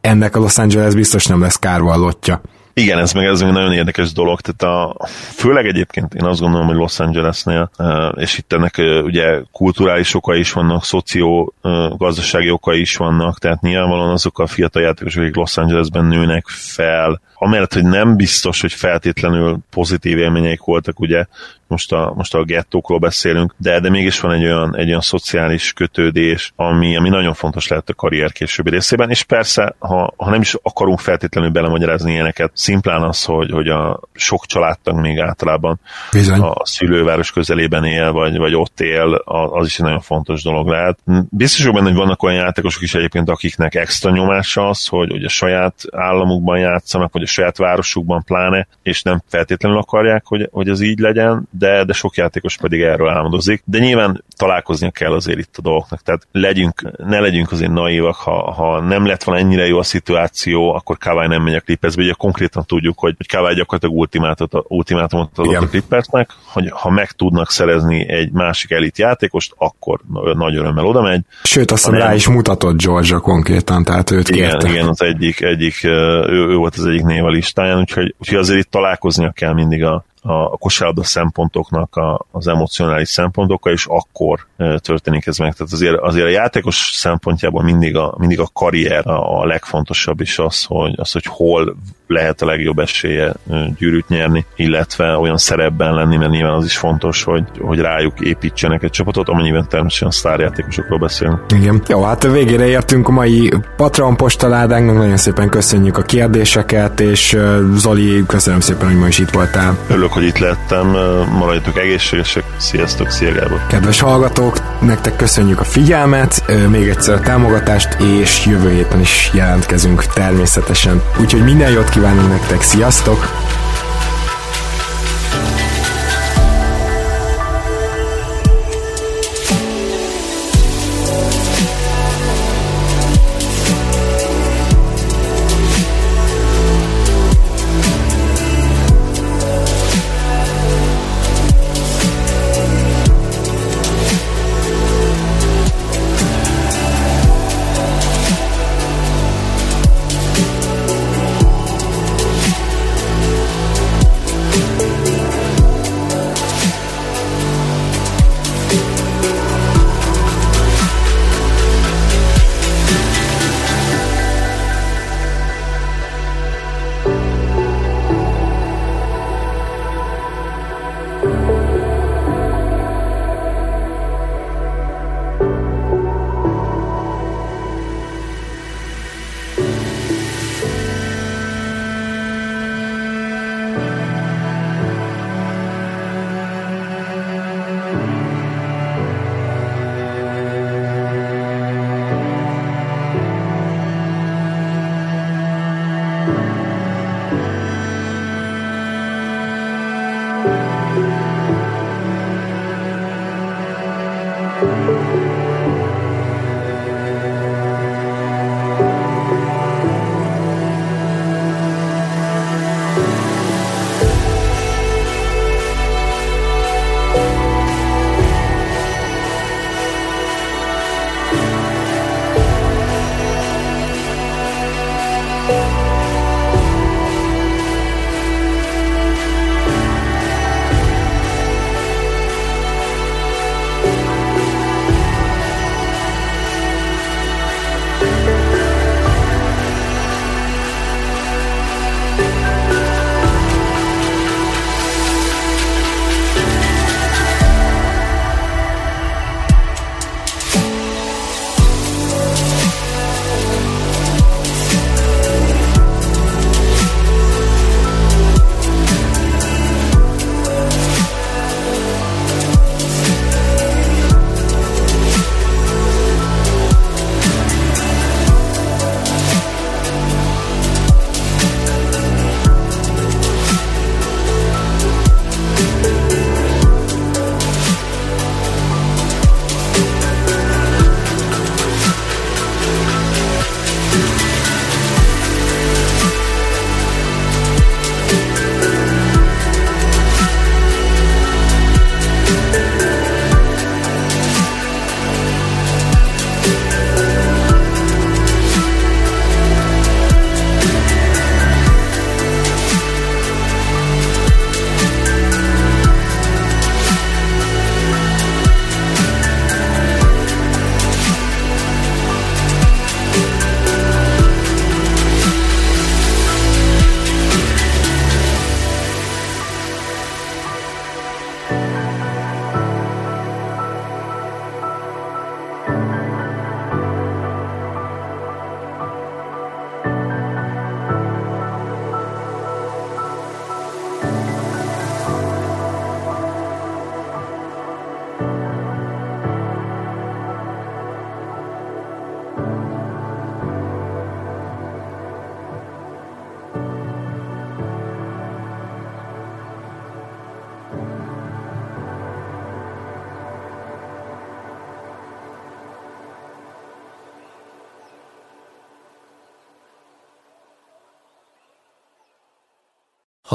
ennek 0.00 0.36
a 0.36 0.38
Los 0.38 0.58
Angeles 0.58 0.94
biztos 0.94 1.26
nem 1.26 1.40
lesz 1.40 1.56
kárvallottja. 1.56 2.40
Igen, 2.80 2.98
ez 2.98 3.12
meg 3.12 3.24
ez 3.24 3.40
egy 3.40 3.52
nagyon 3.52 3.72
érdekes 3.72 4.12
dolog, 4.12 4.40
tehát 4.40 4.76
a, 4.76 4.96
főleg 5.34 5.66
egyébként 5.66 6.14
én 6.14 6.24
azt 6.24 6.40
gondolom, 6.40 6.66
hogy 6.66 6.76
Los 6.76 7.00
Angelesnél, 7.00 7.70
és 8.14 8.38
itt 8.38 8.52
ennek 8.52 8.74
ugye 9.04 9.40
kulturális 9.52 10.14
okai 10.14 10.38
is 10.38 10.52
vannak, 10.52 10.84
szoció 10.84 11.54
gazdasági 11.96 12.50
okai 12.50 12.80
is 12.80 12.96
vannak, 12.96 13.38
tehát 13.38 13.60
nyilvánvalóan 13.60 14.10
azok 14.10 14.38
a 14.38 14.46
fiatal 14.46 14.82
játékosok, 14.82 15.22
akik 15.22 15.36
Los 15.36 15.56
Angelesben 15.56 16.04
nőnek 16.04 16.46
fel, 16.46 17.20
amellett, 17.42 17.74
hogy 17.74 17.84
nem 17.84 18.16
biztos, 18.16 18.60
hogy 18.60 18.72
feltétlenül 18.72 19.58
pozitív 19.70 20.18
élményeik 20.18 20.60
voltak, 20.60 21.00
ugye 21.00 21.24
most 21.66 21.92
a, 21.92 22.12
most 22.16 22.34
a 22.34 22.44
gettókról 22.44 22.98
beszélünk, 22.98 23.54
de, 23.56 23.80
de 23.80 23.90
mégis 23.90 24.20
van 24.20 24.32
egy 24.32 24.44
olyan, 24.44 24.76
egy 24.76 24.88
olyan 24.88 25.00
szociális 25.00 25.72
kötődés, 25.72 26.52
ami, 26.56 26.96
ami 26.96 27.08
nagyon 27.08 27.34
fontos 27.34 27.68
lehet 27.68 27.88
a 27.88 27.94
karrier 27.94 28.32
későbbi 28.32 28.70
részében, 28.70 29.10
és 29.10 29.22
persze, 29.22 29.74
ha, 29.78 30.14
ha 30.16 30.30
nem 30.30 30.40
is 30.40 30.54
akarunk 30.62 30.98
feltétlenül 30.98 31.50
belemagyarázni 31.50 32.12
ilyeneket, 32.12 32.50
szimplán 32.70 33.02
az, 33.02 33.24
hogy, 33.24 33.50
hogy 33.50 33.68
a 33.68 34.00
sok 34.12 34.46
családtag 34.46 35.00
még 35.00 35.18
általában 35.18 35.80
Bizony. 36.12 36.40
a 36.40 36.66
szülőváros 36.66 37.32
közelében 37.32 37.84
él, 37.84 38.12
vagy, 38.12 38.36
vagy 38.36 38.54
ott 38.54 38.80
él, 38.80 39.14
az 39.24 39.66
is 39.66 39.78
egy 39.78 39.84
nagyon 39.84 40.00
fontos 40.00 40.42
dolog 40.42 40.68
lehet. 40.68 40.98
Biztos 41.30 41.66
benne, 41.66 41.82
hogy 41.82 41.94
vannak 41.94 42.22
olyan 42.22 42.42
játékosok 42.42 42.82
is 42.82 42.94
egyébként, 42.94 43.28
akiknek 43.28 43.74
extra 43.74 44.10
nyomása 44.10 44.68
az, 44.68 44.86
hogy, 44.86 45.10
hogy 45.10 45.24
a 45.24 45.28
saját 45.28 45.74
államukban 45.90 46.58
játszanak, 46.58 47.12
vagy 47.12 47.22
a 47.22 47.26
saját 47.26 47.56
városukban 47.56 48.24
pláne, 48.24 48.66
és 48.82 49.02
nem 49.02 49.22
feltétlenül 49.28 49.78
akarják, 49.78 50.22
hogy, 50.26 50.48
hogy 50.52 50.68
az 50.68 50.80
így 50.80 50.98
legyen, 50.98 51.48
de, 51.50 51.84
de 51.84 51.92
sok 51.92 52.16
játékos 52.16 52.56
pedig 52.56 52.80
erről 52.80 53.08
álmodozik. 53.08 53.62
De 53.64 53.78
nyilván 53.78 54.24
találkozni 54.36 54.90
kell 54.90 55.12
azért 55.12 55.38
itt 55.38 55.56
a 55.56 55.62
dolgoknak, 55.62 56.02
tehát 56.02 56.26
legyünk, 56.32 56.82
ne 56.96 57.20
legyünk 57.20 57.52
azért 57.52 57.72
naívak, 57.72 58.16
ha, 58.16 58.52
ha 58.52 58.80
nem 58.80 59.06
lett 59.06 59.22
volna 59.22 59.40
ennyire 59.40 59.66
jó 59.66 59.78
a 59.78 59.82
szituáció, 59.82 60.74
akkor 60.74 60.98
Kawai 60.98 61.26
nem 61.26 61.42
megy 61.42 61.54
a 61.54 61.60
Clippersbe, 61.60 62.02
ugye 62.02 62.14
konkrétan 62.50 62.64
tudjuk, 62.66 62.98
hogy, 62.98 63.14
hogy 63.16 63.28
Kawai 63.28 63.54
gyakorlatilag 63.54 63.96
ultimátumot, 63.96 64.64
ultimátumot 64.68 65.30
adott 65.34 65.50
Igen. 65.50 65.62
a 65.62 65.66
Clippersnek, 65.66 66.30
hogy 66.44 66.70
ha 66.70 66.90
meg 66.90 67.10
tudnak 67.10 67.50
szerezni 67.50 68.08
egy 68.08 68.32
másik 68.32 68.70
elit 68.70 68.98
játékost, 68.98 69.54
akkor 69.56 70.00
nagy 70.34 70.56
örömmel 70.56 70.86
oda 70.86 71.02
megy. 71.02 71.20
Sőt, 71.42 71.70
azt 71.70 71.84
hiszem 71.84 72.00
rá 72.00 72.14
is 72.14 72.28
mutatott 72.28 72.82
Georgia 72.82 73.18
konkrétan, 73.18 73.84
tehát 73.84 74.10
őt 74.10 74.28
igen, 74.28 74.48
kérte. 74.48 74.68
Igen, 74.68 74.88
az 74.88 75.02
egyik, 75.02 75.40
egyik 75.40 75.84
ő, 75.84 76.24
ő 76.28 76.54
volt 76.54 76.74
az 76.74 76.86
egyik 76.86 77.02
név 77.02 77.24
a 77.24 77.28
listáján, 77.28 77.78
úgyhogy, 77.78 78.14
úgyhogy 78.18 78.38
azért 78.38 78.60
itt 78.60 78.70
találkoznia 78.70 79.30
kell 79.30 79.52
mindig 79.52 79.84
a, 79.84 80.04
a 80.22 80.56
kosárlabda 80.56 81.04
szempontoknak 81.04 81.96
a, 81.96 82.26
az 82.30 82.46
emocionális 82.46 83.08
szempontokkal, 83.08 83.72
és 83.72 83.86
akkor 83.86 84.46
történik 84.76 85.26
ez 85.26 85.36
meg. 85.36 85.54
Tehát 85.54 85.72
azért, 85.72 85.96
azért 85.96 86.26
a 86.26 86.30
játékos 86.30 86.90
szempontjából 86.94 87.62
mindig 87.62 87.96
a, 87.96 88.14
mindig 88.18 88.40
a 88.40 88.48
karrier 88.52 89.06
a, 89.06 89.40
a 89.40 89.46
legfontosabb, 89.46 90.20
is 90.20 90.38
az, 90.38 90.64
hogy, 90.64 90.94
az, 90.96 91.12
hogy 91.12 91.24
hol 91.26 91.76
lehet 92.06 92.42
a 92.42 92.46
legjobb 92.46 92.78
esélye 92.78 93.32
gyűrűt 93.78 94.08
nyerni, 94.08 94.44
illetve 94.56 95.16
olyan 95.16 95.36
szerepben 95.36 95.94
lenni, 95.94 96.16
mert 96.16 96.30
nyilván 96.30 96.54
az 96.54 96.64
is 96.64 96.76
fontos, 96.76 97.22
hogy, 97.22 97.44
hogy 97.60 97.78
rájuk 97.78 98.20
építsenek 98.20 98.82
egy 98.82 98.90
csapatot, 98.90 99.28
amennyiben 99.28 99.68
természetesen 99.68 100.10
sztárjátékosokról 100.10 100.98
beszélünk. 100.98 101.40
Igen. 101.54 101.82
Jó, 101.88 102.02
hát 102.02 102.24
a 102.24 102.30
végére 102.30 102.66
értünk 102.66 103.08
a 103.08 103.10
mai 103.10 103.52
Patreon 103.76 104.16
postaládánknak, 104.16 104.96
nagyon 104.96 105.16
szépen 105.16 105.48
köszönjük 105.48 105.96
a 105.96 106.02
kérdéseket, 106.02 107.00
és 107.00 107.36
Zoli, 107.74 108.26
köszönöm 108.26 108.60
szépen, 108.60 108.86
hogy 108.86 108.98
ma 108.98 109.06
is 109.06 109.18
itt 109.18 109.30
voltál. 109.30 109.78
Örülök, 109.88 110.09
hogy 110.10 110.24
itt 110.24 110.38
lettem, 110.38 110.86
maradjatok 111.30 111.78
egészségesek, 111.78 112.44
sziasztok, 112.56 113.10
szia 113.10 113.32
Gábor. 113.32 113.66
Kedves 113.66 114.00
hallgatók, 114.00 114.56
nektek 114.80 115.16
köszönjük 115.16 115.60
a 115.60 115.64
figyelmet, 115.64 116.44
még 116.68 116.88
egyszer 116.88 117.14
a 117.14 117.20
támogatást, 117.20 117.96
és 118.20 118.46
jövő 118.46 118.70
héten 118.70 119.00
is 119.00 119.30
jelentkezünk 119.34 120.04
természetesen. 120.04 121.02
Úgyhogy 121.20 121.44
minden 121.44 121.70
jót 121.70 121.88
kívánunk 121.88 122.28
nektek, 122.28 122.62
sziasztok! 122.62 123.48